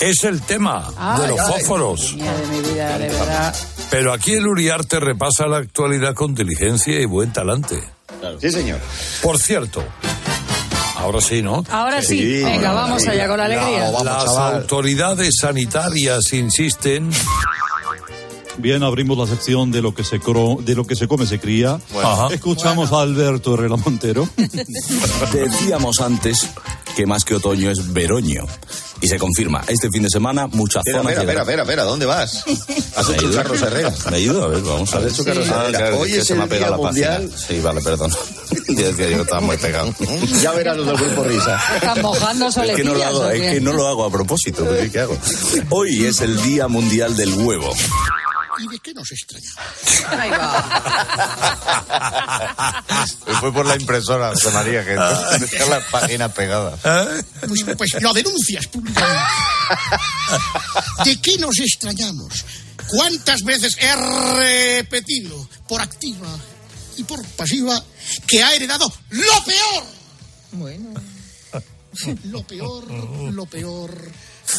es 0.00 0.24
el 0.24 0.40
tema 0.42 0.88
de 1.20 1.28
los 1.28 1.40
Ay, 1.40 1.46
fósforos. 1.52 2.14
Mía 2.14 2.32
de 2.34 2.46
mi 2.48 2.60
vida, 2.68 2.98
de 2.98 3.08
verdad. 3.08 3.54
Pero 3.90 4.12
aquí 4.12 4.34
el 4.34 4.46
Uriarte 4.46 4.98
repasa 5.00 5.46
la 5.46 5.58
actualidad 5.58 6.14
con 6.14 6.34
diligencia 6.34 7.00
y 7.00 7.04
buen 7.04 7.32
talante. 7.32 7.82
Sí, 8.40 8.50
señor. 8.50 8.80
Por 9.22 9.38
cierto, 9.38 9.84
ahora 10.96 11.20
sí, 11.20 11.42
¿no? 11.42 11.64
Ahora 11.70 12.02
sí, 12.02 12.42
venga, 12.42 12.72
vamos 12.72 13.06
allá 13.06 13.28
con 13.28 13.38
alegría. 13.38 13.90
Las 14.02 14.26
autoridades 14.26 15.34
sanitarias 15.40 16.32
insisten. 16.32 17.10
Bien, 18.58 18.82
abrimos 18.82 19.18
la 19.18 19.26
sección 19.26 19.70
de 19.70 19.82
lo 19.82 19.94
que 19.94 20.02
se 20.02 20.20
cro- 20.20 20.58
de 20.62 20.74
lo 20.74 20.86
que 20.86 20.96
se 20.96 21.06
come 21.06 21.26
se 21.26 21.38
cría. 21.38 21.78
Ajá. 22.02 22.28
Escuchamos 22.32 22.90
a 22.92 23.02
Alberto 23.02 23.54
Herrera 23.54 23.76
Montero. 23.76 24.28
Decíamos 25.32 26.00
antes 26.00 26.48
que 26.96 27.06
más 27.06 27.24
que 27.24 27.34
otoño 27.34 27.70
es 27.70 27.92
veroño. 27.92 28.44
Y 29.02 29.08
se 29.08 29.18
confirma, 29.18 29.62
este 29.68 29.90
fin 29.90 30.02
de 30.04 30.08
semana 30.08 30.46
muchas 30.46 30.80
Espera, 30.86 31.00
zonas... 31.02 31.12
espera, 31.12 31.32
espera, 31.32 31.42
espera, 31.42 31.62
espera, 31.64 31.82
¿dónde 31.84 32.06
vas? 32.06 32.44
Has 32.96 33.08
¿Me 33.10 33.16
hecho? 33.16 33.30
Carlos 33.34 33.60
Herrera. 33.60 33.94
¿Me 34.10 34.16
ayuda? 34.16 34.44
A 34.44 34.48
ver, 34.48 34.62
vamos 34.62 34.94
a 34.94 34.96
Has 34.96 35.02
ver. 35.04 35.12
hecho 35.12 35.24
Carlos 35.24 35.46
Herrera. 35.48 35.94
Hoy 35.96 36.10
que 36.12 36.18
es 36.18 36.26
se 36.26 36.34
me 36.34 36.40
el 36.40 36.46
ha 36.46 36.48
pegado 36.48 36.76
la 36.78 36.82
página. 36.88 37.18
Mundial. 37.18 37.38
Sí, 37.46 37.60
vale, 37.60 37.80
perdón. 37.82 38.10
Ya 38.68 38.82
decía 38.88 39.08
yo 39.10 39.16
que 39.16 39.22
estaba 39.22 39.40
muy 39.40 39.56
pegado. 39.58 39.94
Ya 40.42 40.52
verás 40.52 40.76
los 40.76 40.86
del 40.86 40.96
grupo 40.96 41.22
Risa. 41.24 41.60
Están 41.76 42.02
mojando 42.02 42.48
Es 42.48 42.54
que 42.74 42.84
no 42.84 42.94
lo 42.94 43.04
hago, 43.04 43.18
¿o 43.20 43.30
es 43.30 43.52
que 43.54 43.60
no 43.60 43.72
lo 43.74 43.86
hago 43.86 44.04
a 44.04 44.10
propósito, 44.10 44.64
pero 44.68 44.90
¿qué 44.90 45.00
hago? 45.00 45.16
Hoy 45.70 46.04
es 46.06 46.20
el 46.20 46.40
Día 46.42 46.66
Mundial 46.66 47.16
del 47.16 47.32
Huevo. 47.34 47.72
¿Y 48.58 48.68
de 48.68 48.78
qué 48.78 48.94
nos 48.94 49.10
extraña? 49.12 49.50
Fue 53.40 53.52
por 53.52 53.66
la 53.66 53.76
impresora, 53.76 54.30
José 54.30 54.50
María, 54.50 54.84
que 54.84 54.92
dejar 55.46 55.68
las 55.68 55.84
páginas 55.90 56.32
pegadas. 56.32 56.80
Pues, 57.46 57.64
pues 57.76 58.02
lo 58.02 58.12
denuncias 58.12 58.66
públicamente. 58.68 59.22
¿De 61.04 61.20
qué 61.20 61.38
nos 61.38 61.58
extrañamos? 61.58 62.44
¿Cuántas 62.88 63.42
veces 63.42 63.76
he 63.78 64.76
repetido, 64.76 65.48
por 65.68 65.80
activa 65.80 66.28
y 66.96 67.04
por 67.04 67.24
pasiva, 67.30 67.82
que 68.26 68.42
ha 68.42 68.54
heredado 68.54 68.92
lo 69.10 69.44
peor? 69.44 69.84
Bueno. 70.52 70.94
Lo 72.24 72.46
peor, 72.46 72.90
lo 73.32 73.46
peor, 73.46 73.90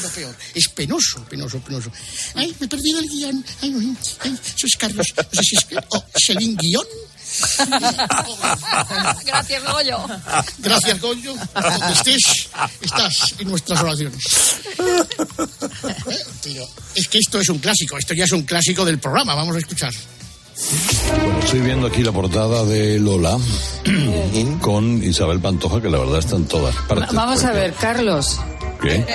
lo 0.01 0.09
peor. 0.09 0.35
Es 0.53 0.67
penoso, 0.69 1.23
penoso, 1.25 1.59
penoso. 1.59 1.91
Ay, 2.35 2.55
me 2.59 2.65
he 2.65 2.69
perdido 2.69 2.99
el 2.99 3.07
guion. 3.07 3.45
Ay, 3.61 3.69
no, 3.69 3.95
ay, 4.21 4.39
eso 4.55 4.67
es 4.67 4.75
Carlos. 4.77 5.07
No 5.17 5.23
sé 5.23 5.41
si 5.43 5.55
es, 5.55 5.83
oh, 5.89 6.03
¿es 6.13 6.29
el 6.29 6.57
guion. 6.57 6.85
Gracias, 9.25 9.63
Goyo. 9.63 9.97
Gracias, 10.59 11.01
Goyo. 11.01 11.33
Donde 11.53 11.93
estés, 11.93 12.49
estás 12.81 13.35
en 13.39 13.49
nuestras 13.49 13.81
oraciones. 13.81 14.23
Pero 16.43 16.67
es 16.95 17.07
que 17.07 17.17
esto 17.19 17.39
es 17.39 17.49
un 17.49 17.59
clásico, 17.59 17.97
esto 17.97 18.13
ya 18.13 18.23
es 18.23 18.31
un 18.31 18.43
clásico 18.43 18.85
del 18.85 18.99
programa, 18.99 19.35
vamos 19.35 19.55
a 19.55 19.59
escuchar. 19.59 19.93
Bueno, 21.09 21.39
estoy 21.39 21.59
viendo 21.59 21.87
aquí 21.87 22.01
la 22.01 22.11
portada 22.11 22.63
de 22.65 22.99
Lola 22.99 23.37
con 24.61 25.03
Isabel 25.03 25.39
Pantoja, 25.39 25.81
que 25.81 25.89
la 25.89 25.99
verdad 25.99 26.19
está 26.19 26.35
en 26.35 26.45
todas 26.45 26.75
partes. 26.87 27.13
Vamos 27.13 27.43
a 27.43 27.51
ver, 27.51 27.73
Carlos. 27.73 28.39
¿Qué? 28.81 29.05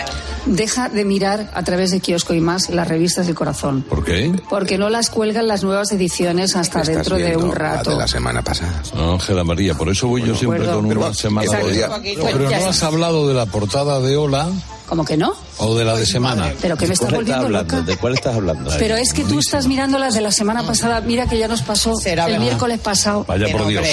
Deja 0.46 0.88
de 0.88 1.04
mirar 1.04 1.50
a 1.54 1.62
través 1.62 1.90
de 1.92 2.00
Kiosco 2.00 2.34
y 2.34 2.40
más 2.40 2.68
las 2.70 2.88
revistas 2.88 3.26
del 3.26 3.34
corazón. 3.36 3.82
¿Por 3.82 4.04
qué? 4.04 4.32
Porque 4.50 4.76
no 4.78 4.90
las 4.90 5.08
cuelgan 5.10 5.46
las 5.46 5.62
nuevas 5.62 5.92
ediciones 5.92 6.56
hasta 6.56 6.82
dentro 6.82 7.16
de 7.16 7.36
un 7.36 7.52
rato. 7.52 7.96
la 7.96 8.08
semana 8.08 8.42
pasada. 8.42 8.82
Ángela 8.96 9.44
María, 9.44 9.74
por 9.74 9.88
eso 9.88 10.08
voy 10.08 10.22
yo 10.22 10.34
siempre 10.34 10.60
acuerdo. 10.62 10.80
con 10.80 10.88
Pero 10.88 11.00
una 11.00 11.14
semana 11.14 11.46
exacto. 11.46 11.68
de... 12.00 12.18
Pero 12.22 12.50
no 12.50 12.66
has 12.68 12.82
hablado 12.82 13.28
de 13.28 13.34
la 13.34 13.46
portada 13.46 14.00
de 14.00 14.16
Ola 14.16 14.48
¿Cómo 14.88 15.04
que 15.04 15.16
no? 15.16 15.32
o 15.58 15.74
de 15.76 15.84
la 15.84 15.94
de 15.96 16.04
semana. 16.04 16.52
Pero 16.60 16.76
que 16.76 16.86
me 16.86 16.94
está 16.94 17.08
volviendo 17.08 17.48
loca. 17.48 17.80
¿De 17.80 17.96
cuál 17.96 18.14
estás 18.14 18.34
hablando? 18.34 18.70
Pero 18.78 18.96
es 18.96 19.12
que 19.14 19.24
tú 19.24 19.38
estás 19.38 19.66
mirando 19.66 19.98
las 19.98 20.14
de 20.14 20.20
la 20.20 20.32
semana 20.32 20.64
pasada. 20.66 21.00
Mira 21.00 21.26
que 21.28 21.38
ya 21.38 21.48
nos 21.48 21.62
pasó 21.62 21.94
Será 21.96 22.24
el 22.26 22.32
verdad. 22.32 22.44
miércoles 22.46 22.78
pasado. 22.80 23.24
Vaya 23.26 23.46
por 23.56 23.66
Dios. 23.68 23.86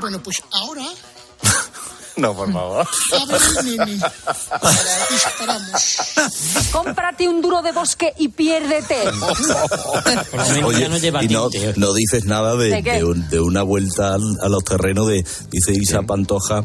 Bueno, 0.00 0.18
pues 0.22 0.36
ahora 0.52 0.84
No, 2.16 2.34
por 2.34 2.52
favor. 2.52 2.86
Cómprate 6.72 7.28
un 7.28 7.40
duro 7.40 7.62
de 7.62 7.72
bosque 7.72 8.12
y 8.18 8.28
piérdete. 8.28 8.96
Oye, 10.64 10.88
y 11.22 11.28
no, 11.28 11.48
no 11.76 11.92
dices 11.94 12.24
nada 12.26 12.56
de, 12.56 12.82
¿De 12.82 12.82
de 12.82 13.04
un- 13.04 13.28
de 13.28 13.40
una 13.40 13.62
vuelta 13.62 14.14
al- 14.14 14.38
a 14.42 14.48
los 14.48 14.62
terrenos 14.64 15.06
de, 15.08 15.24
dice 15.50 15.72
Isa 15.72 16.02
Pantoja, 16.02 16.64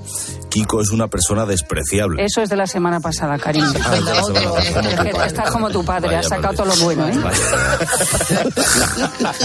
Kiko 0.50 0.82
es 0.82 0.90
una 0.90 1.08
persona 1.08 1.46
despreciable. 1.46 2.24
Eso 2.26 2.42
es 2.42 2.50
de 2.50 2.56
la 2.56 2.68
semana 2.68 3.00
pasada, 3.00 3.38
cariño. 3.38 3.72
Ah, 3.84 5.26
estás 5.26 5.52
como 5.52 5.70
tu 5.70 5.84
padre, 5.86 6.08
Vaya, 6.08 6.20
has 6.20 6.28
sacado 6.28 6.54
todo 6.56 6.66
lo 6.66 6.76
bueno, 6.84 7.08
¿eh? 7.08 7.14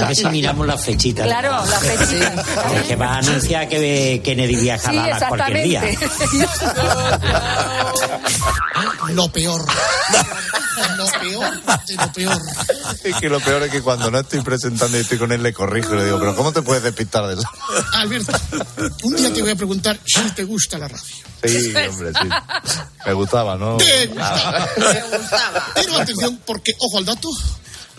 A 0.03 0.07
ver 0.07 0.17
si 0.17 0.25
miramos 0.27 0.67
la 0.67 0.77
fechita. 0.79 1.25
Claro, 1.25 1.51
la 1.51 1.79
fechita. 1.79 2.45
Es 2.75 2.83
que 2.89 2.97
va 2.97 3.07
a 3.15 3.19
anunciar 3.19 3.69
que 3.69 4.21
Kennedy 4.25 4.57
Sí, 4.57 4.61
viajará 4.63 5.17
a 5.17 5.29
cualquier 5.29 5.63
día. 5.65 5.83
Lo 9.15 9.31
peor. 9.33 9.65
Lo 10.97 11.07
peor 11.07 11.61
de 11.87 11.95
lo 11.97 12.13
peor. 12.13 12.43
Es 13.05 13.17
que 13.17 13.29
lo 13.29 13.41
peor 13.41 13.63
es 13.65 13.71
que 13.71 13.83
cuando 13.83 14.11
no 14.11 14.21
estoy 14.21 14.41
presentando 14.41 14.97
y 14.97 15.01
estoy 15.01 15.19
con 15.19 15.33
él 15.33 15.43
le 15.43 15.53
corrijo 15.53 15.95
y 15.95 15.99
le 15.99 16.05
digo, 16.05 16.19
pero 16.19 16.35
¿cómo 16.37 16.53
te 16.53 16.63
puedes 16.63 16.83
despistar 16.83 17.27
de 17.27 17.35
eso? 17.35 17.43
Alberto, 17.95 18.33
un 19.03 19.17
día 19.17 19.33
te 19.33 19.43
voy 19.43 19.51
a 19.51 19.57
preguntar 19.57 19.99
si 20.05 20.23
te 20.31 20.45
gusta 20.45 20.79
la 20.79 20.89
radio. 20.89 21.15
Sí, 21.43 21.73
hombre, 21.89 22.13
sí. 22.13 22.29
Me 23.07 23.13
gustaba, 23.15 23.57
¿no? 23.57 23.77
Te 23.79 24.07
gustaba. 24.07 24.69
Pero 25.75 25.97
atención, 25.97 26.41
porque, 26.47 26.75
ojo 26.79 26.99
al 26.99 27.05
dato, 27.05 27.29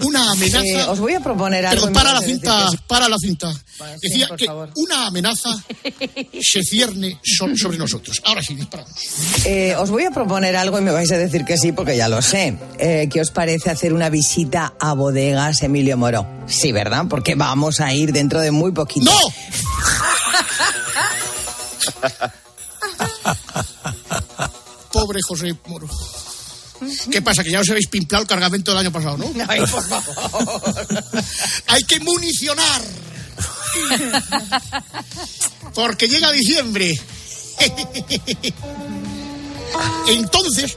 una 0.04 0.32
amenaza. 0.32 0.64
Eh, 0.66 0.84
os 0.88 1.00
voy 1.00 1.14
a 1.14 1.20
proponer 1.20 1.66
algo. 1.66 1.84
Pero 1.84 1.94
para 1.94 2.14
la 2.14 2.22
cinta, 2.22 2.70
para 2.88 3.10
la 3.10 3.18
cinta. 3.18 3.52
Decía 4.02 4.30
que 4.38 4.46
favor. 4.46 4.70
una 4.76 5.08
amenaza 5.08 5.50
se 6.42 6.64
cierne 6.64 7.20
so- 7.24 7.56
sobre 7.56 7.78
nosotros. 7.78 8.22
Ahora 8.26 8.42
sí, 8.44 8.56
disparamos. 8.56 8.94
Eh, 9.46 9.76
os 9.78 9.90
voy 9.90 10.06
a 10.06 10.12
proponer 10.12 10.56
algo 10.56 10.78
y 10.80 10.82
me 10.82 10.92
vais 10.92 11.12
a 11.12 11.18
decir 11.18 11.46
que 11.46 11.58
sí, 11.58 11.72
porque 11.72 11.98
ya 11.98 12.08
lo 12.08 12.22
sé. 12.22 12.58
Eh, 12.78 13.08
¿Qué 13.12 13.22
os 13.22 13.32
parece 13.32 13.70
hacer 13.70 13.94
una 13.94 14.10
visita 14.10 14.74
a 14.80 14.94
bodegas 14.94 15.62
Emilio 15.64 15.98
Moro? 15.98 16.26
Sí, 16.48 16.72
¿verdad? 16.72 17.06
Porque 17.10 17.36
vamos 17.36 17.80
a 17.80 17.94
ir 17.94 18.12
dentro 18.12 18.40
de 18.42 18.52
muy 18.52 18.72
poquito. 18.72 19.12
¡No! 19.12 19.20
Pobre 24.92 25.20
José 25.28 25.56
Moro. 25.68 25.88
¿Qué 27.12 27.22
pasa? 27.22 27.44
Que 27.44 27.52
ya 27.52 27.60
os 27.60 27.70
habéis 27.70 27.88
pimplado 27.88 28.24
el 28.24 28.28
cargamento 28.28 28.72
del 28.72 28.80
año 28.80 28.92
pasado, 28.92 29.18
¿no? 29.18 29.26
Ay, 29.48 29.62
por 29.62 29.84
favor. 29.88 30.62
Hay 31.68 31.84
que 31.84 32.00
municionar. 32.00 32.82
Porque 35.74 36.08
llega 36.08 36.32
diciembre. 36.32 37.00
Entonces. 40.08 40.76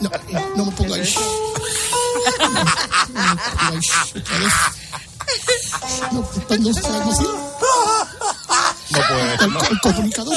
No, 0.00 0.10
no 0.56 0.64
me 0.66 0.72
pongáis. 0.72 1.14
No 6.12 6.22
me 6.22 6.40
pongáis 6.46 6.76
otra 6.78 7.04
vez. 7.04 7.18
No. 7.20 7.30
No 8.90 9.00
puede. 9.08 9.34
El, 9.34 9.56
el 9.70 9.80
comunicador. 9.80 10.36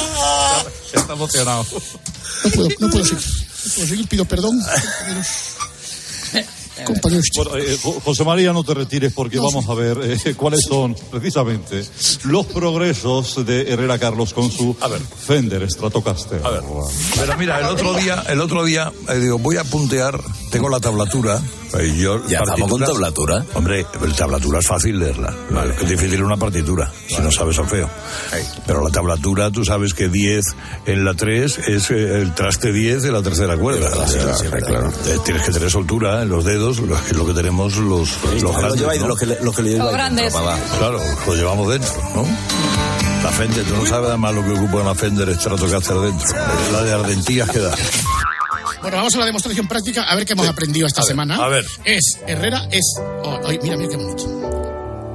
Está 0.94 1.14
emocionado. 1.14 1.66
No 2.44 2.50
puedo, 2.52 2.70
no 2.80 2.90
puedo 2.90 3.06
seguir. 3.06 3.53
Seguir, 3.64 4.08
pido 4.08 4.26
perdón. 4.26 4.60
compañeros. 6.86 7.26
Bueno, 7.36 7.58
eh, 7.58 7.78
Jo- 7.82 8.00
José 8.04 8.24
María, 8.24 8.52
no 8.52 8.64
te 8.64 8.74
retires 8.74 9.14
porque 9.14 9.38
No, 9.38 9.44
vamos 9.44 9.70
a 9.70 9.74
ver 9.76 9.98
eh, 10.26 10.34
cuáles 10.38 10.62
son 10.68 10.96
precisamente 11.12 11.86
los 12.24 12.46
progresos 12.48 13.46
de 13.46 13.72
Herrera 13.72 13.98
Carlos 14.00 14.34
con 14.34 14.52
su 14.52 14.76
Fender 15.26 15.70
Stratocaster. 15.70 16.42
A 16.44 16.50
ver. 16.50 16.62
Pero 17.16 17.38
mira, 17.38 17.60
el 17.60 17.66
otro 17.68 17.94
día, 17.94 18.24
el 18.28 18.42
otro 18.42 18.66
día, 18.66 18.92
eh, 19.10 19.16
digo, 19.20 19.38
voy 19.38 19.58
a 19.58 19.64
puntear 19.64 20.20
tengo 20.54 20.70
la 20.70 20.80
tablatura. 20.80 21.42
eh, 21.80 21.94
Yo, 21.98 22.26
Ya 22.28 22.40
estamos 22.40 22.70
con 22.70 22.80
tablatura. 22.82 23.44
Hombre, 23.56 23.86
el 24.04 24.16
tablatura 24.16 24.60
es 24.60 24.68
fácil 24.68 25.00
leerla. 25.00 25.34
Vale, 25.50 25.74
Es 25.82 25.90
difícil 25.90 26.24
una 26.24 26.38
partitura, 26.38 26.90
si 27.08 27.18
no 27.22 27.32
sabes 27.32 27.56
solfeo. 27.58 27.90
Pero 28.66 28.84
la 28.84 28.90
tablatura, 28.92 29.50
tú 29.52 29.66
sabes 29.66 29.94
que 29.94 30.08
10 30.08 30.46
en 30.86 31.04
la 31.04 31.14
3 31.16 31.58
es 31.68 31.90
eh, 31.92 32.22
el 32.22 32.34
traste 32.36 32.72
10 32.72 33.02
de 33.04 33.12
la 33.12 33.22
tercera 33.22 33.58
cuerda. 33.58 33.90
O 33.98 34.08
sea, 34.08 34.52
claro. 34.62 34.90
Eh, 35.08 35.18
Tienes 35.26 35.44
que 35.46 35.52
tener 35.52 35.70
soltura 35.72 36.22
en 36.22 36.30
los 36.30 36.46
dedos, 36.46 36.80
lo 36.80 36.96
que 36.96 37.10
es 37.12 37.18
lo 37.18 37.26
que 37.26 37.34
tenemos 37.34 37.76
los, 37.78 38.10
los 38.32 38.42
Lo 38.44 38.54
grandes. 38.54 38.80
lleváis, 38.80 39.02
¿no? 39.02 39.08
los 39.10 39.20
que 39.20 39.26
le- 39.26 39.40
los 39.42 39.56
que 39.56 39.62
le 39.64 39.78
Los 39.78 39.92
grandes. 39.92 40.34
Claro, 40.34 41.00
lo 41.28 41.36
llevamos 41.36 41.70
dentro, 41.70 41.92
¿no? 42.16 42.24
La 43.24 43.30
Fender, 43.32 43.64
tú 43.64 43.76
no 43.78 43.86
sabes 43.86 44.10
además 44.10 44.36
lo 44.36 44.44
que 44.44 44.52
ocupa 44.52 44.78
una 44.82 44.94
Fender 44.94 45.34
Stratocaster 45.34 45.96
dentro. 45.98 46.28
Es 46.28 46.72
la 46.74 46.84
de 46.84 46.94
ardentías 46.94 47.50
que 47.50 47.60
da. 47.60 47.74
Bueno, 48.84 48.98
vamos 48.98 49.16
a 49.16 49.20
la 49.20 49.26
demostración 49.28 49.66
práctica 49.66 50.04
a 50.04 50.14
ver 50.14 50.26
qué 50.26 50.34
hemos 50.34 50.46
aprendido 50.46 50.86
esta 50.86 51.04
semana. 51.04 51.38
a 51.38 51.48
ver. 51.48 51.66
Es, 51.86 52.20
Herrera 52.28 52.68
es. 52.70 52.84
oh, 53.24 53.40
ay, 53.46 53.58
mira, 53.64 53.78
mira 53.78 53.92
qué 53.92 53.96
bonito. 53.96 54.24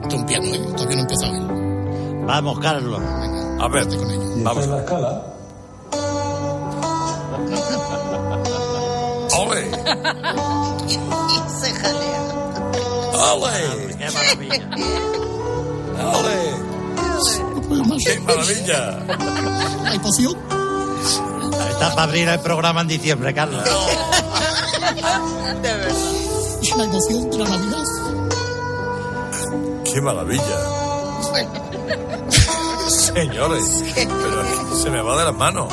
Esto 0.02 0.08
es 0.08 0.14
un 0.14 0.26
piano, 0.26 0.46
¿eh? 0.46 0.58
Todavía 0.74 0.96
no 0.96 1.02
he 1.02 1.02
empezado 1.02 1.34
él. 1.34 2.24
Vamos, 2.26 2.58
Carlos. 2.60 3.02
A 3.60 3.68
ver, 3.68 3.86
vamos. 4.42 4.66
la 4.68 4.78
escala. 4.78 5.22
¡Ole! 9.36 9.70
Se 11.60 11.70
jalea. 11.74 12.22
¡Ole! 13.34 13.96
¡Qué 13.98 14.10
maravilla! 14.10 14.70
¡Ole! 16.14 16.38
¡Qué 18.02 18.20
maravilla! 18.20 18.98
¿Hay 19.84 19.98
poción? 19.98 20.57
Está 21.80 21.90
para 21.94 22.02
abrir 22.04 22.28
el 22.28 22.40
programa 22.40 22.80
en 22.80 22.88
diciembre, 22.88 23.32
Carlos. 23.34 23.62
De 23.64 23.70
verdad. 25.62 25.96
¿Es 26.62 26.76
la 26.76 26.84
emoción 26.84 27.30
de 27.30 27.38
la 27.38 27.44
Navidad? 27.48 27.84
¡Qué 29.84 30.00
maravilla! 30.00 30.58
Señores, 32.88 33.84
pero 33.94 34.76
se 34.76 34.90
me 34.90 35.00
va 35.02 35.18
de 35.18 35.24
las 35.24 35.34
manos. 35.34 35.72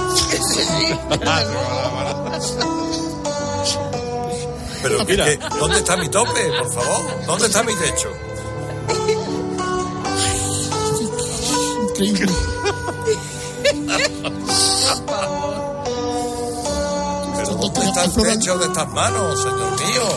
Pero 4.81 5.03
Mira. 5.05 5.25
¿qué- 5.25 5.39
¿dónde 5.59 5.77
está 5.77 5.97
mi 5.97 6.07
tope, 6.09 6.51
por 6.59 6.71
favor? 6.71 7.25
¿Dónde 7.25 7.45
está 7.47 7.63
mi 7.63 7.73
techo? 7.73 8.09
Increíble. 11.89 12.31
Dónde 18.05 18.21
está 18.21 18.33
el 18.33 18.39
techo 18.39 18.57
de 18.57 18.65
estas 18.65 18.89
manos, 18.89 19.41
señor 19.41 19.71
mío? 19.79 20.07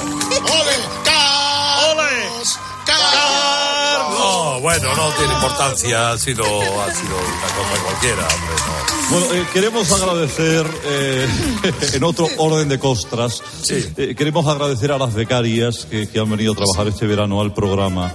¡Ole! 0.42 0.76
¡Carlos! 1.04 2.58
¡Carlos! 2.86 4.18
No, 4.18 4.60
bueno, 4.60 4.94
no 4.94 5.10
tiene 5.12 5.34
importancia, 5.34 6.10
ha 6.10 6.18
sido, 6.18 6.44
ha 6.44 6.94
sido 6.94 7.16
una 7.16 7.48
cosa 7.54 7.82
cualquiera, 7.84 8.22
hombre, 8.22 8.54
no. 8.66 9.08
Bueno, 9.10 9.34
eh, 9.34 9.46
queremos 9.52 9.90
agradecer, 9.92 10.66
eh, 10.84 11.28
en 11.94 12.04
otro 12.04 12.28
orden 12.36 12.68
de 12.68 12.78
costras, 12.78 13.42
eh, 13.70 14.14
queremos 14.16 14.46
agradecer 14.46 14.92
a 14.92 14.98
las 14.98 15.14
becarias 15.14 15.86
que, 15.90 16.08
que 16.08 16.18
han 16.18 16.30
venido 16.30 16.52
a 16.52 16.56
trabajar 16.56 16.88
este 16.88 17.06
verano 17.06 17.40
al 17.40 17.54
programa, 17.54 18.12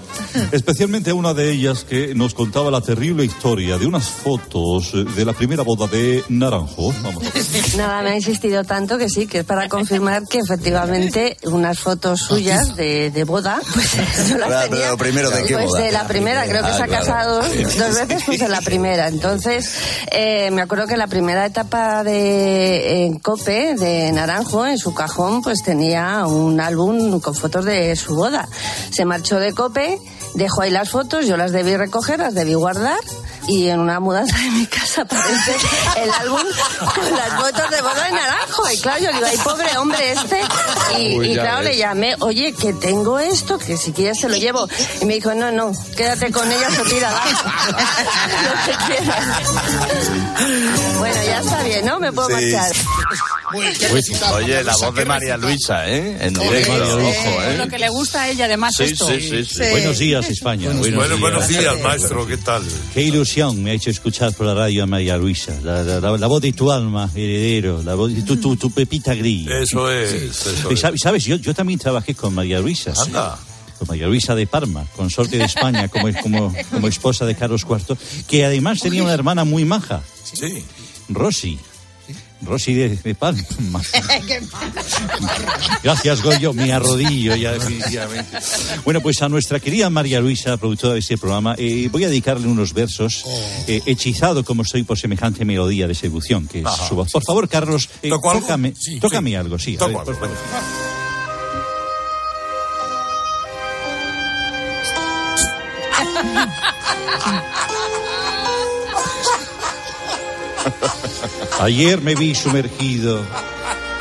especialmente 0.51 1.11
a 1.11 1.13
una 1.15 1.33
de 1.33 1.51
ellas 1.51 1.83
que 1.83 2.13
nos 2.15 2.33
contaba 2.33 2.71
la 2.71 2.81
terrible 2.81 3.25
historia 3.25 3.77
de 3.77 3.85
unas 3.85 4.05
fotos 4.07 4.91
eh, 4.93 5.03
de 5.15 5.25
la 5.25 5.33
primera 5.33 5.63
boda 5.63 5.87
de 5.87 6.23
Naranjo. 6.29 6.93
Vamos. 7.03 7.23
Nada, 7.77 8.01
me 8.01 8.11
ha 8.11 8.15
insistido 8.15 8.63
tanto 8.63 8.97
que 8.97 9.09
sí, 9.09 9.27
que 9.27 9.39
es 9.39 9.45
para 9.45 9.67
confirmar 9.69 10.23
que 10.27 10.39
efectivamente 10.39 11.37
unas 11.43 11.79
fotos 11.79 12.19
suyas 12.21 12.75
de, 12.75 13.11
de 13.11 13.23
boda, 13.23 13.59
pues 13.73 13.93
yo 14.29 14.37
las 14.37 14.47
Claro, 14.47 14.69
tenía. 14.69 14.85
pero 14.85 14.97
primero, 14.97 15.29
¿de 15.29 15.43
qué 15.43 15.53
pues 15.55 15.65
boda? 15.67 15.81
de 15.81 15.91
la 15.91 16.07
primera, 16.07 16.45
creo 16.47 16.61
que 16.63 16.69
Ah, 16.69 16.77
se 16.77 16.83
ha 16.83 16.87
claro. 16.87 17.05
casado 17.05 17.41
dos, 17.41 17.95
veces, 18.07 18.23
pues 18.25 18.41
en 18.41 18.51
la 18.51 18.61
primera. 18.61 19.07
Entonces, 19.07 19.69
eh, 20.11 20.49
me 20.51 20.61
acuerdo 20.61 20.87
que 20.87 20.97
la 20.97 21.07
primera 21.07 21.45
etapa 21.45 22.03
de 22.03 23.05
en 23.05 23.19
COPE, 23.19 23.75
de 23.75 24.11
Naranjo, 24.11 24.65
en 24.65 24.77
su 24.77 24.93
cajón, 24.93 25.41
pues 25.41 25.61
tenía 25.63 26.25
un 26.25 26.59
álbum 26.59 27.19
con 27.19 27.35
fotos 27.35 27.65
de 27.65 27.95
su 27.95 28.15
boda. 28.15 28.47
Se 28.91 29.05
marchó 29.05 29.39
de 29.39 29.53
COPE, 29.53 29.99
dejó 30.35 30.61
ahí 30.61 30.71
las 30.71 30.89
fotos, 30.89 31.25
yo 31.25 31.37
las 31.37 31.51
debí 31.51 31.75
recoger, 31.77 32.19
las 32.19 32.33
debí 32.33 32.53
guardar. 32.53 32.99
Y 33.45 33.67
en 33.67 33.81
una 33.81 33.99
mudanza 33.99 34.37
de 34.37 34.49
mi 34.51 34.65
casa 34.67 35.01
aparece 35.01 35.53
el 36.01 36.09
álbum 36.09 36.39
con 36.95 37.11
las 37.11 37.29
fotos 37.41 37.69
de 37.71 37.81
boda 37.81 38.03
de 38.05 38.11
naranjo. 38.13 38.71
Y 38.71 38.77
claro, 38.77 39.03
yo 39.03 39.11
digo, 39.11 39.25
ay, 39.29 39.37
pobre 39.43 39.77
hombre 39.77 40.11
este. 40.13 40.39
Y, 40.97 41.19
Uy, 41.19 41.27
y 41.31 41.35
ya 41.35 41.41
claro, 41.41 41.57
ves. 41.57 41.65
le 41.71 41.77
llamé, 41.77 42.15
oye, 42.21 42.53
que 42.53 42.71
tengo 42.71 43.19
esto, 43.19 43.57
que 43.59 43.75
si 43.75 43.91
quieres 43.91 44.21
se 44.21 44.29
lo 44.29 44.37
llevo. 44.37 44.65
Y 45.01 45.05
me 45.05 45.15
dijo, 45.15 45.33
no, 45.35 45.51
no, 45.51 45.73
quédate 45.97 46.31
con 46.31 46.49
ella 46.49 46.69
o 46.69 46.83
tírala. 46.85 47.21
lo 48.43 48.71
que 48.71 48.93
quieras. 48.93 49.25
Bueno, 50.99 51.23
ya 51.25 51.39
está 51.41 51.63
bien, 51.63 51.85
¿no? 51.85 51.99
Me 51.99 52.13
puedo 52.13 52.29
Sí. 52.29 52.33
marchar. 52.53 52.71
Oye, 53.53 54.63
la 54.63 54.73
voz 54.75 54.95
de 54.95 55.05
María 55.05 55.37
Luisa, 55.37 55.89
¿eh? 55.89 56.17
En 56.21 56.33
directo, 56.33 56.73
ojo, 56.73 57.43
¿eh? 57.43 57.57
Lo 57.57 57.67
que 57.67 57.77
le 57.77 57.89
gusta 57.89 58.23
a 58.23 58.29
ella, 58.29 58.45
además, 58.45 58.73
Sí, 58.77 58.83
esto. 58.83 59.07
sí, 59.07 59.19
sí, 59.21 59.45
sí. 59.45 59.61
Buenos 59.71 59.99
días, 59.99 60.29
España. 60.29 60.65
Buenos, 60.67 60.87
Bueno, 60.95 61.07
días. 61.09 61.19
buenos 61.19 61.47
días, 61.47 61.79
maestro, 61.81 62.25
¿qué 62.27 62.37
tal? 62.37 62.63
Qué 62.93 63.01
ilusión 63.03 63.61
me 63.63 63.71
ha 63.71 63.73
hecho 63.73 63.89
escuchar 63.89 64.33
por 64.33 64.47
la 64.47 64.53
radio 64.55 64.83
a 64.83 64.85
María 64.87 65.17
Luisa. 65.17 65.53
La, 65.63 65.83
la- 65.83 65.99
la- 65.99 66.17
la 66.17 66.27
voz 66.27 66.41
de 66.41 66.53
tu 66.53 66.71
alma, 66.71 67.09
heredero. 67.15 67.81
La 67.83 67.95
voz 67.95 68.13
de 68.13 68.21
tu, 68.23 68.37
tu, 68.37 68.55
tu 68.55 68.71
pepita 68.71 69.13
gris. 69.13 69.47
Eso 69.47 69.91
es, 69.91 70.13
eso 70.13 70.71
Y 70.71 70.73
es. 70.73 70.83
sabes, 71.01 71.23
yo, 71.25 71.35
yo 71.37 71.53
también 71.53 71.79
trabajé 71.79 72.15
con 72.15 72.33
María 72.33 72.59
Luisa. 72.59 72.93
sí. 72.95 73.01
Anda. 73.05 73.37
Con 73.77 73.87
María 73.87 74.07
Luisa 74.07 74.33
de 74.35 74.47
Parma, 74.47 74.85
consorte 74.95 75.37
de 75.37 75.45
España, 75.45 75.87
como, 75.89 76.07
como, 76.21 76.53
como 76.71 76.87
esposa 76.87 77.25
de 77.25 77.35
Carlos 77.35 77.65
IV, 77.69 77.97
que 78.27 78.45
además 78.45 78.79
tenía 78.79 79.03
una 79.03 79.13
hermana 79.13 79.43
muy 79.43 79.65
maja, 79.65 80.01
Sí. 80.23 80.63
Rosy. 81.09 81.59
Rosy 82.45 82.73
de, 82.73 82.89
de 82.95 83.15
Palma. 83.15 83.43
Gracias, 85.83 86.21
Goyo. 86.21 86.53
Me 86.53 86.71
arrodillo 86.73 87.35
ya 87.35 87.51
definitivamente. 87.53 88.37
Bueno, 88.83 89.01
pues 89.01 89.21
a 89.21 89.29
nuestra 89.29 89.59
querida 89.59 89.89
María 89.89 90.19
Luisa, 90.21 90.57
productora 90.57 90.93
de 90.93 90.99
este 90.99 91.17
programa, 91.17 91.55
eh, 91.57 91.89
voy 91.91 92.03
a 92.03 92.07
dedicarle 92.09 92.47
unos 92.47 92.73
versos, 92.73 93.23
eh, 93.67 93.81
hechizado 93.85 94.43
como 94.43 94.63
soy 94.65 94.83
por 94.83 94.97
semejante 94.99 95.45
melodía 95.45 95.87
de 95.87 95.95
seducción, 95.95 96.47
que 96.47 96.59
es 96.59 96.65
Ajá. 96.65 96.87
su 96.87 96.95
voz. 96.95 97.11
Por 97.11 97.23
favor, 97.23 97.47
Carlos, 97.49 97.89
eh, 98.01 98.09
¿Toco 98.09 98.29
algo? 98.31 98.41
tócame, 98.41 98.73
Sí, 98.79 98.99
tócame 98.99 99.31
sí. 99.31 99.35
algo, 99.35 99.59
sí. 99.59 99.75
a 99.75 99.79
Toco 99.79 99.89
ver, 99.89 99.97
algo, 99.99 100.05
por 100.05 100.15
favor. 100.19 100.37
Ayer 111.59 112.01
me 112.01 112.15
vi 112.15 112.35
sumergido 112.35 113.21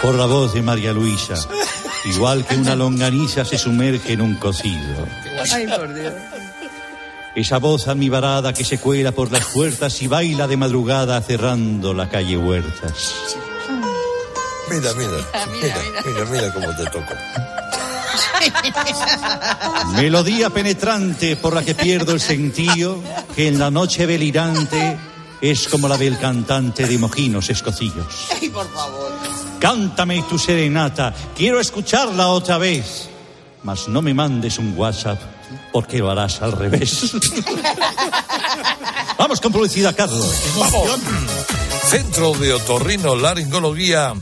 por 0.00 0.14
la 0.14 0.26
voz 0.26 0.52
de 0.54 0.62
María 0.62 0.92
Luisa, 0.92 1.34
igual 2.04 2.44
que 2.46 2.56
una 2.56 2.74
longaniza 2.74 3.44
se 3.44 3.58
sumerge 3.58 4.14
en 4.14 4.20
un 4.20 4.34
cocido. 4.34 5.06
Ay, 5.52 5.66
por 5.66 5.94
Dios. 5.94 6.12
Esa 7.34 7.58
voz 7.58 7.88
almibarada 7.88 8.52
que 8.52 8.64
se 8.64 8.78
cuela 8.78 9.12
por 9.12 9.32
las 9.32 9.46
puertas 9.46 10.02
y 10.02 10.06
baila 10.06 10.46
de 10.46 10.56
madrugada 10.56 11.20
cerrando 11.22 11.94
la 11.94 12.08
calle 12.08 12.36
Huertas. 12.36 13.14
Mira, 14.70 14.92
mira, 14.94 15.10
mira, 15.60 15.76
mira, 16.04 16.24
mira 16.30 16.52
cómo 16.52 16.76
te 16.76 16.84
toco. 16.84 17.14
Melodía 19.96 20.50
penetrante 20.50 21.36
por 21.36 21.54
la 21.54 21.64
que 21.64 21.74
pierdo 21.74 22.12
el 22.12 22.20
sentido, 22.20 22.98
que 23.34 23.48
en 23.48 23.58
la 23.58 23.70
noche 23.70 24.06
delirante 24.06 24.98
es 25.42 25.66
como 25.66 25.88
la 25.88 25.98
del 25.98 26.18
cantante 26.18 26.86
de 26.86 26.96
mojinos 26.98 27.50
escocillos. 27.50 28.28
Ay, 28.40 28.48
por 28.48 28.72
favor. 28.72 29.12
Cántame 29.58 30.22
tu 30.22 30.38
serenata, 30.38 31.12
quiero 31.36 31.60
escucharla 31.60 32.28
otra 32.28 32.58
vez. 32.58 33.08
Mas 33.64 33.88
no 33.88 34.02
me 34.02 34.14
mandes 34.14 34.58
un 34.58 34.76
WhatsApp, 34.76 35.20
porque 35.72 35.98
lo 35.98 36.10
harás 36.10 36.42
al 36.42 36.52
revés. 36.52 37.12
Vamos 39.18 39.40
con 39.40 39.52
publicidad, 39.52 39.94
Carlos. 39.96 40.34
Vamos. 40.56 40.90
Centro 41.88 42.32
de 42.34 42.54
Otorrino 42.54 43.14
Laringología 43.14 44.14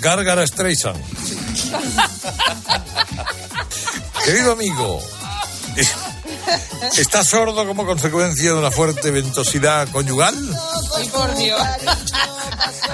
Gárgara 0.00 0.46
Streisand. 0.46 1.02
Querido 4.24 4.52
amigo, 4.52 5.02
¿estás 6.96 7.28
sordo 7.28 7.66
como 7.66 7.86
consecuencia 7.86 8.52
de 8.52 8.58
una 8.58 8.70
fuerte 8.70 9.10
ventosidad 9.10 9.88
conyugal? 9.88 10.34
Ay, 10.96 11.08
por 11.08 11.34
Dios. 11.36 11.60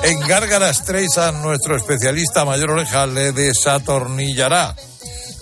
En 0.02 0.20
Gárgara 0.20 0.72
Streisand, 0.72 1.42
nuestro 1.42 1.76
especialista 1.76 2.44
mayor 2.44 2.70
oreja 2.72 3.06
le 3.06 3.32
desatornillará 3.32 4.74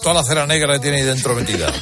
toda 0.05 0.17
la 0.21 0.25
cera 0.25 0.47
negra 0.47 0.75
que 0.75 0.81
tiene 0.81 0.99
ahí 0.99 1.03
dentro 1.03 1.35
metida. 1.35 1.73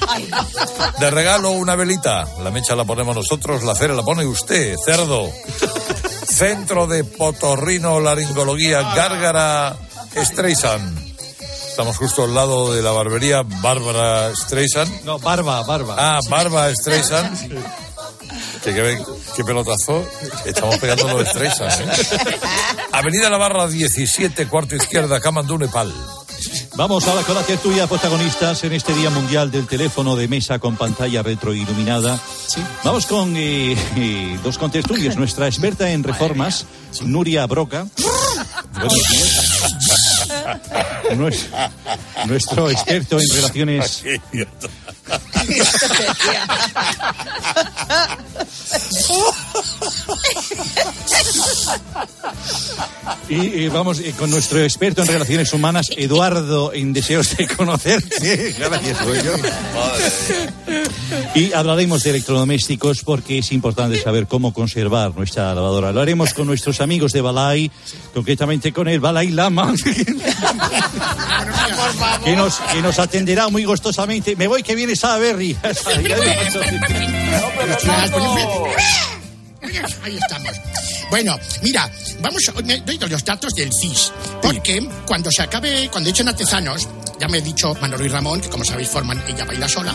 De 1.01 1.11
regalo 1.11 1.51
una 1.51 1.75
velita. 1.75 2.25
La 2.43 2.53
mecha 2.53 2.77
la 2.77 2.85
ponemos 2.85 3.17
nosotros, 3.17 3.65
la 3.65 3.75
cera 3.75 3.95
la 3.95 4.05
pone 4.05 4.25
usted, 4.25 4.77
cerdo. 4.85 5.29
Centro 6.25 6.87
de 6.87 7.03
Potorrino 7.03 7.99
Laringología 7.99 8.95
Gárgara 8.95 9.77
Streisand. 10.17 11.02
Estamos 11.73 11.97
justo 11.97 12.25
al 12.25 12.35
lado 12.35 12.75
de 12.75 12.83
la 12.83 12.91
barbería 12.91 13.45
Bárbara 13.63 14.31
Streisand. 14.37 15.05
No, 15.05 15.19
Barba, 15.19 15.63
Barba. 15.63 15.97
Ah, 15.99 16.21
Barba 16.29 16.71
Streisand. 16.75 17.49
Que, 18.63 18.75
que, 18.75 18.99
qué 19.35 19.43
pelotazo. 19.43 20.05
Estamos 20.45 20.77
pegando 20.77 21.09
los 21.09 21.27
Streisand. 21.27 21.89
¿eh? 21.89 22.39
Avenida 22.93 23.31
La 23.31 23.39
Barra 23.39 23.69
17, 23.69 24.49
cuarto 24.49 24.77
izquierda, 24.77 25.19
Camandú, 25.19 25.57
Nepal. 25.57 25.91
Vamos 26.77 27.09
ahora 27.09 27.23
con 27.23 27.37
la 27.37 27.43
tertulia 27.43 27.87
protagonistas 27.87 28.65
en 28.65 28.75
este 28.75 28.93
Día 28.93 29.09
Mundial 29.09 29.51
del 29.51 29.67
Teléfono 29.67 30.15
de 30.15 30.29
Mesa 30.29 30.59
con 30.59 30.77
pantalla 30.77 31.23
retroiluminada. 31.23 32.21
Vamos 32.85 33.07
con 33.07 33.35
eh, 33.35 33.75
eh, 33.97 34.39
dos 34.45 34.59
contertulios. 34.59 35.17
Nuestra 35.17 35.47
experta 35.47 35.91
en 35.91 36.05
reformas, 36.05 36.67
Nuria 37.03 37.47
Broca. 37.47 37.87
Buenos 38.75 38.93
días. 38.93 39.82
Nues- 41.17 41.47
Nuestro 42.27 42.71
experto 42.71 43.19
en 43.21 43.29
relaciones... 43.35 44.05
Y 53.29 53.69
vamos 53.69 54.01
con 54.19 54.31
nuestro 54.31 54.63
experto 54.63 55.03
en 55.03 55.09
relaciones 55.09 55.53
humanas, 55.53 55.87
Eduardo, 55.97 56.73
en 56.73 56.93
deseos 56.93 57.37
de 57.37 57.47
conocerte. 57.49 58.55
Gracias. 58.59 58.99
Y 61.35 61.53
hablaremos 61.53 62.03
de 62.03 62.11
electrodomésticos 62.11 63.03
porque 63.05 63.39
es 63.39 63.53
importante 63.53 64.01
saber 64.01 64.27
cómo 64.27 64.53
conservar 64.53 65.15
nuestra 65.17 65.55
lavadora. 65.55 65.93
Lo 65.93 66.01
haremos 66.01 66.35
con 66.35 66.47
nuestros 66.47 66.81
amigos 66.81 67.13
de 67.13 67.21
Balay, 67.23 67.71
concretamente 68.13 68.73
con 68.73 68.89
el 68.89 69.01
Balay 69.01 69.31
Lama, 69.31 69.73
que 72.25 72.37
nos, 72.37 72.59
que 72.73 72.83
nos 72.83 72.99
atenderá 72.99 73.49
muy 73.49 73.65
gustosamente. 73.65 74.37
Me 74.37 74.47
voy 74.47 74.63
que 74.63 74.75
viene 74.75 74.95
Sara 74.95 75.19
Berry. 75.19 75.57
Ahí 80.03 80.17
estamos. 80.17 80.53
Bueno, 81.11 81.39
mira, 81.63 81.91
vamos 82.21 82.43
a 82.49 82.63
me 82.63 82.81
doy 82.81 82.99
los 82.99 83.25
datos 83.25 83.53
del 83.55 83.71
CIS. 83.73 84.13
Porque 84.41 84.87
cuando 85.07 85.31
se 85.31 85.43
acabe, 85.43 85.89
cuando 85.91 86.11
echen 86.11 86.29
artesanos, 86.29 86.89
ya 87.19 87.29
me 87.29 87.39
he 87.39 87.43
dicho 87.43 87.75
Manolo 87.81 88.05
y 88.05 88.09
Ramón, 88.09 88.41
que 88.41 88.49
como 88.49 88.65
sabéis 88.65 88.89
forman 88.89 89.23
Ella 89.29 89.45
Baila 89.45 89.69
Sola, 89.69 89.95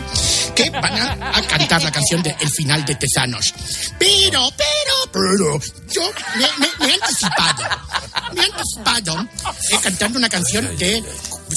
que 0.56 0.70
van 0.70 0.94
a, 0.94 1.38
a 1.38 1.42
cantar 1.42 1.84
la 1.84 1.92
canción 1.92 2.24
de 2.24 2.36
El 2.40 2.50
final 2.50 2.86
de 2.86 2.96
Tezanos. 2.96 3.54
Pero, 4.00 4.50
pero, 4.56 5.12
pero, 5.12 5.60
yo 5.92 6.02
me, 6.38 6.88
he 6.88 6.94
anticipado. 6.94 7.64
Me 8.34 8.42
he 8.42 8.46
anticipado 8.46 9.28
eh, 9.72 9.78
cantando 9.82 10.20
una 10.20 10.30
canción 10.30 10.78
de 10.78 11.04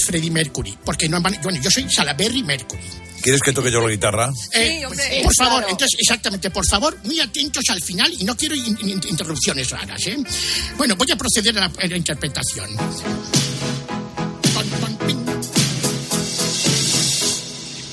Freddie 0.04 0.30
Mercury. 0.30 0.76
Porque 0.84 1.08
no 1.08 1.20
bueno, 1.20 1.60
yo 1.60 1.70
soy 1.70 1.88
Salaberry 1.88 2.42
Mercury. 2.42 2.82
¿Quieres 3.22 3.40
que 3.42 3.52
toque 3.52 3.70
yo 3.70 3.80
la 3.80 3.90
guitarra? 3.90 4.30
Eh, 4.54 4.82
por 5.22 5.34
favor, 5.34 5.62
entonces, 5.68 5.98
exactamente, 6.00 6.50
por 6.50 6.66
favor, 6.66 6.96
muy 7.04 7.20
atentos 7.20 7.62
al 7.68 7.80
final 7.82 8.10
y 8.18 8.24
no 8.24 8.36
quiero 8.36 8.54
in- 8.54 8.78
in- 8.82 9.00
interrupciones 9.08 9.70
raras, 9.70 10.06
¿eh? 10.06 10.16
Bueno, 10.76 10.96
voy 10.96 11.08
a 11.12 11.16
proceder 11.16 11.56
a 11.58 11.60
la, 11.60 11.72
a 11.82 11.86
la 11.86 11.96
interpretación. 11.96 12.74
Pon, 14.54 14.68
pon, 14.80 14.96
pin. 15.06 15.18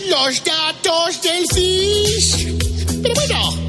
Los 0.09 0.43
datos 0.43 1.21
del 1.21 1.43
CIS. 1.53 2.47
Pero 3.01 3.13
bueno, 3.13 3.67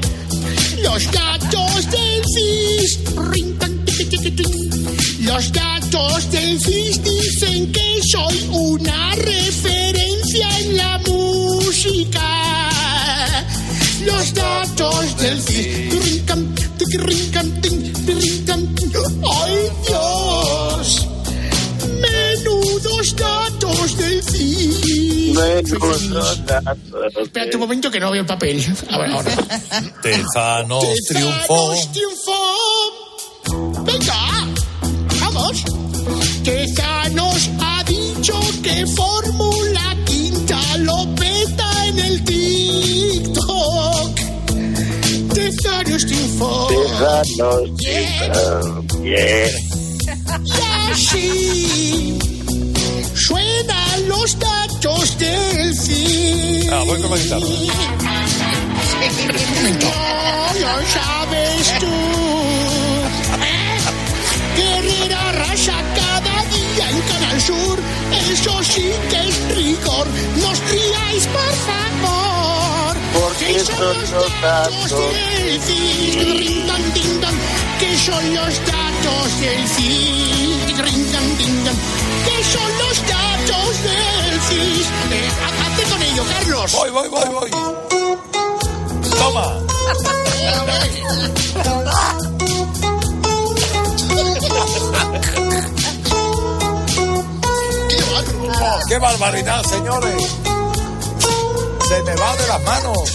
los 0.81 1.11
datos 1.11 1.91
del 1.91 2.23
CIS. 2.35 2.99
Rin, 3.31 3.57
Los 5.29 5.51
datos 5.51 6.31
del 6.31 6.59
CIS 6.59 7.03
dicen 7.03 7.71
que 7.71 8.01
soy 8.11 8.49
una 8.51 9.13
referencia 9.13 10.59
en 10.61 10.75
la 10.75 10.97
música. 11.05 12.69
Los 14.05 14.33
datos 14.33 15.17
del 15.17 15.39
CIS. 15.39 16.03
Rincan, 16.03 16.55
tiqui, 16.79 16.97
rincan, 16.97 17.61
tin, 17.61 17.93
rincan. 18.07 18.75
¡Ay, 19.43 19.55
Dios! 19.87 21.07
Menudos 22.01 23.15
datos 23.15 23.97
del 23.99 24.23
CIS. 24.23 25.37
Espérate 27.21 27.55
un 27.55 27.61
momento 27.61 27.91
que 27.91 27.99
no 27.99 28.09
veo 28.09 28.21
el 28.21 28.27
papel. 28.27 28.65
Ahora, 28.89 29.13
ahora. 29.13 29.35
Tezanos 30.01 30.85
triunfó. 31.07 31.69
Tezanos 31.69 31.91
triunfó. 31.91 33.83
Venga. 33.85 34.48
Tezanos 36.49 37.47
ha 37.61 37.83
dicho 37.83 38.33
que 38.63 38.87
Fórmula 38.87 39.95
Quinta 40.03 40.59
lo 40.79 41.05
peta 41.13 41.85
en 41.85 41.99
el 41.99 42.23
TikTok. 42.23 44.19
Tezanos 45.35 46.05
triunfó. 46.07 46.67
Tezanos 46.67 47.69
Yeah. 49.03 49.49
Y 50.43 50.51
así 50.91 52.17
suenan 53.13 54.07
los 54.07 54.37
datos 54.39 55.17
del 55.19 55.75
CIS. 55.75 56.67
Ah, 56.71 56.83
voy 56.87 56.99
con 56.99 57.11
la 57.11 57.17
guitarra. 57.17 57.45
No 59.83 59.95
lo 60.61 60.73
sabes 60.95 61.79
tú. 61.79 61.95
Guerrera 64.57 65.29
arrasa 65.29 65.77
día 66.49 66.89
en 66.89 67.01
Canal 67.01 67.41
Sur. 67.41 67.79
Eso 68.31 68.63
sí 68.63 68.91
que 69.09 69.27
es 69.27 69.55
rigor. 69.55 70.07
Nos 70.41 70.59
riáis, 70.69 71.27
por 71.27 71.53
favor. 71.67 72.97
Porque 73.13 73.59
son 73.59 73.97
los 74.11 74.41
datos 74.41 74.91
del 74.91 76.67
dan. 76.67 77.35
Que 77.79 77.97
son 77.97 78.35
los 78.35 78.53
datos 78.65 79.39
del 79.41 79.65
dan. 81.65 81.77
Que 82.25 82.43
son 82.43 82.71
los 82.79 82.95
datos 83.07 83.83
del 83.83 84.41
CIS. 84.41 84.87
Eh, 85.11 85.29
hazte 85.63 85.83
con 85.89 86.01
ello, 86.01 86.23
Carlos. 86.29 86.71
Voy, 86.71 86.89
voy, 86.89 87.09
voy, 87.09 87.29
voy. 87.29 87.51
Toma. 89.17 89.45
¡Qué 98.99 99.05
barbaridad, 99.05 99.63
señores! 99.63 100.23
Se 101.87 102.03
me 102.03 102.15
va 102.17 102.35
de 102.35 102.47
las 102.47 102.61
manos. 102.63 103.09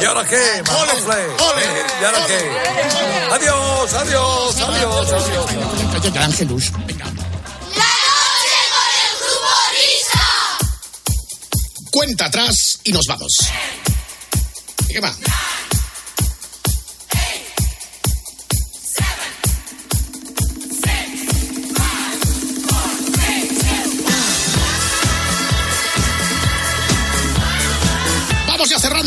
¿Y 0.00 0.04
ahora 0.04 0.24
qué? 0.24 0.64
Manofle? 0.66 1.26
¿Eh? 1.26 1.86
¿Y 2.00 2.04
ahora 2.04 2.26
qué? 2.26 2.50
Adiós, 3.30 3.94
adiós, 3.94 4.60
adiós, 4.62 5.12
adiós. 5.12 6.16
Ángelus. 6.16 6.72
Cuenta 11.92 12.24
atrás 12.24 12.80
y 12.82 12.90
nos 12.90 13.06
vamos. 13.06 13.32
¿Y 14.88 14.94
¿Qué 14.94 15.00
va? 15.00 15.14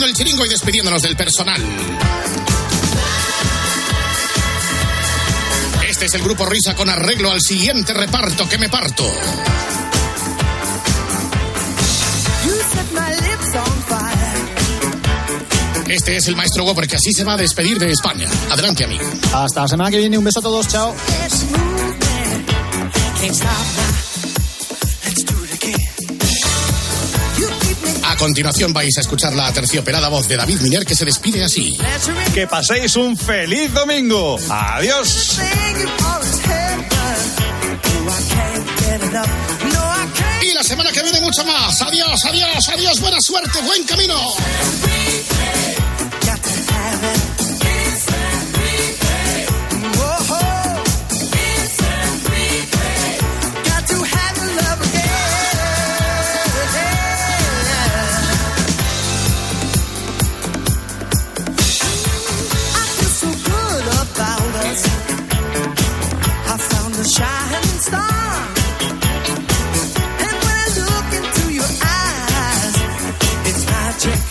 El 0.09 0.15
chiringo 0.15 0.45
y 0.45 0.49
despidiéndonos 0.49 1.01
del 1.03 1.15
personal. 1.15 1.61
Este 5.87 6.05
es 6.05 6.13
el 6.15 6.23
grupo 6.23 6.45
Risa 6.45 6.75
con 6.75 6.89
arreglo 6.89 7.31
al 7.31 7.39
siguiente 7.41 7.93
reparto 7.93 8.49
que 8.49 8.57
me 8.57 8.69
parto. 8.69 9.03
Este 15.87 16.17
es 16.17 16.27
el 16.27 16.35
maestro 16.35 16.63
Whopper 16.63 16.87
que 16.87 16.95
así 16.95 17.11
se 17.13 17.23
va 17.23 17.33
a 17.33 17.37
despedir 17.37 17.77
de 17.77 17.91
España. 17.91 18.27
Adelante, 18.49 18.85
amigo. 18.85 19.03
Hasta 19.33 19.61
la 19.61 19.67
semana 19.67 19.91
que 19.91 19.97
viene. 19.97 20.17
Un 20.17 20.23
beso 20.23 20.39
a 20.39 20.43
todos. 20.43 20.67
Chao. 20.67 20.95
Continuación 28.19 28.73
vais 28.73 28.97
a 28.97 29.01
escuchar 29.01 29.33
la 29.33 29.51
tercioperada 29.53 30.09
voz 30.09 30.27
de 30.27 30.35
David 30.35 30.59
Miner 30.59 30.85
que 30.85 30.93
se 30.93 31.05
despide 31.05 31.43
así. 31.43 31.77
Que 32.33 32.47
paséis 32.47 32.97
un 32.97 33.15
feliz 33.15 33.73
domingo. 33.73 34.37
Adiós. 34.49 35.39
Y 40.41 40.53
la 40.53 40.63
semana 40.63 40.91
que 40.91 41.01
viene 41.01 41.21
mucho 41.21 41.45
más. 41.45 41.81
Adiós, 41.81 42.25
adiós, 42.25 42.69
adiós. 42.69 42.99
Buena 42.99 43.21
suerte, 43.21 43.61
buen 43.61 43.85
camino. 43.85 44.15
check 73.99 74.28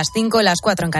las 0.00 0.12
5, 0.14 0.40
las 0.40 0.62
4 0.62 0.86
en 0.86 0.88